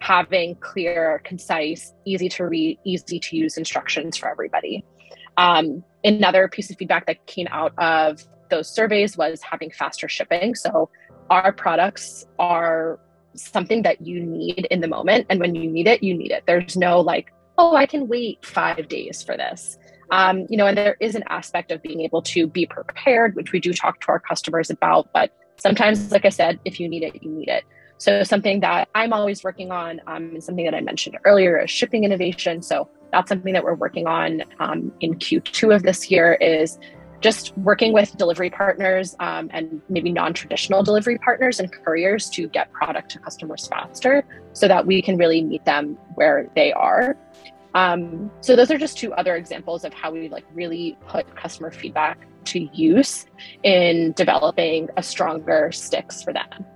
having 0.00 0.54
clear, 0.56 1.22
concise, 1.24 1.94
easy 2.04 2.28
to 2.28 2.46
read, 2.46 2.78
easy 2.84 3.18
to 3.18 3.36
use 3.36 3.56
instructions 3.56 4.18
for 4.18 4.28
everybody. 4.30 4.84
Um, 5.38 5.82
another 6.04 6.46
piece 6.46 6.70
of 6.70 6.76
feedback 6.76 7.06
that 7.06 7.26
came 7.26 7.48
out 7.50 7.72
of 7.78 8.22
those 8.54 8.72
surveys 8.72 9.16
was 9.16 9.42
having 9.42 9.70
faster 9.70 10.08
shipping. 10.08 10.54
So 10.54 10.88
our 11.30 11.52
products 11.52 12.24
are 12.38 13.00
something 13.34 13.82
that 13.82 14.00
you 14.00 14.20
need 14.20 14.66
in 14.70 14.80
the 14.80 14.88
moment. 14.88 15.26
And 15.28 15.40
when 15.40 15.54
you 15.54 15.68
need 15.70 15.88
it, 15.88 16.02
you 16.02 16.14
need 16.16 16.30
it. 16.30 16.44
There's 16.46 16.76
no 16.76 17.00
like, 17.00 17.32
oh, 17.58 17.74
I 17.74 17.86
can 17.86 18.06
wait 18.06 18.44
five 18.44 18.88
days 18.88 19.22
for 19.22 19.36
this. 19.36 19.76
Um, 20.10 20.46
you 20.48 20.56
know, 20.56 20.66
and 20.66 20.76
there 20.76 20.96
is 21.00 21.14
an 21.14 21.24
aspect 21.28 21.72
of 21.72 21.82
being 21.82 22.00
able 22.02 22.22
to 22.22 22.46
be 22.46 22.66
prepared, 22.66 23.34
which 23.34 23.50
we 23.52 23.58
do 23.58 23.72
talk 23.72 24.00
to 24.02 24.08
our 24.08 24.20
customers 24.20 24.70
about. 24.70 25.12
But 25.12 25.32
sometimes, 25.56 26.12
like 26.12 26.24
I 26.24 26.28
said, 26.28 26.60
if 26.64 26.78
you 26.78 26.88
need 26.88 27.02
it, 27.02 27.22
you 27.22 27.30
need 27.30 27.48
it. 27.48 27.64
So 27.98 28.22
something 28.22 28.60
that 28.60 28.88
I'm 28.94 29.12
always 29.12 29.42
working 29.42 29.70
on, 29.70 30.00
um, 30.06 30.30
and 30.34 30.44
something 30.44 30.64
that 30.64 30.74
I 30.74 30.80
mentioned 30.80 31.16
earlier, 31.24 31.58
is 31.60 31.70
shipping 31.70 32.04
innovation. 32.04 32.60
So 32.62 32.88
that's 33.12 33.28
something 33.28 33.52
that 33.54 33.64
we're 33.64 33.74
working 33.74 34.06
on 34.06 34.42
um, 34.60 34.92
in 35.00 35.14
Q2 35.14 35.74
of 35.74 35.82
this 35.84 36.10
year. 36.10 36.34
Is 36.34 36.78
just 37.24 37.56
working 37.56 37.94
with 37.94 38.14
delivery 38.18 38.50
partners 38.50 39.16
um, 39.18 39.48
and 39.50 39.80
maybe 39.88 40.12
non-traditional 40.12 40.82
delivery 40.82 41.16
partners 41.16 41.58
and 41.58 41.72
couriers 41.72 42.28
to 42.28 42.46
get 42.48 42.70
product 42.70 43.10
to 43.10 43.18
customers 43.18 43.66
faster 43.66 44.22
so 44.52 44.68
that 44.68 44.84
we 44.84 45.00
can 45.00 45.16
really 45.16 45.42
meet 45.42 45.64
them 45.64 45.96
where 46.16 46.50
they 46.54 46.70
are. 46.74 47.16
Um, 47.72 48.30
so 48.42 48.54
those 48.54 48.70
are 48.70 48.76
just 48.76 48.98
two 48.98 49.14
other 49.14 49.36
examples 49.36 49.86
of 49.86 49.94
how 49.94 50.12
we 50.12 50.28
like 50.28 50.44
really 50.52 50.98
put 51.08 51.34
customer 51.34 51.70
feedback 51.70 52.28
to 52.44 52.68
use 52.74 53.24
in 53.62 54.12
developing 54.12 54.90
a 54.98 55.02
stronger 55.02 55.70
Stix 55.72 56.22
for 56.22 56.34
them. 56.34 56.66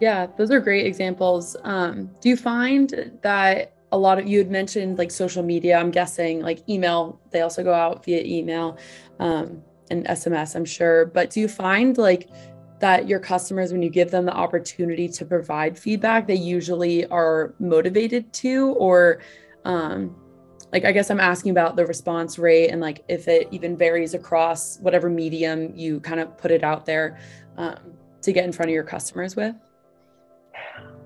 Yeah 0.00 0.26
those 0.36 0.50
are 0.50 0.58
great 0.58 0.84
examples. 0.84 1.56
Um, 1.62 2.10
do 2.20 2.28
you 2.28 2.36
find 2.36 3.12
that 3.22 3.72
a 3.92 3.98
lot 3.98 4.18
of 4.18 4.26
you 4.26 4.38
had 4.38 4.50
mentioned 4.50 4.98
like 4.98 5.10
social 5.10 5.42
media 5.42 5.78
i'm 5.78 5.90
guessing 5.90 6.40
like 6.40 6.66
email 6.68 7.20
they 7.30 7.40
also 7.40 7.62
go 7.62 7.72
out 7.72 8.04
via 8.04 8.22
email 8.22 8.76
um, 9.20 9.62
and 9.90 10.06
sms 10.06 10.54
i'm 10.54 10.64
sure. 10.64 11.06
But 11.06 11.30
do 11.30 11.40
you 11.40 11.48
find 11.48 11.96
like 11.96 12.28
that 12.80 13.08
your 13.08 13.18
customers 13.18 13.72
when 13.72 13.82
you 13.82 13.90
give 13.90 14.10
them 14.10 14.24
the 14.24 14.32
opportunity 14.32 15.08
to 15.08 15.24
provide 15.24 15.76
feedback 15.76 16.26
they 16.26 16.36
usually 16.36 17.06
are 17.06 17.54
motivated 17.58 18.32
to? 18.34 18.74
Or 18.74 19.20
um, 19.64 20.14
like 20.72 20.84
i 20.84 20.92
guess 20.92 21.10
i'm 21.10 21.20
asking 21.20 21.50
about 21.50 21.76
the 21.76 21.86
response 21.86 22.38
rate 22.38 22.68
and 22.68 22.80
like 22.80 23.04
if 23.08 23.26
it 23.28 23.48
even 23.50 23.76
varies 23.76 24.14
across 24.14 24.78
whatever 24.80 25.08
medium 25.08 25.72
you 25.74 26.00
kind 26.00 26.20
of 26.20 26.36
put 26.36 26.50
it 26.50 26.62
out 26.62 26.84
there 26.84 27.18
um, 27.56 27.78
to 28.22 28.32
get 28.32 28.44
in 28.44 28.52
front 28.52 28.68
of 28.70 28.74
your 28.74 28.84
customers 28.84 29.34
with 29.34 29.54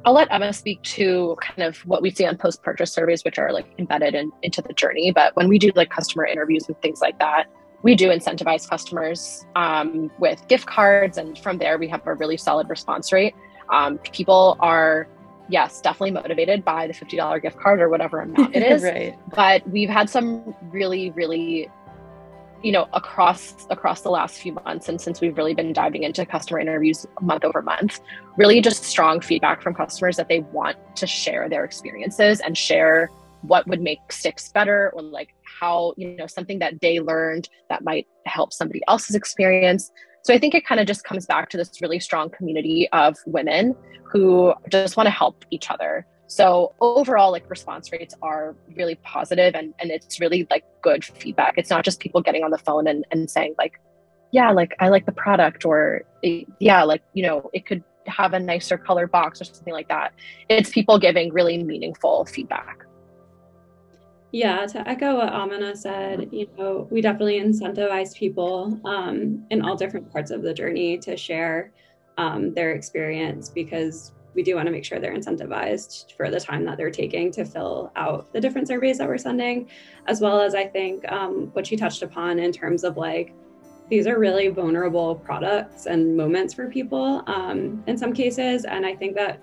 I'll 0.05 0.15
let 0.15 0.33
Emma 0.33 0.53
speak 0.53 0.83
to 0.83 1.37
kind 1.41 1.63
of 1.63 1.79
what 1.87 2.03
we 2.03 2.11
see 2.11 2.27
on 2.27 2.37
post 2.37 2.63
purchase 2.63 2.93
surveys, 2.93 3.25
which 3.25 3.39
are 3.39 3.53
like 3.53 3.67
embedded 3.79 4.15
in, 4.15 4.33
into 4.43 4.61
the 4.61 4.73
journey. 4.73 5.13
But 5.13 5.37
when 5.37 5.49
we 5.49 5.59
do 5.59 5.71
like 5.75 5.91
customer 5.91 6.27
interviews 6.27 6.67
and 6.67 6.81
things 6.83 7.01
like 7.01 7.19
that, 7.19 7.47
we 7.83 7.95
do 7.95 8.09
incentivize 8.09 8.69
customers 8.69 9.45
um, 9.57 10.11
with 10.19 10.47
gift 10.49 10.67
cards. 10.67 11.19
And 11.19 11.39
from 11.39 11.59
there, 11.59 11.79
we 11.79 11.89
have 11.89 12.07
a 12.07 12.15
really 12.15 12.37
solid 12.37 12.69
response 12.69 13.13
rate. 13.13 13.35
Um, 13.71 13.99
people 13.99 14.57
are, 14.61 15.09
yes, 15.49 15.81
definitely 15.81 16.13
motivated 16.13 16.65
by 16.65 16.87
the 16.87 16.93
$50 16.95 17.43
gift 17.43 17.59
card 17.59 17.81
or 17.81 17.89
whatever 17.89 18.21
amount 18.21 18.55
it 18.55 18.63
is. 18.73 18.83
right. 18.83 19.17
But 19.35 19.69
we've 19.69 19.89
had 19.89 20.11
some 20.11 20.55
really, 20.71 21.11
really 21.11 21.71
you 22.63 22.73
know 22.73 22.89
across 22.93 23.67
across 23.71 24.03
the 24.03 24.11
last 24.11 24.37
few 24.37 24.53
months 24.53 24.89
and 24.89 25.01
since 25.01 25.21
we've 25.21 25.37
really 25.37 25.55
been 25.55 25.73
diving 25.73 26.03
into 26.05 26.25
customer 26.25 26.61
interviews 26.61 27.07
month 27.21 27.45
over 27.45 27.61
month 27.63 28.01
really 28.37 28.61
just 28.61 28.85
strong 28.85 29.21
feedback 29.21 29.63
from 29.63 29.75
customers 29.75 30.17
that 30.17 30.29
they 30.29 30.41
want 30.53 30.77
to 30.97 31.07
share 31.07 31.49
their 31.49 31.65
experiences 31.65 32.41
and 32.41 32.57
share 32.57 33.11
what 33.43 33.67
would 33.67 33.81
make 33.81 33.99
Stix 34.09 34.53
better 34.53 34.93
or 34.95 35.03
like 35.03 35.35
how 35.61 35.93
you 35.97 36.17
know 36.17 36.27
something 36.27 36.59
that 36.61 36.81
they 36.81 37.01
learned 37.01 37.49
that 37.69 37.83
might 37.83 38.07
help 38.27 38.53
somebody 38.53 38.81
else's 38.89 39.17
experience. 39.17 39.91
So 40.23 40.33
i 40.33 40.39
think 40.39 40.55
it 40.55 40.65
kind 40.65 40.81
of 40.81 40.87
just 40.87 41.05
comes 41.05 41.27
back 41.27 41.51
to 41.51 41.57
this 41.57 41.83
really 41.83 41.99
strong 41.99 42.31
community 42.31 42.89
of 42.93 43.17
women 43.27 43.75
who 44.05 44.55
just 44.69 44.97
want 44.97 45.07
to 45.09 45.11
help 45.11 45.45
each 45.51 45.71
other 45.71 46.07
so 46.33 46.73
overall, 46.81 47.31
like 47.31 47.49
response 47.51 47.93
rates 47.93 48.15
are 48.23 48.57
really 48.75 48.95
positive 48.95 49.55
and, 49.55 49.75
and 49.79 49.91
it's 49.91 50.19
really 50.19 50.47
like 50.51 50.65
good 50.81 51.05
feedback. 51.05 51.59
It's 51.59 51.69
not 51.69 51.85
just 51.85 52.01
people 52.01 52.23
getting 52.23 52.43
on 52.43 52.51
the 52.51 52.57
phone 52.57 52.87
and, 52.87 53.05
and 53.11 53.31
saying 53.31 53.55
like, 53.59 53.79
yeah, 54.31 54.51
like 54.51 54.75
I 54.81 54.89
like 54.89 55.05
the 55.05 55.13
product 55.13 55.67
or 55.67 56.05
yeah, 56.59 56.85
like, 56.85 57.03
you 57.13 57.23
know, 57.23 57.51
it 57.53 57.67
could 57.67 57.85
have 58.07 58.33
a 58.33 58.41
nicer 58.41 58.79
color 58.79 59.07
box 59.07 59.43
or 59.43 59.45
something 59.45 59.75
like 59.75 59.89
that. 59.89 60.15
It's 60.49 60.71
people 60.71 60.99
giving 60.99 61.35
really 61.35 61.63
meaningful 61.63 62.25
feedback. 62.25 62.87
Yeah, 64.33 64.65
to 64.65 64.89
echo 64.89 65.17
what 65.17 65.29
Amina 65.35 65.77
said, 65.77 66.31
you 66.33 66.49
know, 66.57 66.89
we 66.91 67.03
definitely 67.03 67.41
incentivize 67.41 68.17
people 68.17 68.81
um, 68.87 69.45
in 69.51 69.61
all 69.61 69.77
different 69.77 70.11
parts 70.11 70.31
of 70.31 70.41
the 70.41 70.55
journey 70.55 70.97
to 70.97 71.15
share 71.15 71.73
um, 72.17 72.55
their 72.55 72.71
experience 72.73 73.51
because 73.51 74.13
we 74.35 74.43
do 74.43 74.55
want 74.55 74.67
to 74.67 74.73
make 74.73 74.85
sure 74.85 74.99
they're 74.99 75.15
incentivized 75.15 76.17
for 76.17 76.31
the 76.31 76.41
time 76.41 76.65
that 76.65 76.77
they're 76.77 76.91
taking 76.91 77.31
to 77.33 77.45
fill 77.45 77.93
out 77.97 78.33
the 78.33 78.41
different 78.41 78.69
surveys 78.69 78.99
that 78.99 79.09
we're 79.09 79.19
sending, 79.19 79.69
as 80.07 80.21
well 80.21 80.41
as 80.41 80.55
I 80.55 80.67
think 80.67 81.11
um, 81.11 81.51
what 81.53 81.71
you 81.71 81.77
touched 81.77 82.03
upon 82.03 82.39
in 82.39 82.53
terms 82.53 82.85
of 82.85 82.97
like, 82.97 83.35
these 83.89 84.07
are 84.07 84.19
really 84.19 84.49
vulnerable 84.49 85.15
products 85.17 85.87
and 85.87 86.17
moments 86.17 86.55
for 86.55 86.69
people 86.69 87.23
um, 87.27 87.83
in 87.87 87.99
some 87.99 88.13
cases. 88.13 88.65
And 88.65 88.87
I 88.87 88.95
think 88.95 89.15
that 89.17 89.41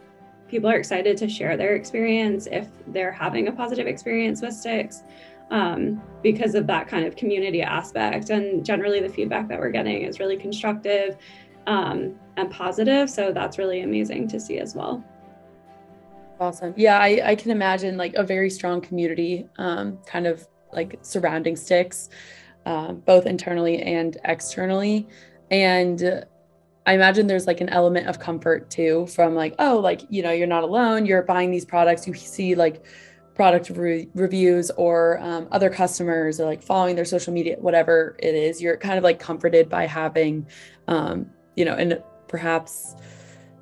people 0.47 0.69
are 0.69 0.78
excited 0.78 1.17
to 1.17 1.30
share 1.30 1.56
their 1.56 1.75
experience 1.75 2.47
if 2.52 2.67
they're 2.88 3.12
having 3.12 3.47
a 3.47 3.52
positive 3.52 3.86
experience 3.86 4.41
with 4.41 4.52
Stix 4.52 5.04
um, 5.52 6.02
because 6.23 6.56
of 6.56 6.65
that 6.67 6.88
kind 6.88 7.06
of 7.06 7.15
community 7.15 7.62
aspect. 7.62 8.32
And 8.32 8.65
generally, 8.65 8.99
the 8.99 9.10
feedback 9.10 9.47
that 9.49 9.60
we're 9.60 9.69
getting 9.69 10.02
is 10.04 10.19
really 10.19 10.38
constructive 10.38 11.17
um, 11.67 12.15
and 12.39 12.52
positive. 12.52 13.10
So 13.10 13.32
that's 13.32 13.58
really 13.58 13.82
amazing 13.82 14.28
to 14.30 14.39
see 14.39 14.60
as 14.60 14.75
well. 14.75 15.04
Awesome. 16.39 16.73
Yeah, 16.78 16.97
I, 16.99 17.21
I 17.23 17.36
can 17.36 17.52
imagine 17.52 17.97
like 17.97 18.13
a 18.15 18.23
very 18.23 18.49
strong 18.49 18.80
community 18.82 19.47
um, 19.58 19.97
kind 20.06 20.25
of 20.25 20.47
like 20.71 20.99
surrounding 21.02 21.56
Stix, 21.56 22.10
uh, 22.65 22.93
both 22.93 23.25
internally 23.25 23.82
and 23.82 24.17
externally. 24.23 25.08
And 25.52 26.25
I 26.86 26.93
imagine 26.93 27.28
there's 27.28 27.47
like 27.47 27.60
an 27.60 27.69
element 27.69 28.08
of 28.08 28.19
comfort 28.19 28.69
too 28.69 29.08
from 29.08 29.36
like, 29.36 29.56
oh, 29.60 29.80
like, 29.80 30.02
you 30.10 30.23
know, 30.23 30.32
you're 30.32 30.47
not 30.47 30.63
alone, 30.63 31.06
you're 31.06 31.23
buying 31.23 31.52
these 31.52 31.65
products, 31.65 32.08
you 32.08 32.13
see 32.13 32.56
like 32.56 32.86
product 33.36 33.69
re- 33.71 34.08
reviews 34.13 34.69
or 34.71 35.19
um, 35.19 35.47
other 35.52 35.69
customers 35.69 36.39
or 36.39 36.45
like 36.45 36.62
following 36.62 36.95
their 36.95 37.06
social 37.06 37.34
media, 37.34 37.58
whatever 37.60 38.15
it 38.19 38.34
is, 38.34 38.62
you're 38.62 38.78
kind 38.78 38.97
of 38.97 39.04
like 39.04 39.19
comforted 39.19 39.67
by 39.69 39.86
having 39.86 40.47
um, 40.88 41.30
you 41.60 41.65
know, 41.65 41.73
and 41.73 42.02
perhaps 42.29 42.95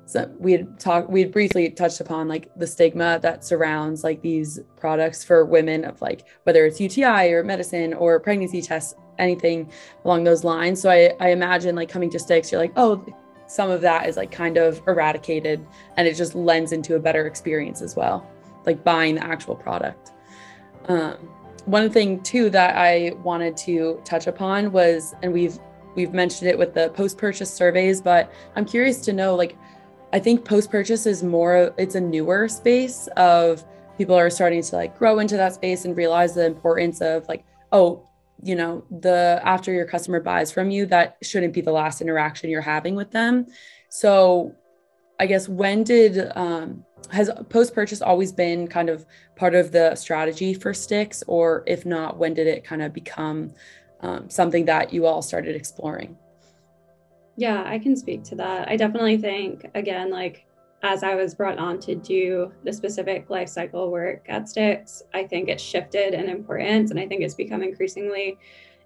so 0.08 0.30
we 0.38 0.52
had 0.52 0.80
talked 0.80 1.10
we 1.10 1.20
had 1.20 1.32
briefly 1.32 1.68
touched 1.68 2.00
upon 2.00 2.28
like 2.28 2.50
the 2.56 2.66
stigma 2.66 3.18
that 3.20 3.44
surrounds 3.44 4.02
like 4.02 4.22
these 4.22 4.58
products 4.76 5.22
for 5.22 5.44
women 5.44 5.84
of 5.84 6.00
like 6.00 6.26
whether 6.44 6.64
it's 6.64 6.80
uti 6.80 7.04
or 7.04 7.44
medicine 7.44 7.92
or 7.92 8.18
pregnancy 8.18 8.62
tests 8.62 8.94
anything 9.18 9.70
along 10.04 10.24
those 10.24 10.44
lines. 10.44 10.80
So 10.80 10.88
i 10.88 11.12
i 11.20 11.30
imagine 11.30 11.76
like 11.76 11.90
coming 11.90 12.08
to 12.10 12.18
Stix 12.18 12.50
you're 12.50 12.60
like 12.60 12.72
oh 12.76 13.04
some 13.46 13.70
of 13.70 13.82
that 13.82 14.08
is 14.08 14.16
like 14.16 14.30
kind 14.30 14.56
of 14.56 14.80
eradicated 14.86 15.66
and 15.98 16.08
it 16.08 16.16
just 16.16 16.34
lends 16.34 16.72
into 16.72 16.94
a 16.94 16.98
better 16.98 17.26
experience 17.26 17.82
as 17.82 17.94
well 17.94 18.26
like 18.64 18.82
buying 18.84 19.14
the 19.14 19.24
actual 19.24 19.56
product. 19.56 20.12
Um, 20.86 21.16
one 21.66 21.90
thing 21.90 22.22
too 22.22 22.48
that 22.48 22.76
i 22.76 23.12
wanted 23.22 23.54
to 23.54 24.00
touch 24.02 24.26
upon 24.26 24.72
was 24.72 25.14
and 25.22 25.30
we've 25.30 25.58
we've 25.94 26.12
mentioned 26.12 26.50
it 26.50 26.58
with 26.58 26.74
the 26.74 26.90
post 26.90 27.18
purchase 27.18 27.52
surveys 27.52 28.00
but 28.00 28.32
i'm 28.56 28.64
curious 28.64 29.00
to 29.00 29.12
know 29.12 29.34
like 29.34 29.56
I 30.12 30.18
think 30.18 30.44
post 30.44 30.70
purchase 30.70 31.06
is 31.06 31.22
more, 31.22 31.74
it's 31.76 31.94
a 31.94 32.00
newer 32.00 32.48
space 32.48 33.08
of 33.16 33.64
people 33.98 34.14
are 34.14 34.30
starting 34.30 34.62
to 34.62 34.76
like 34.76 34.96
grow 34.98 35.18
into 35.18 35.36
that 35.36 35.54
space 35.54 35.84
and 35.84 35.96
realize 35.96 36.34
the 36.34 36.46
importance 36.46 37.00
of 37.00 37.28
like, 37.28 37.44
oh, 37.72 38.08
you 38.42 38.54
know, 38.54 38.84
the 39.00 39.40
after 39.44 39.72
your 39.72 39.84
customer 39.84 40.20
buys 40.20 40.50
from 40.50 40.70
you, 40.70 40.86
that 40.86 41.18
shouldn't 41.22 41.52
be 41.52 41.60
the 41.60 41.72
last 41.72 42.00
interaction 42.00 42.48
you're 42.48 42.60
having 42.60 42.94
with 42.94 43.10
them. 43.10 43.46
So 43.90 44.54
I 45.20 45.26
guess 45.26 45.48
when 45.48 45.82
did, 45.82 46.30
um, 46.36 46.84
has 47.10 47.30
post 47.48 47.74
purchase 47.74 48.00
always 48.00 48.32
been 48.32 48.68
kind 48.68 48.88
of 48.88 49.04
part 49.36 49.54
of 49.54 49.72
the 49.72 49.94
strategy 49.94 50.54
for 50.54 50.72
Stix? 50.72 51.22
Or 51.26 51.64
if 51.66 51.84
not, 51.84 52.16
when 52.16 52.34
did 52.34 52.46
it 52.46 52.64
kind 52.64 52.82
of 52.82 52.92
become 52.92 53.52
um, 54.00 54.28
something 54.30 54.64
that 54.66 54.92
you 54.92 55.06
all 55.06 55.22
started 55.22 55.56
exploring? 55.56 56.16
Yeah, 57.36 57.62
I 57.64 57.78
can 57.78 57.96
speak 57.96 58.24
to 58.24 58.34
that. 58.36 58.68
I 58.68 58.76
definitely 58.76 59.18
think, 59.18 59.70
again, 59.74 60.10
like 60.10 60.44
as 60.82 61.02
I 61.02 61.14
was 61.14 61.34
brought 61.34 61.58
on 61.58 61.80
to 61.80 61.94
do 61.94 62.52
the 62.64 62.72
specific 62.72 63.30
life 63.30 63.48
cycle 63.48 63.90
work 63.90 64.24
at 64.28 64.44
Stix, 64.44 65.02
I 65.14 65.24
think 65.24 65.48
it's 65.48 65.62
shifted 65.62 66.14
in 66.14 66.28
importance. 66.28 66.90
And 66.90 67.00
I 67.00 67.06
think 67.06 67.22
it's 67.22 67.34
become 67.34 67.62
increasingly 67.62 68.38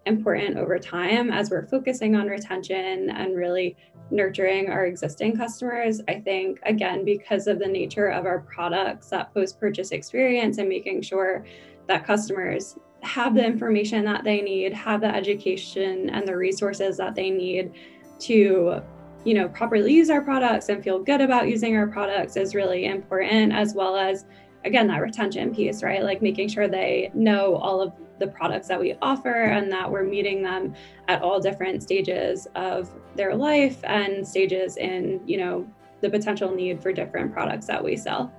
important 0.06 0.56
over 0.56 0.78
time 0.78 1.30
as 1.30 1.50
we're 1.50 1.66
focusing 1.66 2.16
on 2.16 2.26
retention 2.26 3.10
and 3.10 3.36
really 3.36 3.76
nurturing 4.10 4.68
our 4.68 4.86
existing 4.86 5.36
customers. 5.36 6.00
I 6.08 6.20
think, 6.20 6.60
again, 6.64 7.04
because 7.04 7.46
of 7.46 7.58
the 7.58 7.66
nature 7.66 8.08
of 8.08 8.26
our 8.26 8.40
products, 8.40 9.08
that 9.08 9.32
post 9.32 9.60
purchase 9.60 9.92
experience 9.92 10.58
and 10.58 10.68
making 10.68 11.02
sure 11.02 11.44
that 11.88 12.06
customers 12.06 12.76
have 13.02 13.34
the 13.34 13.44
information 13.44 14.04
that 14.04 14.24
they 14.24 14.40
need, 14.40 14.72
have 14.72 15.00
the 15.00 15.14
education 15.14 16.08
and 16.10 16.26
the 16.26 16.36
resources 16.36 16.96
that 16.96 17.14
they 17.14 17.30
need 17.30 17.72
to 18.20 18.80
you 19.24 19.34
know 19.34 19.48
properly 19.48 19.92
use 19.92 20.10
our 20.10 20.20
products 20.20 20.68
and 20.68 20.82
feel 20.82 20.98
good 20.98 21.20
about 21.20 21.48
using 21.48 21.76
our 21.76 21.86
products 21.86 22.36
is 22.36 22.54
really 22.54 22.86
important 22.86 23.52
as 23.52 23.72
well 23.74 23.96
as 23.96 24.24
again 24.64 24.86
that 24.88 24.98
retention 24.98 25.54
piece 25.54 25.82
right? 25.82 26.02
Like 26.02 26.22
making 26.22 26.48
sure 26.48 26.68
they 26.68 27.10
know 27.14 27.56
all 27.56 27.80
of 27.80 27.92
the 28.18 28.26
products 28.28 28.68
that 28.68 28.78
we 28.78 28.94
offer 29.02 29.44
and 29.44 29.70
that 29.72 29.90
we're 29.90 30.04
meeting 30.04 30.42
them 30.42 30.74
at 31.08 31.22
all 31.22 31.40
different 31.40 31.82
stages 31.82 32.46
of 32.54 32.92
their 33.16 33.34
life 33.34 33.80
and 33.84 34.26
stages 34.26 34.76
in 34.76 35.20
you 35.26 35.38
know 35.38 35.66
the 36.00 36.10
potential 36.10 36.54
need 36.54 36.82
for 36.82 36.92
different 36.92 37.32
products 37.32 37.66
that 37.66 37.82
we 37.82 37.96
sell 37.96 38.32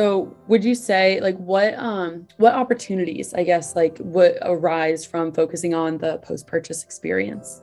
so 0.00 0.34
would 0.48 0.64
you 0.64 0.74
say 0.74 1.20
like 1.20 1.36
what 1.36 1.74
um 1.74 2.26
what 2.38 2.54
opportunities 2.54 3.34
I 3.34 3.44
guess 3.44 3.76
like 3.76 3.98
would 4.00 4.38
arise 4.40 5.04
from 5.04 5.30
focusing 5.30 5.74
on 5.74 5.98
the 5.98 6.16
post 6.18 6.46
purchase 6.46 6.82
experience? 6.82 7.60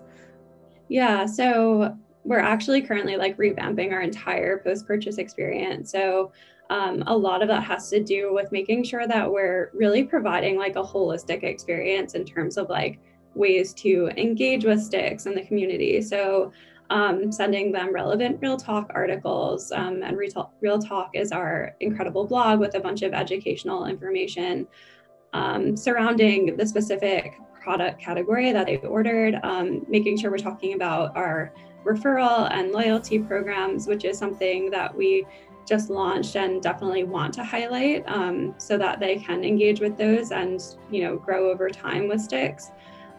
Yeah, 0.87 1.25
so 1.25 1.97
we're 2.23 2.37
actually 2.37 2.83
currently 2.83 3.15
like 3.15 3.35
revamping 3.37 3.91
our 3.91 4.01
entire 4.01 4.59
post 4.59 4.85
purchase 4.85 5.17
experience. 5.17 5.91
So 5.91 6.31
um, 6.69 7.03
a 7.07 7.17
lot 7.17 7.41
of 7.41 7.47
that 7.47 7.63
has 7.63 7.89
to 7.89 8.03
do 8.03 8.31
with 8.35 8.51
making 8.51 8.83
sure 8.83 9.07
that 9.07 9.31
we're 9.31 9.71
really 9.73 10.03
providing 10.03 10.59
like 10.59 10.75
a 10.75 10.83
holistic 10.83 11.41
experience 11.41 12.13
in 12.13 12.23
terms 12.23 12.55
of 12.57 12.69
like 12.69 12.99
ways 13.33 13.73
to 13.85 14.11
engage 14.15 14.63
with 14.63 14.79
Stix 14.87 15.25
and 15.25 15.35
the 15.35 15.43
community. 15.43 16.03
So 16.03 16.51
um, 16.89 17.31
sending 17.31 17.71
them 17.71 17.93
relevant 17.93 18.39
Real 18.41 18.57
Talk 18.57 18.91
articles. 18.93 19.71
Um, 19.71 20.03
and 20.03 20.17
Real, 20.17 20.79
Talk 20.79 21.11
is 21.13 21.31
our 21.31 21.75
incredible 21.79 22.25
blog 22.25 22.59
with 22.59 22.75
a 22.75 22.79
bunch 22.79 23.01
of 23.01 23.13
educational 23.13 23.85
information 23.85 24.67
um, 25.33 25.75
surrounding 25.75 26.55
the 26.55 26.65
specific 26.65 27.33
product 27.61 27.99
category 27.99 28.51
that 28.51 28.65
they 28.65 28.77
ordered, 28.77 29.39
um, 29.43 29.85
making 29.89 30.17
sure 30.17 30.31
we're 30.31 30.37
talking 30.37 30.73
about 30.73 31.15
our 31.17 31.53
referral 31.85 32.49
and 32.51 32.71
loyalty 32.71 33.19
programs, 33.19 33.87
which 33.87 34.05
is 34.05 34.17
something 34.17 34.69
that 34.71 34.95
we 34.95 35.25
just 35.67 35.89
launched 35.89 36.37
and 36.37 36.61
definitely 36.63 37.03
want 37.03 37.33
to 37.33 37.43
highlight 37.43 38.03
um, 38.07 38.55
so 38.57 38.77
that 38.77 38.99
they 38.99 39.17
can 39.17 39.43
engage 39.43 39.81
with 39.81 39.97
those 39.97 40.31
and 40.31 40.77
you 40.89 41.03
know 41.03 41.17
grow 41.17 41.51
over 41.51 41.69
time 41.69 42.07
with 42.07 42.19
Stix 42.19 42.71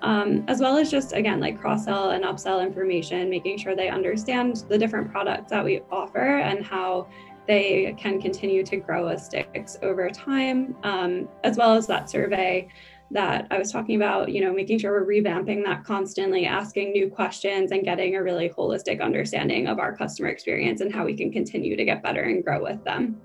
um, 0.03 0.45
as 0.49 0.61
well 0.61 0.77
as 0.77 0.91
just 0.91 1.13
again 1.13 1.41
like 1.41 1.61
cross 1.61 1.85
sell 1.85 2.11
and 2.11 2.25
upsell 2.25 2.63
information, 2.63 3.29
making 3.31 3.59
sure 3.59 3.75
they 3.75 3.89
understand 3.89 4.65
the 4.69 4.79
different 4.79 5.11
products 5.11 5.51
that 5.51 5.65
we 5.65 5.81
offer 5.91 6.39
and 6.39 6.65
how 6.65 7.09
they 7.47 7.95
can 7.99 8.21
continue 8.21 8.63
to 8.63 8.77
grow 8.77 9.07
with 9.07 9.21
Stix 9.21 9.83
over 9.83 10.11
time, 10.11 10.77
um, 10.83 11.29
as 11.45 11.57
well 11.57 11.75
as 11.75 11.87
that 11.87 12.11
survey 12.11 12.69
that 13.11 13.47
I 13.51 13.59
was 13.59 13.73
talking 13.73 13.97
about, 13.97 14.31
you 14.31 14.43
know, 14.43 14.53
making 14.53 14.79
sure 14.79 14.93
we're 14.93 15.23
revamping 15.23 15.65
that 15.65 15.83
constantly, 15.83 16.45
asking 16.45 16.93
new 16.93 17.09
questions 17.09 17.73
and 17.73 17.83
getting 17.83 18.17
a 18.17 18.23
really 18.23 18.51
holistic 18.51 19.01
understanding 19.01 19.67
of 19.67 19.79
our 19.79 19.97
customer 19.97 20.29
experience 20.29 20.83
and 20.83 20.95
how 20.95 21.07
we 21.07 21.17
can 21.17 21.33
continue 21.33 21.75
to 21.75 21.85
get 21.87 22.03
better 22.03 22.23
and 22.23 22.45
grow 22.45 22.63
with 22.63 22.85
them. 22.85 23.19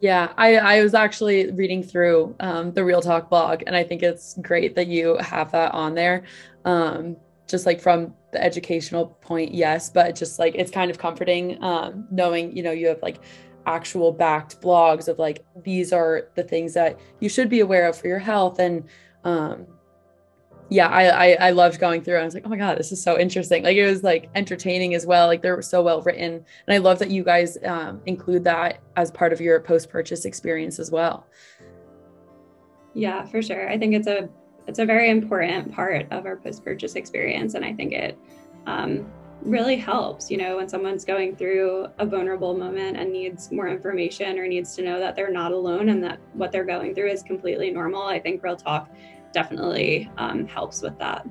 Yeah, 0.00 0.32
I, 0.36 0.56
I 0.56 0.82
was 0.82 0.94
actually 0.94 1.50
reading 1.50 1.82
through 1.82 2.36
um, 2.38 2.72
the 2.72 2.84
Real 2.84 3.02
Talk 3.02 3.28
blog, 3.28 3.64
and 3.66 3.74
I 3.74 3.82
think 3.82 4.02
it's 4.02 4.38
great 4.42 4.76
that 4.76 4.86
you 4.86 5.16
have 5.16 5.50
that 5.52 5.74
on 5.74 5.94
there. 5.94 6.22
Um, 6.64 7.16
just 7.48 7.66
like 7.66 7.80
from 7.80 8.14
the 8.32 8.42
educational 8.42 9.06
point, 9.06 9.52
yes, 9.52 9.90
but 9.90 10.14
just 10.14 10.38
like 10.38 10.54
it's 10.54 10.70
kind 10.70 10.90
of 10.90 10.98
comforting 10.98 11.62
um, 11.64 12.06
knowing, 12.10 12.56
you 12.56 12.62
know, 12.62 12.70
you 12.70 12.86
have 12.86 13.02
like 13.02 13.20
actual 13.66 14.12
backed 14.12 14.60
blogs 14.60 15.08
of 15.08 15.18
like 15.18 15.44
these 15.64 15.92
are 15.92 16.28
the 16.36 16.42
things 16.42 16.74
that 16.74 16.98
you 17.20 17.28
should 17.28 17.48
be 17.48 17.60
aware 17.60 17.88
of 17.88 17.96
for 17.96 18.06
your 18.06 18.18
health 18.18 18.58
and 18.58 18.84
um, 19.24 19.66
yeah, 20.70 20.88
I, 20.88 21.04
I, 21.32 21.36
I 21.48 21.50
loved 21.50 21.80
going 21.80 22.02
through. 22.02 22.18
I 22.18 22.24
was 22.24 22.34
like, 22.34 22.44
oh 22.44 22.50
my 22.50 22.56
god, 22.56 22.78
this 22.78 22.92
is 22.92 23.02
so 23.02 23.18
interesting. 23.18 23.62
Like 23.62 23.76
it 23.76 23.86
was 23.86 24.02
like 24.02 24.28
entertaining 24.34 24.94
as 24.94 25.06
well. 25.06 25.26
Like 25.26 25.40
they're 25.40 25.62
so 25.62 25.82
well 25.82 26.02
written, 26.02 26.34
and 26.34 26.74
I 26.74 26.78
love 26.78 26.98
that 26.98 27.10
you 27.10 27.24
guys 27.24 27.56
um, 27.64 28.02
include 28.04 28.44
that 28.44 28.80
as 28.96 29.10
part 29.10 29.32
of 29.32 29.40
your 29.40 29.60
post 29.60 29.88
purchase 29.88 30.24
experience 30.26 30.78
as 30.78 30.90
well. 30.90 31.26
Yeah, 32.92 33.24
for 33.26 33.40
sure. 33.40 33.68
I 33.68 33.78
think 33.78 33.94
it's 33.94 34.06
a 34.06 34.28
it's 34.66 34.78
a 34.78 34.84
very 34.84 35.08
important 35.08 35.72
part 35.72 36.06
of 36.10 36.26
our 36.26 36.36
post 36.36 36.62
purchase 36.64 36.96
experience, 36.96 37.54
and 37.54 37.64
I 37.64 37.72
think 37.72 37.94
it 37.94 38.18
um, 38.66 39.10
really 39.40 39.76
helps. 39.76 40.30
You 40.30 40.36
know, 40.36 40.56
when 40.56 40.68
someone's 40.68 41.06
going 41.06 41.34
through 41.34 41.86
a 41.98 42.04
vulnerable 42.04 42.54
moment 42.54 42.98
and 42.98 43.10
needs 43.10 43.50
more 43.50 43.68
information 43.68 44.38
or 44.38 44.46
needs 44.46 44.76
to 44.76 44.82
know 44.82 45.00
that 45.00 45.16
they're 45.16 45.32
not 45.32 45.52
alone 45.52 45.88
and 45.88 46.04
that 46.04 46.18
what 46.34 46.52
they're 46.52 46.66
going 46.66 46.94
through 46.94 47.08
is 47.08 47.22
completely 47.22 47.70
normal. 47.70 48.02
I 48.02 48.20
think 48.20 48.42
Real 48.42 48.56
Talk 48.56 48.90
definitely 49.32 50.10
um, 50.18 50.46
helps 50.46 50.82
with 50.82 50.98
that. 50.98 51.26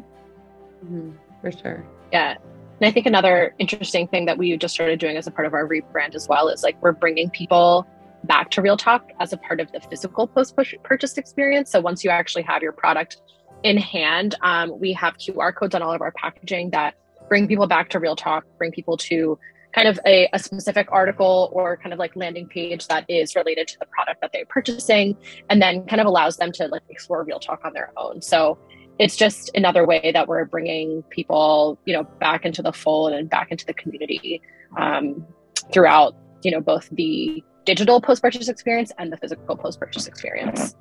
Mm-hmm, 0.84 1.12
for 1.42 1.52
sure. 1.52 1.86
Yeah. 2.12 2.36
And 2.80 2.88
I 2.88 2.92
think 2.92 3.06
another 3.06 3.56
interesting 3.58 4.08
thing 4.08 4.26
that 4.26 4.38
we 4.38 4.56
just 4.58 4.74
started 4.74 5.00
doing 5.00 5.18
as 5.18 5.26
a 5.26 5.32
part 5.32 5.48
of 5.48 5.54
our 5.54 5.68
rebrand 5.68 6.14
as 6.14 6.28
well 6.28 6.48
is 6.48 6.64
like 6.64 6.80
we're 6.82 6.92
bringing 6.92 7.30
people 7.30 7.88
back 8.24 8.52
to 8.52 8.62
Real 8.62 8.78
Talk 8.78 9.10
as 9.20 9.34
a 9.34 9.38
part 9.38 9.60
of 9.60 9.72
the 9.72 9.80
physical 9.80 10.28
post 10.28 10.56
purchase 10.84 11.18
experience. 11.18 11.72
So 11.72 11.82
once 11.82 12.04
you 12.04 12.10
actually 12.10 12.44
have 12.44 12.62
your 12.62 12.72
product 12.72 13.22
in 13.64 13.78
hand, 13.78 14.36
um, 14.42 14.80
we 14.80 14.94
have 14.94 15.18
QR 15.18 15.56
codes 15.56 15.74
on 15.74 15.82
all 15.82 15.92
of 15.92 16.02
our 16.02 16.12
packaging 16.12 16.70
that 16.72 16.96
bring 17.28 17.48
people 17.48 17.68
back 17.68 17.90
to 17.90 18.00
Real 18.00 18.16
Talk, 18.16 18.46
bring 18.58 18.72
people 18.72 18.98
to 18.98 19.40
kind 19.78 19.88
of 19.88 20.00
a, 20.08 20.28
a, 20.34 20.40
specific 20.40 20.88
article 20.92 21.52
or 21.54 21.78
kind 21.78 21.94
of 21.94 22.00
like 22.00 22.16
landing 22.16 22.48
page 22.48 22.88
that 22.88 23.06
is 23.08 23.36
related 23.36 23.68
to 23.68 23.78
the 23.80 23.86
product 23.86 24.20
that 24.22 24.32
they're 24.34 24.46
purchasing 24.46 25.16
and 25.52 25.62
then 25.62 25.86
kind 25.86 26.02
of 26.02 26.08
allows 26.08 26.38
them 26.38 26.52
to 26.52 26.68
like 26.68 26.82
explore 26.90 27.24
real 27.24 27.40
talk 27.40 27.62
on 27.64 27.74
their 27.74 27.94
own. 27.96 28.20
So 28.20 28.58
it's 28.98 29.16
just 29.16 29.52
another 29.54 29.86
way 29.86 30.12
that 30.12 30.28
we're 30.28 30.46
bringing 30.46 31.04
people 31.12 31.78
you 31.86 31.94
know 31.94 32.04
back 32.20 32.44
into 32.44 32.64
the 32.64 32.74
fold 32.74 33.14
and 33.14 33.30
back 33.30 33.52
into 33.52 33.68
the 33.68 33.74
community 33.76 34.42
um, 34.78 35.24
throughout 35.72 36.16
you 36.42 36.50
know 36.50 36.60
both 36.60 36.90
the 36.94 37.44
digital 37.64 38.02
post-purchase 38.02 38.48
experience 38.48 38.92
and 38.98 39.12
the 39.12 39.18
physical 39.18 39.56
post-purchase 39.56 40.08
experience 40.08 40.76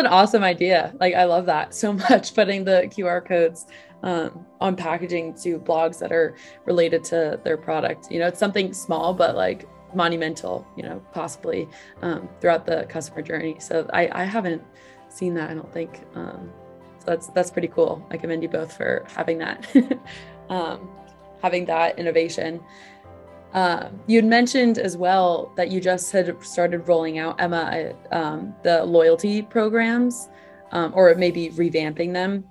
an 0.00 0.06
awesome 0.06 0.42
idea 0.42 0.92
like 0.98 1.14
i 1.14 1.24
love 1.24 1.46
that 1.46 1.74
so 1.74 1.92
much 2.10 2.34
putting 2.34 2.64
the 2.64 2.90
qr 2.94 3.24
codes 3.24 3.66
um, 4.02 4.46
on 4.60 4.76
packaging 4.76 5.34
to 5.34 5.58
blogs 5.58 5.98
that 5.98 6.12
are 6.12 6.36
related 6.64 7.04
to 7.04 7.40
their 7.44 7.56
product. 7.56 8.10
You 8.10 8.20
know, 8.20 8.26
it's 8.26 8.38
something 8.38 8.72
small, 8.72 9.14
but 9.14 9.36
like 9.36 9.68
monumental, 9.94 10.66
you 10.76 10.82
know, 10.82 11.02
possibly 11.12 11.68
um, 12.02 12.28
throughout 12.40 12.66
the 12.66 12.86
customer 12.88 13.22
journey. 13.22 13.56
So 13.58 13.88
I, 13.92 14.22
I 14.22 14.24
haven't 14.24 14.62
seen 15.08 15.34
that, 15.34 15.50
I 15.50 15.54
don't 15.54 15.72
think. 15.72 16.00
Um, 16.14 16.52
so 16.98 17.06
that's, 17.06 17.28
that's 17.28 17.50
pretty 17.50 17.68
cool. 17.68 18.06
I 18.10 18.16
commend 18.16 18.42
you 18.42 18.48
both 18.48 18.76
for 18.76 19.04
having 19.08 19.38
that. 19.38 19.66
um, 20.48 20.90
having 21.42 21.64
that 21.66 21.98
innovation. 21.98 22.60
Um, 23.52 24.00
you 24.06 24.16
had 24.16 24.24
mentioned 24.24 24.78
as 24.78 24.96
well 24.96 25.52
that 25.56 25.70
you 25.70 25.80
just 25.80 26.12
had 26.12 26.42
started 26.44 26.86
rolling 26.86 27.18
out 27.18 27.40
Emma 27.40 27.92
um, 28.12 28.54
the 28.62 28.84
loyalty 28.84 29.42
programs, 29.42 30.28
um, 30.72 30.92
or 30.94 31.14
maybe 31.16 31.50
revamping 31.50 32.12
them. 32.12 32.44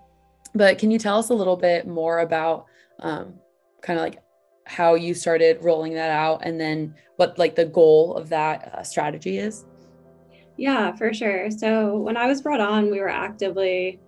But 0.53 0.77
can 0.77 0.91
you 0.91 0.99
tell 0.99 1.17
us 1.17 1.29
a 1.29 1.33
little 1.33 1.55
bit 1.55 1.87
more 1.87 2.19
about 2.19 2.65
um, 2.99 3.35
kind 3.81 3.97
of 3.97 4.03
like 4.03 4.21
how 4.65 4.95
you 4.95 5.13
started 5.13 5.63
rolling 5.63 5.93
that 5.93 6.11
out, 6.11 6.41
and 6.43 6.59
then 6.59 6.95
what 7.15 7.37
like 7.37 7.55
the 7.55 7.65
goal 7.65 8.15
of 8.15 8.29
that 8.29 8.73
uh, 8.73 8.83
strategy 8.83 9.37
is? 9.37 9.65
Yeah, 10.57 10.93
for 10.95 11.13
sure. 11.13 11.49
So 11.49 11.95
when 11.95 12.17
I 12.17 12.27
was 12.27 12.41
brought 12.41 12.59
on, 12.59 12.91
we 12.91 12.99
were 12.99 13.09
actively 13.09 14.01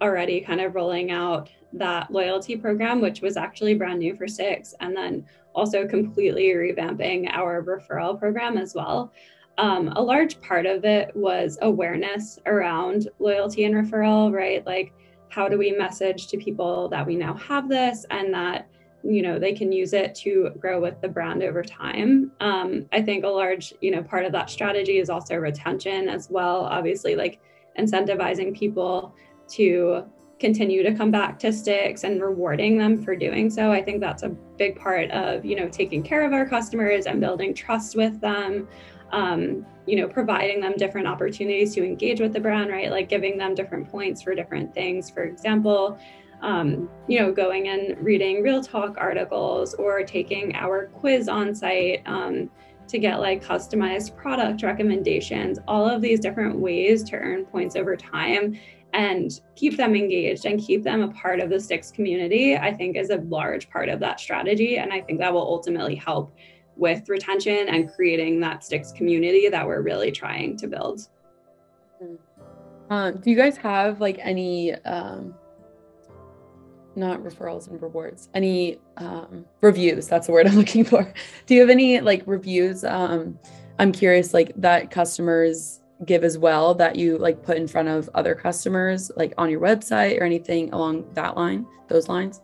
already 0.00 0.40
kind 0.40 0.60
of 0.62 0.74
rolling 0.74 1.10
out 1.10 1.50
that 1.74 2.10
loyalty 2.10 2.56
program, 2.56 3.02
which 3.02 3.20
was 3.20 3.36
actually 3.36 3.74
brand 3.74 3.98
new 3.98 4.16
for 4.16 4.24
Stix, 4.24 4.72
and 4.80 4.96
then 4.96 5.26
also 5.58 5.86
completely 5.86 6.46
revamping 6.50 7.28
our 7.32 7.62
referral 7.62 8.18
program 8.18 8.56
as 8.56 8.74
well. 8.74 9.12
Um, 9.58 9.88
a 9.96 10.00
large 10.00 10.40
part 10.40 10.66
of 10.66 10.84
it 10.84 11.14
was 11.16 11.58
awareness 11.62 12.38
around 12.46 13.08
loyalty 13.18 13.64
and 13.64 13.74
referral, 13.74 14.32
right? 14.32 14.64
Like, 14.64 14.92
how 15.30 15.48
do 15.48 15.58
we 15.58 15.72
message 15.72 16.28
to 16.28 16.38
people 16.38 16.88
that 16.88 17.06
we 17.06 17.16
now 17.16 17.34
have 17.34 17.68
this 17.68 18.06
and 18.10 18.32
that 18.32 18.68
you 19.04 19.22
know 19.22 19.38
they 19.38 19.52
can 19.52 19.70
use 19.70 19.92
it 19.92 20.14
to 20.14 20.50
grow 20.58 20.80
with 20.80 21.00
the 21.00 21.08
brand 21.08 21.42
over 21.42 21.62
time 21.62 22.32
um, 22.40 22.86
i 22.92 23.00
think 23.00 23.24
a 23.24 23.28
large 23.28 23.72
you 23.80 23.90
know 23.90 24.02
part 24.02 24.24
of 24.24 24.32
that 24.32 24.50
strategy 24.50 24.98
is 24.98 25.08
also 25.08 25.36
retention 25.36 26.08
as 26.08 26.28
well 26.30 26.64
obviously 26.64 27.14
like 27.14 27.40
incentivizing 27.78 28.56
people 28.56 29.14
to 29.46 30.04
continue 30.38 30.82
to 30.82 30.94
come 30.94 31.10
back 31.10 31.38
to 31.40 31.48
Stix 31.48 32.04
and 32.04 32.22
rewarding 32.22 32.78
them 32.78 33.02
for 33.02 33.16
doing 33.16 33.50
so. 33.50 33.72
I 33.72 33.82
think 33.82 34.00
that's 34.00 34.22
a 34.22 34.28
big 34.28 34.78
part 34.78 35.10
of 35.10 35.44
you 35.44 35.56
know 35.56 35.68
taking 35.68 36.02
care 36.02 36.24
of 36.24 36.32
our 36.32 36.46
customers 36.46 37.06
and 37.06 37.20
building 37.20 37.54
trust 37.54 37.96
with 37.96 38.20
them 38.20 38.68
um, 39.12 39.66
you 39.86 39.96
know 39.96 40.06
providing 40.06 40.60
them 40.60 40.74
different 40.76 41.08
opportunities 41.08 41.74
to 41.74 41.84
engage 41.84 42.20
with 42.20 42.32
the 42.32 42.40
brand 42.40 42.70
right? 42.70 42.90
Like 42.90 43.08
giving 43.08 43.36
them 43.36 43.54
different 43.54 43.90
points 43.90 44.22
for 44.22 44.34
different 44.34 44.74
things. 44.74 45.10
For 45.10 45.24
example 45.24 45.98
um, 46.40 46.88
you 47.08 47.18
know 47.18 47.32
going 47.32 47.68
and 47.68 47.98
reading 47.98 48.42
real 48.42 48.62
talk 48.62 48.96
articles 48.96 49.74
or 49.74 50.04
taking 50.04 50.54
our 50.54 50.86
quiz 50.86 51.28
on 51.28 51.54
site 51.54 52.02
um, 52.06 52.48
to 52.86 52.98
get 52.98 53.20
like 53.20 53.44
customized 53.44 54.16
product 54.16 54.62
recommendations. 54.62 55.58
All 55.68 55.86
of 55.86 56.00
these 56.00 56.20
different 56.20 56.58
ways 56.58 57.02
to 57.04 57.16
earn 57.16 57.44
points 57.44 57.76
over 57.76 57.96
time 57.96 58.58
and 58.94 59.40
keep 59.54 59.76
them 59.76 59.94
engaged 59.94 60.46
and 60.46 60.60
keep 60.60 60.82
them 60.82 61.02
a 61.02 61.08
part 61.08 61.40
of 61.40 61.50
the 61.50 61.56
Stix 61.56 61.92
community, 61.92 62.56
I 62.56 62.72
think 62.72 62.96
is 62.96 63.10
a 63.10 63.16
large 63.16 63.68
part 63.70 63.88
of 63.88 64.00
that 64.00 64.18
strategy. 64.18 64.78
And 64.78 64.92
I 64.92 65.00
think 65.00 65.18
that 65.20 65.32
will 65.32 65.42
ultimately 65.42 65.94
help 65.94 66.34
with 66.76 67.08
retention 67.08 67.68
and 67.68 67.92
creating 67.92 68.40
that 68.40 68.60
Stix 68.60 68.94
community 68.94 69.48
that 69.48 69.66
we're 69.66 69.82
really 69.82 70.10
trying 70.10 70.56
to 70.58 70.66
build. 70.66 71.08
Um, 72.90 73.18
do 73.20 73.30
you 73.30 73.36
guys 73.36 73.56
have 73.58 74.00
like 74.00 74.18
any, 74.20 74.74
um, 74.84 75.34
not 76.96 77.20
referrals 77.20 77.68
and 77.68 77.80
rewards, 77.82 78.30
any 78.32 78.78
um, 78.96 79.44
reviews? 79.60 80.08
That's 80.08 80.26
the 80.26 80.32
word 80.32 80.46
I'm 80.46 80.54
looking 80.56 80.84
for. 80.84 81.12
Do 81.46 81.54
you 81.54 81.60
have 81.60 81.70
any 81.70 82.00
like 82.00 82.22
reviews? 82.26 82.84
Um, 82.84 83.38
I'm 83.78 83.92
curious, 83.92 84.32
like 84.32 84.52
that 84.56 84.90
customers 84.90 85.80
give 86.04 86.24
as 86.24 86.38
well 86.38 86.74
that 86.74 86.96
you 86.96 87.18
like 87.18 87.42
put 87.42 87.56
in 87.56 87.66
front 87.66 87.88
of 87.88 88.08
other 88.14 88.34
customers 88.34 89.10
like 89.16 89.34
on 89.36 89.50
your 89.50 89.60
website 89.60 90.20
or 90.20 90.24
anything 90.24 90.72
along 90.72 91.04
that 91.14 91.36
line 91.36 91.66
those 91.88 92.08
lines? 92.08 92.40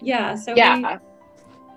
Yeah 0.00 0.34
so 0.34 0.54
yeah. 0.54 0.76
we, 0.76 0.84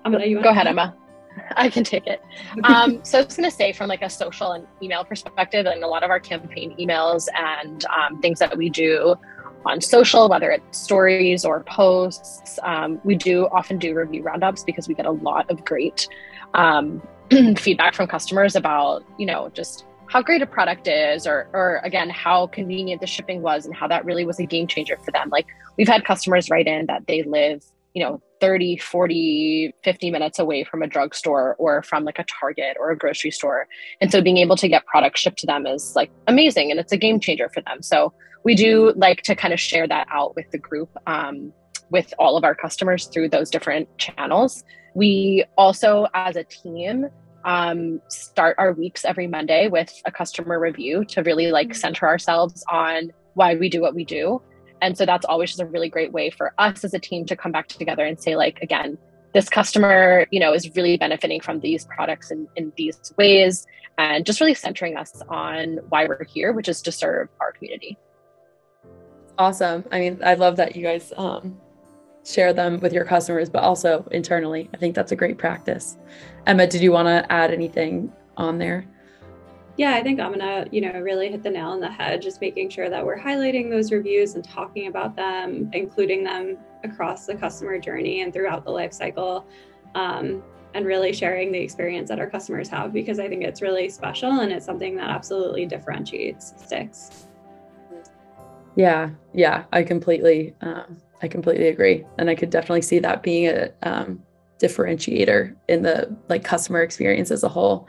I'm 0.04 0.12
gonna, 0.12 0.42
go 0.42 0.50
ahead 0.50 0.66
emma. 0.66 0.96
I 1.56 1.70
can 1.70 1.84
take 1.84 2.06
it. 2.06 2.22
Um, 2.64 3.02
so 3.04 3.18
i 3.18 3.24
was 3.24 3.36
going 3.36 3.48
to 3.48 3.54
say 3.54 3.72
from 3.72 3.88
like 3.88 4.02
a 4.02 4.10
social 4.10 4.52
and 4.52 4.66
email 4.82 5.04
perspective 5.04 5.66
and 5.66 5.82
a 5.82 5.86
lot 5.86 6.02
of 6.02 6.10
our 6.10 6.20
campaign 6.20 6.74
emails 6.78 7.28
and 7.36 7.84
um, 7.86 8.20
things 8.20 8.38
that 8.38 8.56
we 8.56 8.68
do 8.68 9.14
on 9.64 9.80
social 9.80 10.28
whether 10.28 10.50
it's 10.50 10.78
stories 10.78 11.44
or 11.44 11.62
posts 11.64 12.58
um, 12.64 13.00
we 13.04 13.14
do 13.14 13.46
often 13.52 13.78
do 13.78 13.94
review 13.94 14.22
roundups 14.22 14.64
because 14.64 14.88
we 14.88 14.94
get 14.94 15.06
a 15.06 15.10
lot 15.10 15.48
of 15.50 15.64
great 15.64 16.08
um, 16.54 17.00
feedback 17.56 17.94
from 17.94 18.06
customers 18.06 18.56
about 18.56 19.04
you 19.18 19.26
know 19.26 19.48
just 19.54 19.86
how 20.12 20.20
great 20.20 20.42
a 20.42 20.46
product 20.46 20.86
is 20.88 21.26
or 21.26 21.48
or 21.54 21.80
again 21.84 22.10
how 22.10 22.46
convenient 22.48 23.00
the 23.00 23.06
shipping 23.06 23.40
was 23.40 23.64
and 23.64 23.74
how 23.74 23.88
that 23.88 24.04
really 24.04 24.26
was 24.26 24.38
a 24.38 24.44
game 24.44 24.66
changer 24.66 24.98
for 25.02 25.10
them. 25.10 25.30
Like 25.30 25.46
we've 25.78 25.88
had 25.88 26.04
customers 26.04 26.50
write 26.50 26.66
in 26.66 26.84
that 26.86 27.06
they 27.06 27.22
live 27.22 27.64
you 27.94 28.04
know 28.04 28.22
30 28.42 28.76
40 28.76 29.72
50 29.82 30.10
minutes 30.10 30.38
away 30.38 30.64
from 30.64 30.82
a 30.82 30.86
drugstore 30.86 31.56
or 31.58 31.82
from 31.82 32.04
like 32.04 32.18
a 32.18 32.26
target 32.40 32.76
or 32.78 32.90
a 32.90 32.96
grocery 32.96 33.30
store. 33.30 33.66
And 34.02 34.12
so 34.12 34.20
being 34.20 34.36
able 34.36 34.56
to 34.56 34.68
get 34.68 34.84
products 34.84 35.22
shipped 35.22 35.38
to 35.38 35.46
them 35.46 35.66
is 35.66 35.96
like 35.96 36.10
amazing 36.26 36.70
and 36.70 36.78
it's 36.78 36.92
a 36.92 36.98
game 36.98 37.18
changer 37.18 37.48
for 37.48 37.62
them. 37.62 37.80
So 37.80 38.12
we 38.44 38.54
do 38.54 38.92
like 38.94 39.22
to 39.22 39.34
kind 39.34 39.54
of 39.54 39.60
share 39.60 39.88
that 39.88 40.08
out 40.12 40.36
with 40.36 40.50
the 40.50 40.58
group 40.58 40.90
um, 41.06 41.54
with 41.88 42.12
all 42.18 42.36
of 42.36 42.44
our 42.44 42.54
customers 42.54 43.06
through 43.06 43.30
those 43.30 43.48
different 43.48 43.88
channels. 43.96 44.62
We 44.94 45.46
also 45.56 46.08
as 46.12 46.36
a 46.36 46.44
team 46.44 47.08
um, 47.44 48.00
start 48.08 48.56
our 48.58 48.72
weeks 48.72 49.04
every 49.04 49.26
Monday 49.26 49.68
with 49.68 49.92
a 50.04 50.12
customer 50.12 50.58
review 50.58 51.04
to 51.06 51.22
really 51.22 51.50
like 51.50 51.68
mm-hmm. 51.68 51.76
center 51.76 52.06
ourselves 52.06 52.64
on 52.68 53.12
why 53.34 53.54
we 53.54 53.68
do 53.68 53.80
what 53.80 53.94
we 53.94 54.04
do. 54.04 54.40
And 54.80 54.98
so 54.98 55.06
that's 55.06 55.24
always 55.24 55.50
just 55.50 55.60
a 55.60 55.66
really 55.66 55.88
great 55.88 56.12
way 56.12 56.30
for 56.30 56.54
us 56.58 56.84
as 56.84 56.92
a 56.92 56.98
team 56.98 57.24
to 57.26 57.36
come 57.36 57.52
back 57.52 57.68
together 57.68 58.04
and 58.04 58.20
say, 58.20 58.36
like, 58.36 58.60
again, 58.62 58.98
this 59.32 59.48
customer, 59.48 60.26
you 60.30 60.40
know, 60.40 60.52
is 60.52 60.74
really 60.74 60.96
benefiting 60.96 61.40
from 61.40 61.60
these 61.60 61.84
products 61.84 62.30
in, 62.30 62.48
in 62.56 62.72
these 62.76 63.12
ways 63.16 63.66
and 63.96 64.26
just 64.26 64.40
really 64.40 64.54
centering 64.54 64.96
us 64.96 65.22
on 65.28 65.78
why 65.88 66.06
we're 66.06 66.24
here, 66.24 66.52
which 66.52 66.68
is 66.68 66.82
to 66.82 66.92
serve 66.92 67.28
our 67.40 67.52
community. 67.52 67.96
Awesome. 69.38 69.84
I 69.90 70.00
mean, 70.00 70.20
I 70.24 70.34
love 70.34 70.56
that 70.56 70.76
you 70.76 70.82
guys 70.82 71.12
um, 71.16 71.58
share 72.24 72.52
them 72.52 72.80
with 72.80 72.92
your 72.92 73.04
customers, 73.04 73.48
but 73.50 73.62
also 73.62 74.06
internally. 74.12 74.70
I 74.72 74.76
think 74.76 74.94
that's 74.94 75.12
a 75.12 75.16
great 75.16 75.38
practice. 75.38 75.98
Emma, 76.46 76.66
did 76.66 76.82
you 76.82 76.92
want 76.92 77.06
to 77.08 77.30
add 77.32 77.50
anything 77.50 78.12
on 78.36 78.58
there? 78.58 78.86
Yeah, 79.76 79.94
I 79.94 80.02
think 80.02 80.20
I'm 80.20 80.32
gonna, 80.32 80.66
you 80.70 80.82
know, 80.82 81.00
really 81.00 81.30
hit 81.30 81.42
the 81.42 81.50
nail 81.50 81.68
on 81.68 81.80
the 81.80 81.90
head, 81.90 82.20
just 82.20 82.40
making 82.40 82.68
sure 82.68 82.90
that 82.90 83.04
we're 83.04 83.18
highlighting 83.18 83.70
those 83.70 83.90
reviews 83.90 84.34
and 84.34 84.44
talking 84.44 84.86
about 84.86 85.16
them, 85.16 85.70
including 85.72 86.22
them 86.22 86.58
across 86.84 87.26
the 87.26 87.34
customer 87.34 87.78
journey 87.78 88.20
and 88.20 88.32
throughout 88.32 88.64
the 88.64 88.70
life 88.70 88.92
cycle. 88.92 89.46
Um, 89.94 90.42
and 90.74 90.86
really 90.86 91.12
sharing 91.12 91.52
the 91.52 91.58
experience 91.58 92.08
that 92.08 92.18
our 92.18 92.28
customers 92.28 92.68
have 92.68 92.92
because 92.92 93.18
I 93.18 93.28
think 93.28 93.42
it's 93.42 93.60
really 93.60 93.88
special 93.88 94.40
and 94.40 94.52
it's 94.52 94.64
something 94.64 94.96
that 94.96 95.10
absolutely 95.10 95.66
differentiates 95.66 96.54
Stix. 96.54 97.26
Yeah, 98.74 99.10
yeah, 99.34 99.64
I 99.72 99.82
completely 99.82 100.54
um, 100.62 100.96
I 101.22 101.28
completely 101.28 101.68
agree. 101.68 102.04
And 102.18 102.28
I 102.28 102.34
could 102.34 102.50
definitely 102.50 102.82
see 102.82 102.98
that 102.98 103.22
being 103.22 103.46
a 103.46 103.70
um, 103.82 104.22
differentiator 104.60 105.54
in 105.68 105.82
the 105.82 106.16
like 106.28 106.44
customer 106.44 106.82
experience 106.82 107.30
as 107.30 107.44
a 107.44 107.48
whole. 107.48 107.88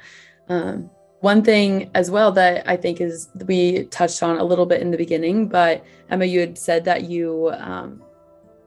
Um, 0.49 0.89
one 1.21 1.41
thing 1.41 1.89
as 1.95 2.11
well 2.11 2.31
that 2.33 2.67
I 2.67 2.75
think 2.75 2.99
is 2.99 3.29
we 3.45 3.85
touched 3.85 4.21
on 4.23 4.39
a 4.39 4.43
little 4.43 4.65
bit 4.65 4.81
in 4.81 4.91
the 4.91 4.97
beginning, 4.97 5.47
but 5.47 5.83
Emma, 6.09 6.25
you 6.25 6.41
had 6.41 6.57
said 6.57 6.83
that 6.85 7.05
you 7.05 7.49
um, 7.57 8.03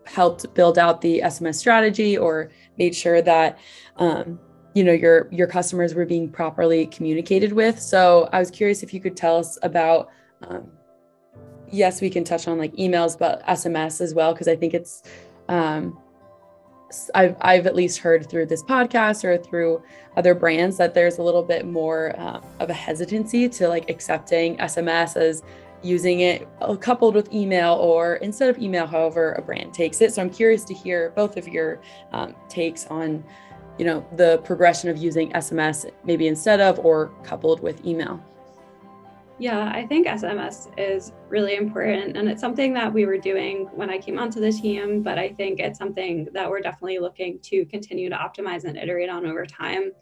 helped 0.06 0.52
build 0.54 0.78
out 0.78 1.00
the 1.00 1.20
SMS 1.22 1.56
strategy 1.56 2.16
or 2.16 2.50
made 2.78 2.94
sure 2.94 3.20
that 3.22 3.58
um, 3.96 4.40
you 4.74 4.84
know 4.84 4.92
your 4.92 5.28
your 5.30 5.46
customers 5.46 5.94
were 5.94 6.06
being 6.06 6.30
properly 6.30 6.86
communicated 6.86 7.52
with. 7.52 7.78
So 7.78 8.28
I 8.32 8.38
was 8.38 8.50
curious 8.50 8.82
if 8.82 8.94
you 8.94 9.00
could 9.00 9.16
tell 9.16 9.36
us 9.36 9.58
about 9.62 10.08
um, 10.42 10.70
yes, 11.70 12.00
we 12.00 12.10
can 12.10 12.24
touch 12.24 12.48
on 12.48 12.58
like 12.58 12.74
emails, 12.76 13.18
but 13.18 13.44
SMS 13.46 14.00
as 14.00 14.14
well, 14.14 14.32
because 14.32 14.48
I 14.48 14.56
think 14.56 14.74
it's, 14.74 15.02
um, 15.48 15.98
I've, 17.14 17.36
I've 17.40 17.66
at 17.66 17.74
least 17.74 17.98
heard 17.98 18.28
through 18.28 18.46
this 18.46 18.62
podcast 18.62 19.24
or 19.24 19.36
through 19.36 19.82
other 20.16 20.34
brands 20.34 20.76
that 20.78 20.94
there's 20.94 21.18
a 21.18 21.22
little 21.22 21.42
bit 21.42 21.66
more 21.66 22.14
uh, 22.18 22.40
of 22.60 22.70
a 22.70 22.74
hesitancy 22.74 23.48
to 23.48 23.68
like 23.68 23.90
accepting 23.90 24.56
SMS 24.58 25.16
as 25.16 25.42
using 25.82 26.20
it 26.20 26.48
coupled 26.80 27.14
with 27.14 27.32
email 27.32 27.74
or 27.74 28.16
instead 28.16 28.48
of 28.48 28.58
email, 28.58 28.86
however 28.86 29.32
a 29.32 29.42
brand 29.42 29.74
takes 29.74 30.00
it. 30.00 30.12
So 30.12 30.22
I'm 30.22 30.30
curious 30.30 30.64
to 30.64 30.74
hear 30.74 31.12
both 31.14 31.36
of 31.36 31.48
your 31.48 31.80
um, 32.12 32.34
takes 32.48 32.86
on, 32.86 33.24
you 33.78 33.84
know, 33.84 34.06
the 34.16 34.38
progression 34.38 34.88
of 34.90 34.96
using 34.96 35.30
SMS 35.32 35.90
maybe 36.04 36.28
instead 36.28 36.60
of 36.60 36.78
or 36.78 37.08
coupled 37.22 37.60
with 37.60 37.84
email. 37.84 38.22
Yeah, 39.38 39.70
I 39.74 39.86
think 39.86 40.06
SMS 40.06 40.72
is 40.78 41.12
really 41.28 41.56
important. 41.56 42.16
And 42.16 42.28
it's 42.28 42.40
something 42.40 42.72
that 42.72 42.90
we 42.90 43.04
were 43.04 43.18
doing 43.18 43.68
when 43.74 43.90
I 43.90 43.98
came 43.98 44.18
onto 44.18 44.40
the 44.40 44.50
team, 44.50 45.02
but 45.02 45.18
I 45.18 45.28
think 45.28 45.60
it's 45.60 45.78
something 45.78 46.28
that 46.32 46.48
we're 46.48 46.60
definitely 46.60 46.98
looking 47.00 47.38
to 47.40 47.66
continue 47.66 48.08
to 48.08 48.16
optimize 48.16 48.64
and 48.64 48.78
iterate 48.78 49.10
on 49.10 49.26
over 49.26 49.44
time. 49.44 49.92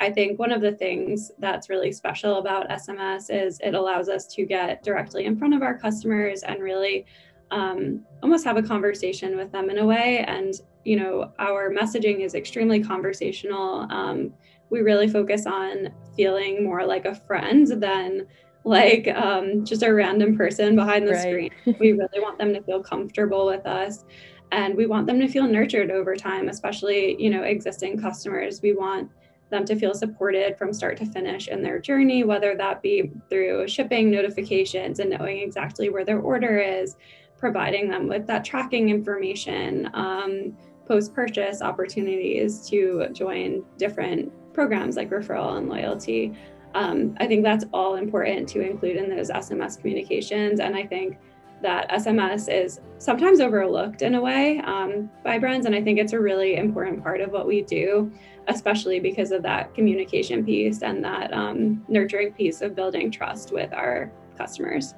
I 0.00 0.10
think 0.10 0.38
one 0.38 0.52
of 0.52 0.60
the 0.60 0.72
things 0.72 1.30
that's 1.38 1.70
really 1.70 1.92
special 1.92 2.38
about 2.38 2.68
SMS 2.68 3.30
is 3.30 3.58
it 3.60 3.74
allows 3.74 4.10
us 4.10 4.26
to 4.34 4.44
get 4.44 4.82
directly 4.82 5.24
in 5.24 5.38
front 5.38 5.54
of 5.54 5.62
our 5.62 5.78
customers 5.78 6.42
and 6.42 6.60
really 6.60 7.06
um, 7.50 8.04
almost 8.22 8.44
have 8.44 8.56
a 8.56 8.62
conversation 8.62 9.36
with 9.36 9.50
them 9.52 9.70
in 9.70 9.78
a 9.78 9.86
way. 9.86 10.24
And 10.26 10.52
you 10.84 10.96
know, 10.96 11.32
our 11.38 11.70
messaging 11.70 12.20
is 12.20 12.34
extremely 12.34 12.82
conversational. 12.82 13.86
Um, 13.90 14.34
we 14.70 14.80
really 14.80 15.08
focus 15.08 15.46
on 15.46 15.88
feeling 16.16 16.64
more 16.64 16.84
like 16.84 17.04
a 17.04 17.14
friend 17.14 17.66
than 17.80 18.26
like 18.64 19.08
um, 19.08 19.64
just 19.64 19.82
a 19.82 19.92
random 19.92 20.36
person 20.36 20.74
behind 20.74 21.06
the 21.06 21.12
right. 21.12 21.20
screen. 21.20 21.50
We 21.78 21.92
really 21.92 22.20
want 22.20 22.38
them 22.38 22.52
to 22.54 22.62
feel 22.62 22.82
comfortable 22.82 23.46
with 23.46 23.66
us 23.66 24.04
and 24.52 24.74
we 24.74 24.86
want 24.86 25.06
them 25.06 25.20
to 25.20 25.28
feel 25.28 25.46
nurtured 25.46 25.90
over 25.90 26.14
time, 26.14 26.48
especially, 26.48 27.20
you 27.20 27.30
know, 27.30 27.42
existing 27.42 28.00
customers. 28.00 28.62
We 28.62 28.72
want 28.72 29.10
them 29.50 29.64
to 29.66 29.76
feel 29.76 29.94
supported 29.94 30.56
from 30.56 30.72
start 30.72 30.96
to 30.98 31.06
finish 31.06 31.48
in 31.48 31.62
their 31.62 31.78
journey, 31.78 32.24
whether 32.24 32.56
that 32.56 32.80
be 32.80 33.10
through 33.28 33.68
shipping 33.68 34.10
notifications 34.10 35.00
and 35.00 35.10
knowing 35.10 35.38
exactly 35.38 35.90
where 35.90 36.04
their 36.04 36.20
order 36.20 36.58
is, 36.58 36.96
providing 37.36 37.88
them 37.88 38.08
with 38.08 38.26
that 38.26 38.44
tracking 38.44 38.90
information, 38.90 39.90
um, 39.94 40.56
post 40.86 41.14
purchase 41.14 41.60
opportunities 41.62 42.66
to 42.68 43.08
join 43.12 43.64
different 43.76 44.32
programs 44.52 44.96
like 44.96 45.10
referral 45.10 45.58
and 45.58 45.68
loyalty. 45.68 46.32
Um, 46.74 47.16
I 47.18 47.26
think 47.26 47.44
that's 47.44 47.64
all 47.72 47.94
important 47.94 48.48
to 48.50 48.60
include 48.60 48.96
in 48.96 49.08
those 49.08 49.30
SMS 49.30 49.78
communications. 49.78 50.60
And 50.60 50.74
I 50.74 50.84
think 50.86 51.18
that 51.62 51.88
SMS 51.90 52.52
is 52.52 52.80
sometimes 52.98 53.40
overlooked 53.40 54.02
in 54.02 54.16
a 54.16 54.20
way 54.20 54.58
um, 54.60 55.10
by 55.22 55.38
brands. 55.38 55.66
And 55.66 55.74
I 55.74 55.82
think 55.82 55.98
it's 55.98 56.12
a 56.12 56.20
really 56.20 56.56
important 56.56 57.02
part 57.02 57.20
of 57.20 57.30
what 57.30 57.46
we 57.46 57.62
do, 57.62 58.12
especially 58.48 59.00
because 59.00 59.30
of 59.30 59.42
that 59.44 59.74
communication 59.74 60.44
piece 60.44 60.82
and 60.82 61.02
that 61.04 61.32
um, 61.32 61.84
nurturing 61.88 62.32
piece 62.32 62.60
of 62.60 62.74
building 62.74 63.10
trust 63.10 63.52
with 63.52 63.72
our 63.72 64.12
customers. 64.36 64.94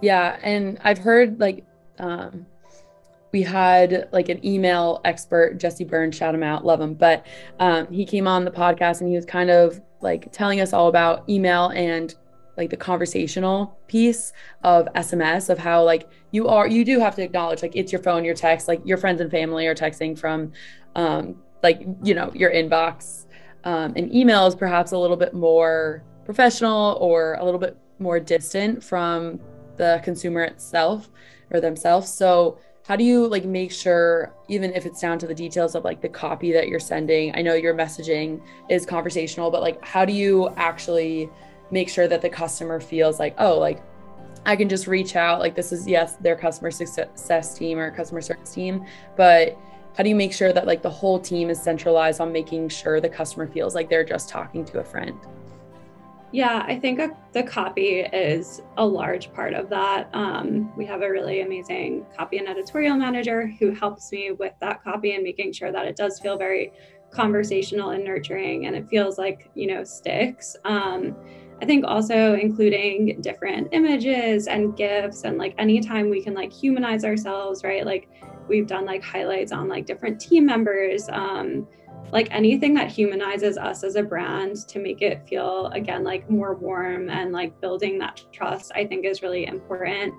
Yeah. 0.00 0.38
And 0.42 0.78
I've 0.82 0.98
heard 0.98 1.38
like, 1.38 1.64
um, 1.98 2.46
we 3.32 3.42
had 3.42 4.08
like 4.12 4.28
an 4.28 4.44
email 4.46 5.00
expert, 5.04 5.58
Jesse 5.58 5.84
Burns, 5.84 6.14
shout 6.14 6.34
him 6.34 6.42
out, 6.42 6.64
love 6.64 6.80
him. 6.80 6.94
But 6.94 7.26
um, 7.58 7.90
he 7.90 8.04
came 8.04 8.28
on 8.28 8.44
the 8.44 8.50
podcast 8.50 9.00
and 9.00 9.08
he 9.08 9.16
was 9.16 9.24
kind 9.24 9.50
of 9.50 9.80
like 10.00 10.30
telling 10.32 10.60
us 10.60 10.72
all 10.72 10.88
about 10.88 11.28
email 11.28 11.68
and 11.68 12.14
like 12.58 12.68
the 12.68 12.76
conversational 12.76 13.78
piece 13.88 14.32
of 14.62 14.86
SMS 14.94 15.48
of 15.48 15.58
how 15.58 15.82
like 15.82 16.10
you 16.32 16.48
are 16.48 16.66
you 16.68 16.84
do 16.84 17.00
have 17.00 17.14
to 17.16 17.22
acknowledge 17.22 17.62
like 17.62 17.74
it's 17.74 17.90
your 17.90 18.02
phone, 18.02 18.24
your 18.24 18.34
text, 18.34 18.68
like 18.68 18.82
your 18.84 18.98
friends 18.98 19.20
and 19.20 19.30
family 19.30 19.66
are 19.66 19.74
texting 19.74 20.18
from 20.18 20.52
um 20.94 21.36
like 21.62 21.82
you 22.02 22.14
know 22.14 22.30
your 22.34 22.52
inbox. 22.52 23.26
Um, 23.64 23.94
and 23.96 24.12
email 24.12 24.46
is 24.46 24.56
perhaps 24.56 24.90
a 24.92 24.98
little 24.98 25.16
bit 25.16 25.34
more 25.34 26.02
professional 26.24 26.98
or 27.00 27.34
a 27.34 27.44
little 27.44 27.60
bit 27.60 27.78
more 28.00 28.18
distant 28.18 28.82
from 28.82 29.40
the 29.76 30.00
consumer 30.02 30.42
itself 30.42 31.08
or 31.50 31.60
themselves. 31.60 32.12
So 32.12 32.58
how 32.84 32.96
do 32.96 33.04
you 33.04 33.26
like 33.28 33.44
make 33.44 33.70
sure 33.70 34.34
even 34.48 34.72
if 34.74 34.86
it's 34.86 35.00
down 35.00 35.18
to 35.18 35.26
the 35.26 35.34
details 35.34 35.74
of 35.74 35.84
like 35.84 36.00
the 36.00 36.08
copy 36.08 36.52
that 36.52 36.68
you're 36.68 36.80
sending 36.80 37.34
i 37.36 37.42
know 37.42 37.54
your 37.54 37.74
messaging 37.74 38.40
is 38.68 38.84
conversational 38.84 39.50
but 39.50 39.60
like 39.60 39.82
how 39.84 40.04
do 40.04 40.12
you 40.12 40.48
actually 40.56 41.30
make 41.72 41.88
sure 41.88 42.06
that 42.06 42.22
the 42.22 42.28
customer 42.28 42.78
feels 42.78 43.18
like, 43.18 43.34
oh, 43.38 43.58
like 43.58 43.82
I 44.44 44.54
can 44.54 44.68
just 44.68 44.86
reach 44.86 45.16
out. 45.16 45.40
Like 45.40 45.56
this 45.56 45.72
is 45.72 45.88
yes, 45.88 46.16
their 46.16 46.36
customer 46.36 46.70
success 46.70 47.58
team 47.58 47.78
or 47.78 47.90
customer 47.90 48.20
service 48.20 48.52
team, 48.52 48.84
but 49.16 49.58
how 49.96 50.02
do 50.02 50.08
you 50.08 50.14
make 50.14 50.32
sure 50.32 50.52
that 50.52 50.66
like 50.66 50.82
the 50.82 50.90
whole 50.90 51.18
team 51.18 51.50
is 51.50 51.60
centralized 51.60 52.20
on 52.20 52.30
making 52.30 52.68
sure 52.68 53.00
the 53.00 53.08
customer 53.08 53.46
feels 53.46 53.74
like 53.74 53.88
they're 53.88 54.04
just 54.04 54.28
talking 54.28 54.64
to 54.66 54.78
a 54.80 54.84
friend? 54.84 55.18
Yeah, 56.32 56.64
I 56.66 56.78
think 56.78 56.98
the 57.32 57.42
copy 57.42 58.00
is 58.00 58.62
a 58.78 58.86
large 58.86 59.32
part 59.34 59.52
of 59.52 59.68
that. 59.68 60.08
Um, 60.14 60.74
we 60.78 60.86
have 60.86 61.02
a 61.02 61.10
really 61.10 61.42
amazing 61.42 62.06
copy 62.16 62.38
and 62.38 62.48
editorial 62.48 62.96
manager 62.96 63.46
who 63.46 63.72
helps 63.72 64.10
me 64.10 64.32
with 64.32 64.54
that 64.60 64.82
copy 64.82 65.14
and 65.14 65.22
making 65.22 65.52
sure 65.52 65.70
that 65.70 65.84
it 65.84 65.94
does 65.94 66.18
feel 66.18 66.38
very 66.38 66.72
conversational 67.10 67.90
and 67.90 68.02
nurturing 68.02 68.64
and 68.64 68.74
it 68.74 68.88
feels 68.88 69.18
like, 69.18 69.50
you 69.54 69.66
know, 69.66 69.82
Stix. 69.82 70.56
Um, 70.64 71.14
I 71.60 71.66
think 71.66 71.84
also 71.86 72.34
including 72.34 73.20
different 73.20 73.68
images 73.72 74.46
and 74.46 74.74
gifs 74.74 75.24
and 75.24 75.36
like 75.36 75.54
anytime 75.58 76.08
we 76.08 76.22
can 76.22 76.32
like 76.32 76.50
humanize 76.50 77.04
ourselves, 77.04 77.62
right? 77.62 77.84
Like 77.84 78.08
we've 78.48 78.66
done 78.66 78.86
like 78.86 79.04
highlights 79.04 79.52
on 79.52 79.68
like 79.68 79.84
different 79.84 80.18
team 80.18 80.46
members, 80.46 81.10
um, 81.10 81.68
like 82.10 82.28
anything 82.30 82.74
that 82.74 82.90
humanizes 82.90 83.56
us 83.56 83.84
as 83.84 83.96
a 83.96 84.02
brand 84.02 84.68
to 84.68 84.78
make 84.78 85.00
it 85.00 85.26
feel 85.26 85.66
again 85.68 86.04
like 86.04 86.28
more 86.28 86.54
warm 86.54 87.08
and 87.08 87.32
like 87.32 87.58
building 87.60 87.98
that 87.98 88.22
trust, 88.32 88.72
I 88.74 88.86
think 88.86 89.04
is 89.04 89.22
really 89.22 89.46
important. 89.46 90.14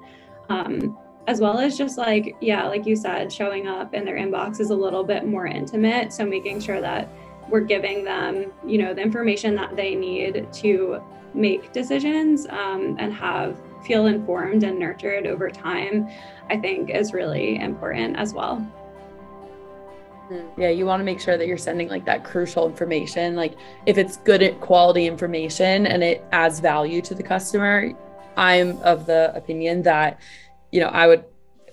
Um, 0.49 0.97
as 1.27 1.39
well 1.39 1.59
as 1.59 1.77
just 1.77 1.97
like, 1.97 2.35
yeah, 2.41 2.67
like 2.67 2.85
you 2.85 2.95
said, 2.95 3.31
showing 3.31 3.67
up 3.67 3.93
in 3.93 4.03
their 4.03 4.17
inbox 4.17 4.59
is 4.59 4.71
a 4.71 4.75
little 4.75 5.03
bit 5.03 5.25
more 5.25 5.47
intimate. 5.47 6.11
So 6.11 6.25
making 6.25 6.59
sure 6.59 6.81
that 6.81 7.07
we're 7.49 7.61
giving 7.61 8.03
them, 8.03 8.51
you 8.65 8.77
know, 8.77 8.93
the 8.93 9.01
information 9.01 9.55
that 9.55 9.75
they 9.75 9.95
need 9.95 10.51
to 10.51 11.01
make 11.33 11.71
decisions 11.71 12.45
um, 12.49 12.97
and 12.99 13.13
have 13.13 13.57
feel 13.85 14.07
informed 14.07 14.63
and 14.63 14.79
nurtured 14.79 15.27
over 15.27 15.49
time, 15.49 16.09
I 16.49 16.57
think 16.57 16.89
is 16.89 17.13
really 17.13 17.59
important 17.59 18.17
as 18.17 18.33
well. 18.33 18.65
Hmm. 20.29 20.41
Yeah, 20.57 20.69
you 20.69 20.85
want 20.85 21.01
to 21.01 21.03
make 21.03 21.19
sure 21.19 21.37
that 21.37 21.47
you're 21.47 21.57
sending 21.57 21.89
like 21.89 22.05
that 22.05 22.23
crucial 22.23 22.67
information. 22.67 23.35
Like 23.35 23.55
if 23.85 23.97
it's 23.97 24.17
good 24.17 24.59
quality 24.61 25.05
information 25.05 25.87
and 25.87 26.03
it 26.03 26.23
adds 26.31 26.59
value 26.59 27.01
to 27.01 27.15
the 27.15 27.23
customer, 27.23 27.91
I'm 28.37 28.77
of 28.79 29.05
the 29.05 29.35
opinion 29.35 29.83
that, 29.83 30.19
you 30.71 30.79
know, 30.79 30.87
I 30.87 31.07
would 31.07 31.25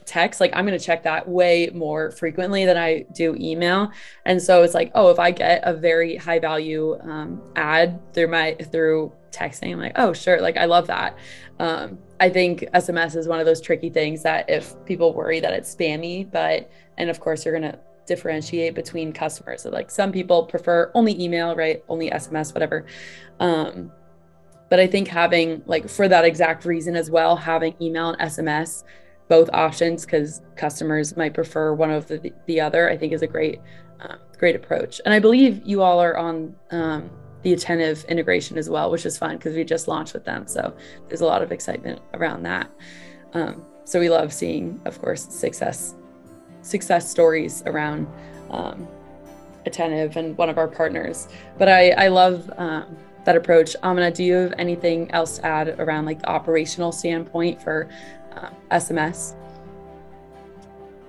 text, 0.05 0.40
like 0.40 0.51
I'm 0.55 0.66
going 0.66 0.78
to 0.78 0.84
check 0.84 1.05
that 1.05 1.28
way 1.28 1.70
more 1.72 2.11
frequently 2.11 2.64
than 2.64 2.76
I 2.76 3.07
do 3.14 3.36
email. 3.38 3.92
And 4.24 4.42
so 4.42 4.62
it's 4.62 4.74
like, 4.74 4.90
oh, 4.94 5.11
if 5.11 5.18
I 5.20 5.30
get 5.30 5.62
a 5.64 5.72
very 5.72 6.16
high 6.16 6.40
value 6.40 6.98
um, 7.03 7.40
ad 7.55 8.01
through 8.12 8.28
my 8.28 8.55
through 8.55 9.12
texting, 9.30 9.72
I'm 9.72 9.78
like, 9.78 9.92
oh, 9.96 10.12
sure, 10.12 10.40
like 10.40 10.57
I 10.57 10.64
love 10.64 10.88
that. 10.88 11.16
Um, 11.61 11.98
I 12.18 12.28
think 12.28 12.62
SMS 12.74 13.14
is 13.16 13.28
one 13.28 13.38
of 13.38 13.46
those 13.46 13.61
tricky 13.61 13.88
things 13.88 14.22
that 14.24 14.51
if 14.51 14.74
people 14.84 15.14
worry 15.14 15.38
that 15.40 15.53
it's 15.53 15.74
spammy, 15.74 16.30
but 16.30 16.70
and 16.98 17.09
of 17.09 17.20
course 17.20 17.44
you're 17.44 17.59
going 17.59 17.70
to 17.70 17.78
differentiate 18.11 18.74
between 18.74 19.12
customers. 19.12 19.62
So 19.62 19.70
like 19.70 19.88
some 19.88 20.11
people 20.11 20.44
prefer 20.46 20.90
only 20.94 21.14
email, 21.22 21.54
right? 21.54 21.84
Only 21.88 22.11
SMS, 22.11 22.52
whatever. 22.52 22.84
Um, 23.38 23.92
but 24.68 24.80
I 24.80 24.88
think 24.88 25.06
having 25.06 25.62
like 25.66 25.88
for 25.88 26.08
that 26.08 26.24
exact 26.24 26.64
reason 26.64 26.96
as 26.96 27.08
well, 27.08 27.36
having 27.36 27.76
email 27.80 28.11
and 28.11 28.20
SMS 28.20 28.82
both 29.28 29.48
options 29.52 30.04
because 30.04 30.42
customers 30.56 31.16
might 31.16 31.34
prefer 31.34 31.72
one 31.72 31.92
of 31.92 32.08
the, 32.08 32.32
the 32.46 32.61
other, 32.61 32.90
I 32.90 32.96
think 32.96 33.12
is 33.12 33.22
a 33.22 33.28
great, 33.28 33.61
uh, 34.00 34.16
great 34.36 34.56
approach. 34.56 35.00
And 35.04 35.14
I 35.14 35.20
believe 35.20 35.62
you 35.64 35.82
all 35.82 36.00
are 36.00 36.16
on 36.18 36.56
um, 36.72 37.08
the 37.42 37.52
Attentive 37.52 38.04
integration 38.06 38.58
as 38.58 38.68
well, 38.68 38.90
which 38.90 39.06
is 39.06 39.16
fun 39.16 39.36
because 39.36 39.54
we 39.54 39.62
just 39.62 39.86
launched 39.86 40.14
with 40.14 40.24
them. 40.24 40.48
So 40.48 40.76
there's 41.06 41.20
a 41.20 41.26
lot 41.26 41.42
of 41.42 41.52
excitement 41.52 42.00
around 42.14 42.42
that. 42.42 42.68
Um, 43.32 43.64
so 43.84 44.00
we 44.00 44.11
love 44.11 44.32
seeing, 44.32 44.80
of 44.84 45.00
course, 45.00 45.22
success, 45.32 45.94
success 46.62 47.08
stories 47.08 47.62
around 47.66 48.06
um, 48.50 48.86
Attentive 49.66 50.16
and 50.16 50.36
one 50.38 50.48
of 50.48 50.56
our 50.56 50.66
partners. 50.66 51.28
But 51.58 51.68
I, 51.68 51.90
I 51.90 52.08
love 52.08 52.50
um, 52.56 52.96
that 53.24 53.36
approach. 53.36 53.76
Amina, 53.82 54.11
do 54.11 54.24
you 54.24 54.34
have 54.34 54.54
anything 54.56 55.11
else 55.11 55.36
to 55.36 55.46
add 55.46 55.78
around 55.78 56.06
like 56.06 56.20
the 56.20 56.28
operational 56.30 56.92
standpoint 56.92 57.62
for 57.62 57.88
uh, 58.32 58.48
SMS? 58.70 59.34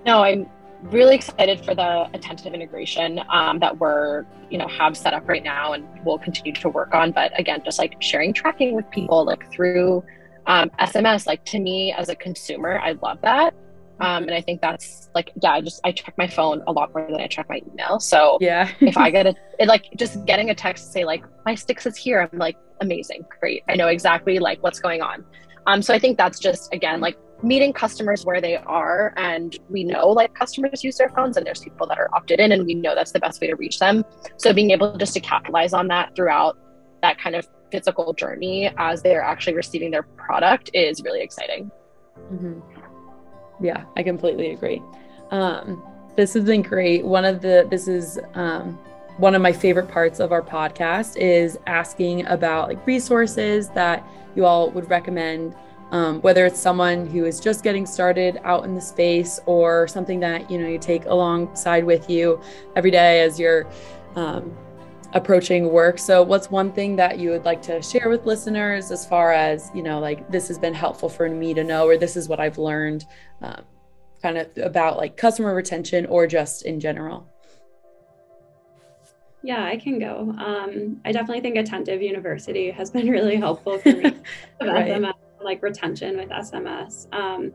No, 0.05 0.21
I'm 0.23 0.49
really 0.83 1.15
excited 1.15 1.63
for 1.63 1.75
the 1.75 2.09
Attentive 2.13 2.53
integration 2.53 3.21
um, 3.29 3.59
that 3.59 3.77
we're 3.77 4.25
you 4.49 4.57
know 4.57 4.67
have 4.67 4.97
set 4.97 5.13
up 5.13 5.27
right 5.27 5.43
now 5.43 5.73
and 5.73 5.87
we'll 6.03 6.17
continue 6.17 6.51
to 6.51 6.69
work 6.69 6.93
on 6.93 7.11
but 7.11 7.37
again 7.39 7.61
just 7.63 7.79
like 7.79 7.95
sharing 7.99 8.33
tracking 8.33 8.73
with 8.73 8.89
people 8.89 9.23
like 9.23 9.49
through 9.51 10.03
um, 10.47 10.69
sms 10.81 11.25
like 11.25 11.43
to 11.45 11.59
me 11.59 11.93
as 11.93 12.09
a 12.09 12.15
consumer 12.15 12.79
i 12.79 12.91
love 13.01 13.19
that 13.21 13.53
um, 14.01 14.23
and 14.23 14.33
i 14.33 14.41
think 14.41 14.61
that's 14.61 15.09
like 15.15 15.31
yeah 15.41 15.53
i 15.53 15.61
just 15.61 15.79
i 15.83 15.91
check 15.91 16.13
my 16.17 16.27
phone 16.27 16.61
a 16.67 16.71
lot 16.71 16.93
more 16.93 17.07
than 17.09 17.21
i 17.21 17.27
check 17.27 17.47
my 17.49 17.61
email 17.71 17.99
so 17.99 18.37
yeah 18.41 18.69
if 18.81 18.97
i 18.97 19.09
get 19.09 19.25
a 19.25 19.33
it, 19.59 19.67
like 19.67 19.85
just 19.95 20.25
getting 20.25 20.49
a 20.49 20.55
text 20.55 20.85
to 20.85 20.91
say 20.91 21.05
like 21.05 21.23
my 21.45 21.53
Stix 21.53 21.85
is 21.85 21.95
here 21.95 22.21
i'm 22.21 22.39
like 22.39 22.57
amazing 22.81 23.23
great 23.39 23.63
i 23.69 23.75
know 23.75 23.87
exactly 23.87 24.39
like 24.39 24.61
what's 24.63 24.79
going 24.79 25.01
on 25.01 25.23
um, 25.67 25.81
so 25.81 25.93
I 25.93 25.99
think 25.99 26.17
that's 26.17 26.39
just 26.39 26.73
again 26.73 27.01
like 27.01 27.17
meeting 27.43 27.73
customers 27.73 28.25
where 28.25 28.41
they 28.41 28.57
are, 28.57 29.13
and 29.17 29.57
we 29.69 29.83
know 29.83 30.09
like 30.09 30.33
customers 30.33 30.83
use 30.83 30.97
their 30.97 31.09
phones, 31.09 31.37
and 31.37 31.45
there's 31.45 31.61
people 31.61 31.87
that 31.87 31.97
are 31.97 32.09
opted 32.13 32.39
in, 32.39 32.51
and 32.51 32.65
we 32.65 32.73
know 32.73 32.95
that's 32.95 33.11
the 33.11 33.19
best 33.19 33.41
way 33.41 33.47
to 33.47 33.55
reach 33.55 33.79
them. 33.79 34.03
So 34.37 34.53
being 34.53 34.71
able 34.71 34.97
just 34.97 35.13
to 35.13 35.19
capitalize 35.19 35.73
on 35.73 35.87
that 35.89 36.15
throughout 36.15 36.57
that 37.01 37.19
kind 37.19 37.35
of 37.35 37.47
physical 37.71 38.13
journey 38.13 38.71
as 38.77 39.01
they're 39.01 39.23
actually 39.23 39.55
receiving 39.55 39.91
their 39.91 40.03
product 40.03 40.69
is 40.73 41.01
really 41.03 41.21
exciting. 41.21 41.71
Mm-hmm. 42.31 42.80
Yeah, 43.61 43.85
I 43.95 44.03
completely 44.03 44.51
agree. 44.51 44.81
Um, 45.29 45.83
this 46.15 46.33
has 46.33 46.43
been 46.43 46.61
great. 46.61 47.05
One 47.05 47.25
of 47.25 47.41
the 47.41 47.67
this 47.69 47.87
is 47.87 48.19
um, 48.33 48.77
one 49.17 49.35
of 49.35 49.41
my 49.41 49.51
favorite 49.51 49.87
parts 49.87 50.19
of 50.19 50.31
our 50.31 50.41
podcast 50.41 51.17
is 51.17 51.57
asking 51.67 52.25
about 52.27 52.69
like 52.69 52.85
resources 52.87 53.69
that 53.69 54.05
you 54.35 54.45
all 54.45 54.71
would 54.71 54.89
recommend 54.89 55.55
um, 55.91 56.21
whether 56.21 56.45
it's 56.45 56.59
someone 56.59 57.05
who 57.05 57.25
is 57.25 57.39
just 57.39 57.63
getting 57.63 57.85
started 57.85 58.39
out 58.43 58.63
in 58.63 58.73
the 58.73 58.81
space 58.81 59.41
or 59.45 59.87
something 59.87 60.19
that 60.21 60.49
you 60.49 60.57
know 60.57 60.67
you 60.67 60.79
take 60.79 61.05
alongside 61.05 61.83
with 61.83 62.09
you 62.09 62.41
every 62.75 62.91
day 62.91 63.21
as 63.21 63.39
you're 63.39 63.67
um, 64.15 64.55
approaching 65.13 65.71
work 65.71 65.99
so 65.99 66.23
what's 66.23 66.49
one 66.49 66.71
thing 66.71 66.95
that 66.95 67.19
you 67.19 67.29
would 67.29 67.43
like 67.43 67.61
to 67.61 67.81
share 67.81 68.09
with 68.09 68.25
listeners 68.25 68.91
as 68.91 69.05
far 69.05 69.31
as 69.33 69.69
you 69.73 69.83
know 69.83 69.99
like 69.99 70.29
this 70.31 70.47
has 70.47 70.57
been 70.57 70.73
helpful 70.73 71.09
for 71.09 71.29
me 71.29 71.53
to 71.53 71.63
know 71.63 71.85
or 71.85 71.97
this 71.97 72.15
is 72.15 72.29
what 72.29 72.39
i've 72.39 72.57
learned 72.57 73.05
um, 73.41 73.63
kind 74.21 74.37
of 74.37 74.47
about 74.57 74.97
like 74.97 75.17
customer 75.17 75.53
retention 75.53 76.05
or 76.05 76.27
just 76.27 76.65
in 76.65 76.79
general 76.79 77.27
yeah, 79.43 79.65
I 79.65 79.77
can 79.77 79.97
go. 79.97 80.35
Um, 80.37 81.01
I 81.03 81.11
definitely 81.11 81.41
think 81.41 81.57
Attentive 81.57 82.01
University 82.01 82.69
has 82.71 82.91
been 82.91 83.09
really 83.09 83.37
helpful 83.37 83.79
for 83.79 83.91
me 83.91 84.03
right. 84.61 84.87
SMS, 84.87 85.13
like 85.43 85.63
retention 85.63 86.17
with 86.17 86.29
SMS. 86.29 87.11
Um, 87.13 87.51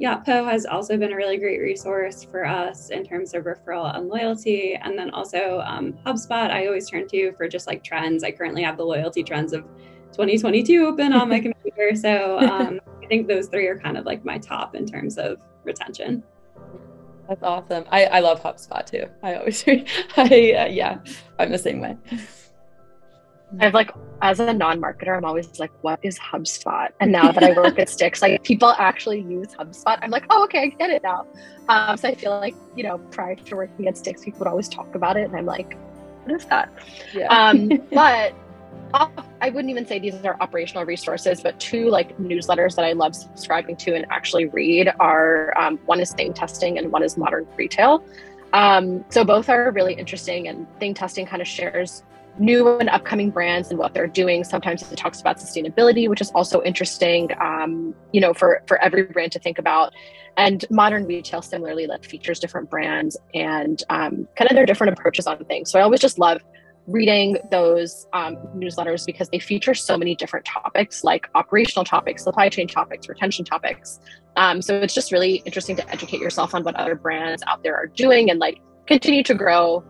Yotpo 0.00 0.44
has 0.44 0.66
also 0.66 0.98
been 0.98 1.12
a 1.12 1.16
really 1.16 1.38
great 1.38 1.58
resource 1.60 2.22
for 2.22 2.44
us 2.44 2.90
in 2.90 3.04
terms 3.04 3.32
of 3.32 3.44
referral 3.44 3.94
and 3.96 4.08
loyalty. 4.08 4.74
And 4.74 4.98
then 4.98 5.10
also 5.10 5.60
um, 5.60 5.94
HubSpot, 6.04 6.50
I 6.50 6.66
always 6.66 6.90
turn 6.90 7.08
to 7.08 7.32
for 7.32 7.48
just 7.48 7.66
like 7.66 7.82
trends. 7.82 8.22
I 8.22 8.30
currently 8.30 8.62
have 8.62 8.76
the 8.76 8.84
loyalty 8.84 9.22
trends 9.22 9.54
of 9.54 9.62
2022 10.12 10.84
open 10.84 11.14
on 11.14 11.30
my 11.30 11.40
computer. 11.40 11.94
So 11.94 12.38
um, 12.40 12.80
I 13.02 13.06
think 13.06 13.26
those 13.26 13.48
three 13.48 13.66
are 13.66 13.78
kind 13.78 13.96
of 13.96 14.04
like 14.04 14.24
my 14.24 14.36
top 14.36 14.74
in 14.74 14.86
terms 14.86 15.16
of 15.16 15.38
retention. 15.64 16.22
That's 17.26 17.42
awesome. 17.42 17.84
I, 17.90 18.04
I 18.04 18.20
love 18.20 18.42
HubSpot 18.42 18.84
too. 18.84 19.06
I 19.22 19.34
always, 19.36 19.64
I, 20.16 20.52
uh, 20.52 20.66
yeah, 20.66 20.98
I'm 21.38 21.50
the 21.50 21.58
same 21.58 21.80
way. 21.80 21.96
I've 23.60 23.74
like, 23.74 23.90
as 24.22 24.40
a 24.40 24.52
non 24.52 24.80
marketer, 24.80 25.16
I'm 25.16 25.24
always 25.24 25.58
like, 25.58 25.70
what 25.82 26.00
is 26.02 26.18
HubSpot? 26.18 26.88
And 27.00 27.12
now 27.12 27.30
that 27.32 27.42
I 27.42 27.52
work 27.52 27.78
at 27.78 27.88
Stix, 27.88 28.22
like 28.22 28.42
people 28.42 28.70
actually 28.70 29.20
use 29.20 29.48
HubSpot. 29.48 29.98
I'm 30.02 30.10
like, 30.10 30.26
oh, 30.30 30.44
okay, 30.44 30.62
I 30.62 30.66
get 30.68 30.90
it 30.90 31.02
now. 31.02 31.26
Um, 31.68 31.96
so 31.96 32.08
I 32.08 32.14
feel 32.14 32.32
like, 32.32 32.54
you 32.74 32.82
know, 32.82 32.98
prior 32.98 33.36
to 33.36 33.56
working 33.56 33.86
at 33.88 33.94
Stix, 33.94 34.22
people 34.22 34.40
would 34.40 34.48
always 34.48 34.68
talk 34.68 34.94
about 34.94 35.16
it. 35.16 35.24
And 35.28 35.36
I'm 35.36 35.46
like, 35.46 35.76
what 36.24 36.34
is 36.34 36.46
that? 36.46 36.72
Yeah. 37.14 37.26
Um, 37.28 37.68
but 37.92 38.34
I 39.40 39.50
wouldn't 39.50 39.70
even 39.70 39.86
say 39.86 39.98
these 39.98 40.14
are 40.24 40.36
operational 40.40 40.84
resources, 40.84 41.40
but 41.40 41.58
two 41.60 41.88
like 41.88 42.16
newsletters 42.18 42.74
that 42.76 42.84
I 42.84 42.92
love 42.92 43.14
subscribing 43.14 43.76
to 43.76 43.94
and 43.94 44.06
actually 44.10 44.46
read 44.46 44.92
are 45.00 45.56
um, 45.58 45.78
one 45.86 46.00
is 46.00 46.12
Thing 46.12 46.32
Testing 46.32 46.78
and 46.78 46.90
one 46.90 47.02
is 47.02 47.16
Modern 47.16 47.46
Retail. 47.56 48.04
Um, 48.52 49.04
so 49.10 49.24
both 49.24 49.48
are 49.48 49.70
really 49.72 49.94
interesting, 49.94 50.48
and 50.48 50.66
Thing 50.78 50.94
Testing 50.94 51.26
kind 51.26 51.42
of 51.42 51.48
shares 51.48 52.04
new 52.38 52.78
and 52.78 52.88
upcoming 52.90 53.30
brands 53.30 53.70
and 53.70 53.78
what 53.78 53.94
they're 53.94 54.06
doing. 54.06 54.44
Sometimes 54.44 54.90
it 54.90 54.96
talks 54.96 55.20
about 55.20 55.38
sustainability, 55.38 56.08
which 56.08 56.20
is 56.20 56.30
also 56.30 56.62
interesting, 56.62 57.30
um, 57.40 57.94
you 58.12 58.20
know, 58.20 58.34
for 58.34 58.62
for 58.66 58.80
every 58.82 59.04
brand 59.04 59.32
to 59.32 59.38
think 59.38 59.58
about. 59.58 59.92
And 60.36 60.64
modern 60.70 61.06
retail 61.06 61.40
similarly 61.40 61.86
like 61.86 62.04
features 62.04 62.38
different 62.38 62.68
brands 62.68 63.16
and 63.34 63.82
um, 63.88 64.28
kind 64.36 64.50
of 64.50 64.54
their 64.54 64.66
different 64.66 64.92
approaches 64.92 65.26
on 65.26 65.42
things. 65.46 65.70
So 65.70 65.78
I 65.78 65.82
always 65.82 66.00
just 66.00 66.18
love 66.18 66.42
reading 66.86 67.36
those 67.50 68.06
um, 68.12 68.36
newsletters 68.54 69.04
because 69.04 69.28
they 69.30 69.38
feature 69.38 69.74
so 69.74 69.96
many 69.96 70.14
different 70.14 70.44
topics 70.44 71.02
like 71.02 71.28
operational 71.34 71.84
topics, 71.84 72.22
supply 72.22 72.48
chain 72.48 72.68
topics, 72.68 73.08
retention 73.08 73.44
topics. 73.44 73.98
Um, 74.36 74.62
so 74.62 74.74
it's 74.76 74.94
just 74.94 75.10
really 75.10 75.36
interesting 75.46 75.76
to 75.76 75.90
educate 75.90 76.20
yourself 76.20 76.54
on 76.54 76.62
what 76.62 76.76
other 76.76 76.94
brands 76.94 77.42
out 77.46 77.62
there 77.62 77.74
are 77.74 77.86
doing 77.86 78.30
and 78.30 78.38
like 78.38 78.60
continue 78.86 79.22
to 79.24 79.34
grow 79.34 79.82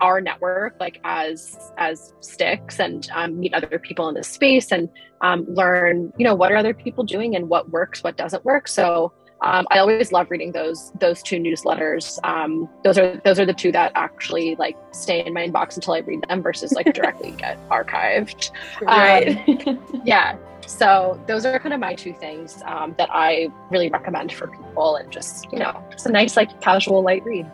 our 0.00 0.20
network 0.20 0.76
like 0.80 1.00
as 1.04 1.72
as 1.78 2.14
Stix 2.20 2.78
and 2.78 3.08
um, 3.14 3.38
meet 3.40 3.54
other 3.54 3.78
people 3.78 4.08
in 4.08 4.14
this 4.14 4.28
space 4.28 4.72
and 4.72 4.88
um, 5.20 5.46
learn 5.48 6.12
you 6.16 6.24
know 6.24 6.34
what 6.34 6.52
are 6.52 6.56
other 6.56 6.74
people 6.74 7.04
doing 7.04 7.36
and 7.36 7.48
what 7.48 7.70
works 7.70 8.02
what 8.02 8.16
doesn't 8.16 8.44
work 8.44 8.68
so 8.68 9.12
um, 9.42 9.66
I 9.70 9.78
always 9.78 10.12
love 10.12 10.30
reading 10.30 10.52
those 10.52 10.92
those 11.00 11.22
two 11.22 11.38
newsletters. 11.38 12.18
Um, 12.24 12.68
those 12.84 12.98
are 12.98 13.20
those 13.24 13.40
are 13.40 13.46
the 13.46 13.54
two 13.54 13.72
that 13.72 13.92
actually 13.94 14.54
like 14.56 14.76
stay 14.92 15.24
in 15.24 15.32
my 15.32 15.48
inbox 15.48 15.76
until 15.76 15.94
I 15.94 16.00
read 16.00 16.22
them 16.28 16.42
versus 16.42 16.72
like 16.72 16.92
directly 16.94 17.32
get 17.32 17.58
archived. 17.70 18.50
Right. 18.82 19.66
Um, 19.66 20.02
yeah. 20.04 20.36
So 20.66 21.20
those 21.26 21.46
are 21.46 21.58
kind 21.58 21.72
of 21.72 21.80
my 21.80 21.94
two 21.94 22.12
things 22.12 22.62
um, 22.66 22.94
that 22.98 23.08
I 23.10 23.48
really 23.70 23.88
recommend 23.88 24.32
for 24.32 24.48
people, 24.48 24.96
and 24.96 25.10
just 25.10 25.50
you 25.52 25.58
know, 25.58 25.82
it's 25.90 26.04
a 26.04 26.12
nice 26.12 26.36
like 26.36 26.60
casual 26.60 27.02
light 27.02 27.24
read. 27.24 27.50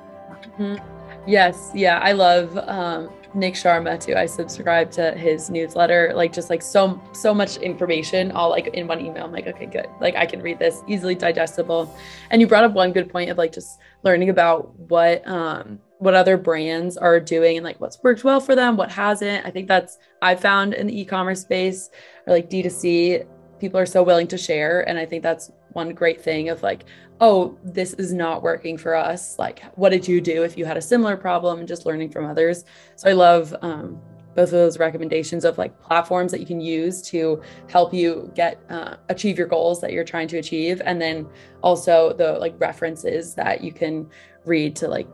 Mm-hmm. 0.59 0.95
Yes. 1.27 1.70
Yeah. 1.74 1.99
I 1.99 2.12
love 2.12 2.57
um, 2.57 3.11
Nik 3.35 3.55
Sharma 3.55 4.01
too. 4.03 4.14
I 4.14 4.27
subscribe 4.27 4.91
to 4.93 5.12
his 5.12 5.51
newsletter, 5.51 6.12
like 6.14 6.33
just 6.33 6.49
like 6.49 6.62
so 6.62 7.01
so 7.12 7.35
much 7.35 7.57
information 7.59 8.33
all 8.33 8.49
like 8.49 8.68
in 8.68 8.87
one 8.87 9.01
email. 9.01 9.24
I'm 9.24 9.33
like, 9.33 9.47
okay, 9.47 9.66
good. 9.66 9.89
Like 10.01 10.14
I 10.16 10.24
can 10.24 10.41
read 10.41 10.59
this 10.59 10.83
easily 10.87 11.14
digestible. 11.14 11.95
And 12.31 12.41
you 12.41 12.47
brought 12.47 12.64
up 12.64 12.72
one 12.72 12.93
good 12.93 13.11
point 13.11 13.31
of 13.31 13.39
like 13.39 13.53
just 13.53 13.79
learning 14.05 14.31
about 14.31 14.74
what 14.79 15.27
um 15.29 15.81
what 15.99 16.14
other 16.14 16.37
brands 16.37 16.97
are 16.97 17.18
doing 17.18 17.57
and 17.57 17.64
like 17.64 17.81
what's 17.81 18.03
worked 18.03 18.22
well 18.22 18.41
for 18.41 18.55
them, 18.55 18.77
what 18.77 18.91
hasn't. 18.91 19.45
I 19.45 19.51
think 19.51 19.68
that's 19.68 19.99
I 20.22 20.35
found 20.35 20.74
in 20.74 20.87
the 20.87 21.01
e-commerce 21.01 21.43
space 21.43 21.91
or 22.27 22.35
like 22.35 22.51
D2C, 22.51 23.27
people 23.59 23.81
are 23.81 23.87
so 23.87 24.03
willing 24.03 24.29
to 24.29 24.39
share. 24.39 24.87
And 24.89 24.99
I 24.99 25.07
think 25.07 25.22
that's 25.22 25.51
one 25.77 25.95
great 25.95 26.20
thing 26.20 26.49
of 26.49 26.62
like, 26.64 26.87
oh, 27.20 27.57
this 27.62 27.93
is 27.95 28.12
not 28.12 28.43
working 28.43 28.77
for 28.77 28.97
us. 28.97 29.39
Like, 29.39 29.62
what 29.77 29.91
did 29.91 30.09
you 30.09 30.20
do 30.20 30.43
if 30.43 30.59
you 30.59 30.64
had 30.64 30.77
a 30.77 30.83
similar 30.83 31.16
problem 31.16 31.61
and 31.61 31.68
just 31.68 31.87
learning 31.87 32.11
from 32.11 32.24
others? 32.24 32.64
So 32.97 33.09
I 33.09 33.12
love 33.12 33.55
um, 33.62 34.01
both 34.35 34.49
of 34.49 34.53
those 34.53 34.79
recommendations 34.79 35.45
of 35.45 35.57
like 35.59 35.81
platforms 35.81 36.33
that 36.33 36.41
you 36.41 36.47
can 36.47 36.61
use 36.61 37.01
to 37.03 37.41
help 37.68 37.95
you 37.95 38.31
get 38.35 38.61
uh, 38.68 38.97
achieve 39.09 39.39
your 39.39 39.47
goals 39.47 39.81
that 39.81 39.93
you're 39.93 40.05
trying 40.05 40.29
to 40.29 40.39
achieve. 40.39 40.83
And 40.85 41.01
then 41.01 41.27
also 41.62 42.12
the 42.12 42.33
like 42.33 42.55
references 42.59 43.35
that 43.35 43.62
you 43.62 43.72
can 43.72 44.09
read 44.45 44.74
to 44.77 44.89
like 44.89 45.09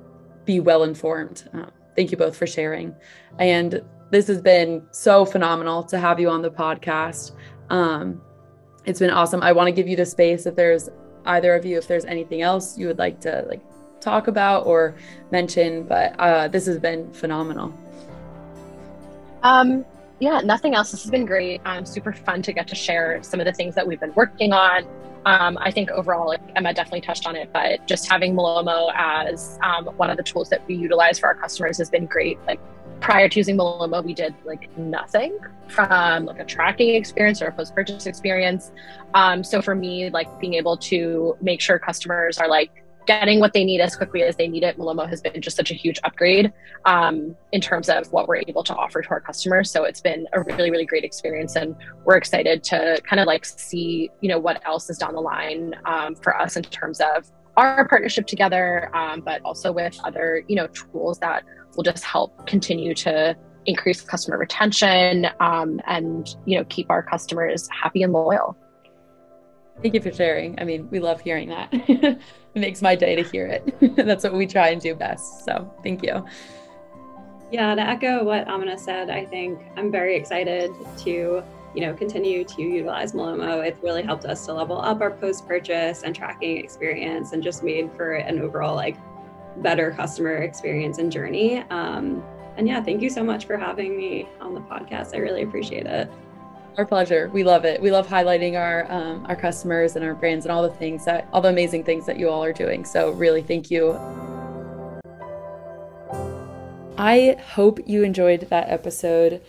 be 0.44 0.60
well 0.60 0.82
informed. 0.82 1.48
Uh, 1.54 1.66
thank 1.96 2.10
you 2.10 2.16
both 2.16 2.36
for 2.36 2.46
sharing. 2.46 2.94
And 3.38 3.82
this 4.10 4.26
has 4.26 4.40
been 4.42 4.86
so 4.90 5.24
phenomenal 5.24 5.82
to 5.84 5.98
have 5.98 6.18
you 6.20 6.28
on 6.28 6.42
the 6.42 6.50
podcast. 6.50 7.32
Um, 7.70 8.20
it's 8.84 8.98
been 8.98 9.10
awesome. 9.10 9.42
I 9.42 9.52
want 9.52 9.68
to 9.68 9.72
give 9.72 9.88
you 9.88 9.96
the 9.96 10.06
space 10.06 10.46
if 10.46 10.56
there's 10.56 10.88
either 11.26 11.54
of 11.54 11.64
you 11.64 11.78
if 11.78 11.86
there's 11.86 12.04
anything 12.04 12.42
else 12.42 12.76
you 12.76 12.86
would 12.86 12.98
like 12.98 13.20
to 13.20 13.44
like 13.48 13.60
talk 14.00 14.26
about 14.26 14.66
or 14.66 14.94
mention 15.30 15.84
but 15.84 16.14
uh, 16.18 16.48
this 16.48 16.66
has 16.66 16.78
been 16.78 17.10
phenomenal 17.12 17.72
um 19.42 19.84
yeah 20.18 20.40
nothing 20.40 20.74
else 20.74 20.90
this 20.90 21.02
has 21.02 21.10
been 21.10 21.24
great 21.24 21.60
um 21.64 21.86
super 21.86 22.12
fun 22.12 22.42
to 22.42 22.52
get 22.52 22.66
to 22.66 22.74
share 22.74 23.22
some 23.22 23.40
of 23.40 23.46
the 23.46 23.52
things 23.52 23.74
that 23.74 23.86
we've 23.86 24.00
been 24.00 24.14
working 24.14 24.52
on 24.52 24.86
um, 25.24 25.56
I 25.60 25.70
think 25.70 25.88
overall, 25.92 26.26
like 26.26 26.40
Emma 26.56 26.74
definitely 26.74 27.02
touched 27.02 27.28
on 27.28 27.36
it, 27.36 27.52
but 27.52 27.86
just 27.86 28.10
having 28.10 28.34
Malomo 28.34 28.90
as 28.96 29.56
um, 29.62 29.84
one 29.96 30.10
of 30.10 30.16
the 30.16 30.22
tools 30.24 30.48
that 30.48 30.66
we 30.66 30.74
utilize 30.74 31.20
for 31.20 31.28
our 31.28 31.36
customers 31.36 31.78
has 31.78 31.88
been 31.88 32.06
great. 32.06 32.40
Like 32.44 32.58
prior 33.02 33.28
to 33.28 33.38
using 33.38 33.58
Malomo, 33.58 34.02
we 34.02 34.14
did 34.14 34.34
like 34.44 34.76
nothing 34.78 35.36
from 35.68 36.26
like 36.26 36.38
a 36.38 36.44
tracking 36.44 36.94
experience 36.94 37.42
or 37.42 37.46
a 37.46 37.52
post 37.52 37.74
purchase 37.74 38.06
experience. 38.06 38.70
Um, 39.14 39.42
so 39.42 39.60
for 39.60 39.74
me, 39.74 40.08
like 40.10 40.40
being 40.40 40.54
able 40.54 40.76
to 40.78 41.36
make 41.40 41.60
sure 41.60 41.78
customers 41.78 42.38
are 42.38 42.48
like 42.48 42.70
getting 43.04 43.40
what 43.40 43.52
they 43.52 43.64
need 43.64 43.80
as 43.80 43.96
quickly 43.96 44.22
as 44.22 44.36
they 44.36 44.46
need 44.46 44.62
it, 44.62 44.78
Malomo 44.78 45.08
has 45.08 45.20
been 45.20 45.42
just 45.42 45.56
such 45.56 45.72
a 45.72 45.74
huge 45.74 45.98
upgrade 46.04 46.52
um, 46.84 47.34
in 47.50 47.60
terms 47.60 47.88
of 47.88 48.10
what 48.12 48.28
we're 48.28 48.36
able 48.36 48.62
to 48.62 48.74
offer 48.76 49.02
to 49.02 49.10
our 49.10 49.20
customers. 49.20 49.70
So 49.72 49.82
it's 49.82 50.00
been 50.00 50.28
a 50.32 50.42
really, 50.42 50.70
really 50.70 50.86
great 50.86 51.02
experience, 51.02 51.56
and 51.56 51.74
we're 52.04 52.16
excited 52.16 52.62
to 52.64 53.02
kind 53.02 53.18
of 53.18 53.26
like 53.26 53.44
see, 53.44 54.10
you 54.20 54.28
know, 54.28 54.38
what 54.38 54.64
else 54.64 54.88
is 54.88 54.98
down 54.98 55.14
the 55.14 55.20
line 55.20 55.74
um, 55.84 56.14
for 56.14 56.40
us 56.40 56.56
in 56.56 56.62
terms 56.62 57.00
of 57.00 57.30
our 57.56 57.86
partnership 57.88 58.26
together, 58.26 58.94
um, 58.96 59.20
but 59.20 59.42
also 59.44 59.72
with 59.72 59.98
other, 60.04 60.44
you 60.48 60.56
know, 60.56 60.68
tools 60.68 61.18
that 61.18 61.42
will 61.76 61.84
just 61.84 62.04
help 62.04 62.46
continue 62.46 62.94
to 62.94 63.36
increase 63.66 64.00
customer 64.00 64.38
retention 64.38 65.28
um, 65.40 65.80
and 65.86 66.34
you 66.46 66.58
know 66.58 66.64
keep 66.64 66.90
our 66.90 67.02
customers 67.02 67.68
happy 67.70 68.02
and 68.02 68.12
loyal. 68.12 68.56
Thank 69.80 69.94
you 69.94 70.00
for 70.00 70.12
sharing. 70.12 70.58
I 70.60 70.64
mean 70.64 70.88
we 70.90 71.00
love 71.00 71.20
hearing 71.20 71.48
that. 71.48 72.18
It 72.54 72.60
makes 72.60 72.82
my 72.82 72.94
day 72.94 73.16
to 73.16 73.22
hear 73.22 73.46
it. 73.46 73.96
That's 73.96 74.24
what 74.24 74.34
we 74.34 74.46
try 74.46 74.68
and 74.68 74.80
do 74.80 74.94
best. 74.94 75.46
So 75.46 75.72
thank 75.82 76.02
you. 76.02 76.22
Yeah 77.50 77.74
to 77.74 77.80
echo 77.80 78.24
what 78.24 78.48
amina 78.48 78.78
said 78.78 79.10
i 79.10 79.26
think 79.26 79.60
i'm 79.76 79.92
very 79.92 80.16
excited 80.16 80.70
to 80.96 81.42
you 81.74 81.80
know 81.80 81.94
continue 81.94 82.44
to 82.44 82.62
utilize 82.62 83.12
Malomo. 83.12 83.66
It's 83.66 83.82
really 83.82 84.02
helped 84.02 84.24
us 84.24 84.44
to 84.46 84.52
level 84.52 84.80
up 84.80 85.00
our 85.00 85.10
post 85.10 85.46
purchase 85.46 86.02
and 86.02 86.14
tracking 86.14 86.58
experience 86.58 87.32
and 87.32 87.42
just 87.42 87.62
made 87.62 87.90
for 87.96 88.14
an 88.14 88.38
overall 88.40 88.74
like 88.74 88.96
better 89.58 89.90
customer 89.92 90.36
experience 90.36 90.98
and 90.98 91.10
journey. 91.12 91.58
Um, 91.70 92.22
and 92.56 92.68
yeah, 92.68 92.82
thank 92.82 93.02
you 93.02 93.10
so 93.10 93.22
much 93.24 93.46
for 93.46 93.56
having 93.56 93.96
me 93.96 94.28
on 94.40 94.54
the 94.54 94.60
podcast. 94.60 95.14
I 95.14 95.18
really 95.18 95.42
appreciate 95.42 95.86
it. 95.86 96.10
Our 96.78 96.86
pleasure. 96.86 97.28
We 97.32 97.44
love 97.44 97.64
it. 97.66 97.82
We 97.82 97.90
love 97.90 98.06
highlighting 98.06 98.58
our 98.58 98.90
um, 98.90 99.26
our 99.26 99.36
customers 99.36 99.94
and 99.96 100.04
our 100.04 100.14
brands 100.14 100.46
and 100.46 100.52
all 100.52 100.62
the 100.62 100.70
things 100.70 101.04
that 101.04 101.28
all 101.32 101.42
the 101.42 101.50
amazing 101.50 101.84
things 101.84 102.06
that 102.06 102.18
you 102.18 102.30
all 102.30 102.42
are 102.42 102.52
doing. 102.52 102.84
So 102.86 103.10
really, 103.10 103.42
thank 103.42 103.70
you. 103.70 103.92
I 106.96 107.36
hope 107.54 107.80
you 107.86 108.04
enjoyed 108.04 108.48
that 108.50 108.70
episode. 108.70 109.42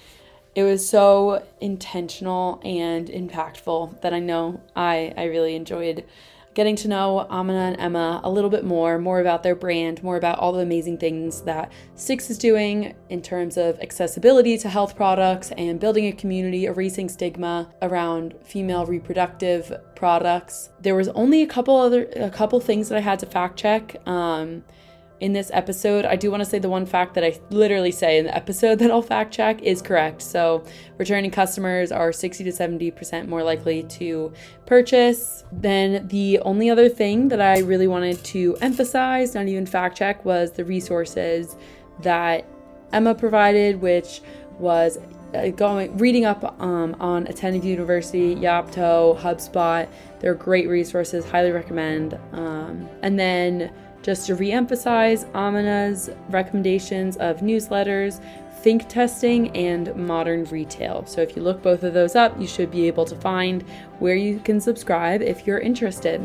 it 0.56 0.64
was 0.64 0.88
so 0.88 1.44
intentional 1.60 2.62
and 2.64 3.08
impactful 3.08 4.02
that 4.02 4.14
I 4.14 4.20
know 4.20 4.62
I, 4.76 5.14
I 5.18 5.24
really 5.26 5.56
enjoyed 5.56 6.04
getting 6.54 6.76
to 6.78 6.88
know 6.88 7.28
Amina 7.30 7.60
and 7.60 7.80
Emma 7.80 8.22
a 8.24 8.30
little 8.30 8.50
bit 8.50 8.64
more, 8.64 9.00
more 9.00 9.20
about 9.20 9.44
their 9.44 9.56
brand, 9.56 10.04
more 10.04 10.18
about 10.18 10.40
all 10.40 10.52
the 10.52 10.60
amazing 10.60 10.98
things 10.98 11.42
that 11.42 11.72
Stix 11.96 12.30
is 12.30 12.38
doing 12.38 12.96
in 13.10 13.22
terms 13.22 13.58
of 13.58 13.80
accessibility 13.80 14.58
to 14.58 14.70
health 14.70 14.96
products 14.96 15.52
and 15.58 15.80
building 15.80 16.08
a 16.08 16.12
community, 16.12 16.66
erasing 16.66 17.10
stigma 17.10 17.72
around 17.82 18.36
female 18.44 18.86
reproductive 18.86 19.72
products. 19.96 20.70
There 20.82 20.96
was 20.96 21.10
only 21.10 21.42
a 21.42 21.48
couple 21.48 21.76
other 21.76 22.08
a 22.16 22.30
couple 22.30 22.60
things 22.60 22.90
that 22.90 22.98
I 22.98 23.02
had 23.02 23.20
to 23.20 23.26
fact 23.26 23.58
check. 23.58 23.96
Um, 24.08 24.64
in 25.20 25.34
this 25.34 25.50
episode. 25.54 26.06
I 26.06 26.16
do 26.16 26.30
want 26.30 26.42
to 26.42 26.50
say 26.50 26.60
the 26.60 26.70
one 26.70 26.86
fact 26.86 27.14
that 27.16 27.24
I 27.24 27.40
literally 27.50 27.92
say 27.92 28.18
in 28.18 28.26
the 28.26 28.36
episode 28.36 28.80
that 28.80 28.92
I'll 28.92 29.02
fact 29.02 29.34
check 29.34 29.62
is 29.62 29.82
correct. 29.82 30.22
So, 30.22 30.64
returning 30.98 31.32
customers 31.32 31.92
are 31.92 32.12
60 32.12 32.44
to 32.44 32.52
70% 32.52 33.28
more 33.28 33.44
likely 33.44 33.84
to 33.84 34.34
purchase. 34.66 35.44
Then, 35.52 36.08
the 36.08 36.40
only 36.40 36.70
other 36.70 36.90
thing 36.90 37.28
that 37.30 37.42
I 37.42 37.60
really 37.60 37.88
wanted 37.88 38.24
to 38.26 38.58
emphasize, 38.62 39.36
not 39.36 39.48
even 39.48 39.66
fact 39.66 39.98
check, 39.98 40.26
was 40.26 40.52
the 40.52 40.66
resources 40.66 41.56
that 42.02 42.46
Emma 42.92 43.16
provided, 43.16 43.82
which 43.82 44.22
was 44.60 45.00
uh, 45.34 45.50
going 45.50 45.98
reading 45.98 46.26
up 46.26 46.62
um, 46.62 46.96
on 47.00 47.26
Attentive 47.28 47.66
University, 47.66 48.36
Yotpo, 48.36 49.18
HubSpot. 49.20 49.88
They're 50.20 50.36
great 50.36 50.68
resources, 50.68 51.26
highly 51.26 51.52
recommend. 51.52 52.20
Um, 52.34 52.88
and 53.02 53.20
then 53.20 53.74
just 54.04 54.28
to 54.28 54.36
re-emphasize 54.36 55.26
Amina's 55.34 56.10
recommendations 56.30 57.18
of 57.18 57.40
newsletters, 57.40 58.22
Thing 58.62 58.80
Testing, 58.80 59.50
and 59.56 59.96
modern 59.96 60.46
retail. 60.46 61.06
So 61.06 61.22
if 61.22 61.36
you 61.36 61.42
look 61.42 61.64
both 61.64 61.84
of 61.84 61.94
those 61.94 62.16
up, 62.16 62.40
you 62.40 62.48
should 62.48 62.70
be 62.70 62.88
able 62.88 63.06
to 63.06 63.16
find 63.16 63.64
where 64.00 64.16
you 64.16 64.40
can 64.40 64.62
subscribe 64.62 65.22
if 65.22 65.48
you're 65.48 65.60
interested. 65.60 66.22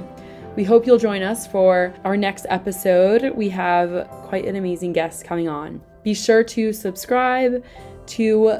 We 0.56 0.64
hope 0.64 0.86
you'll 0.86 0.98
join 0.98 1.22
us 1.22 1.46
for 1.46 1.94
our 2.04 2.16
next 2.16 2.46
episode. 2.48 3.34
We 3.34 3.48
have 3.50 4.08
quite 4.08 4.44
an 4.44 4.56
amazing 4.56 4.92
guest 4.92 5.24
coming 5.24 5.48
on. 5.48 5.80
Be 6.02 6.14
sure 6.14 6.42
to 6.44 6.72
subscribe 6.72 7.64
to 8.06 8.58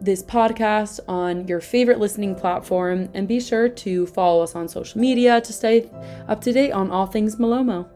this 0.00 0.22
podcast 0.22 1.00
on 1.08 1.48
your 1.48 1.60
favorite 1.60 1.98
listening 1.98 2.34
platform 2.34 3.08
and 3.14 3.26
be 3.26 3.40
sure 3.40 3.68
to 3.68 4.06
follow 4.06 4.42
us 4.42 4.54
on 4.54 4.68
social 4.68 5.00
media 5.00 5.40
to 5.40 5.52
stay 5.52 5.90
up 6.28 6.40
to 6.42 6.52
date 6.52 6.72
on 6.72 6.90
all 6.90 7.06
things 7.06 7.36
Malomo. 7.36 7.88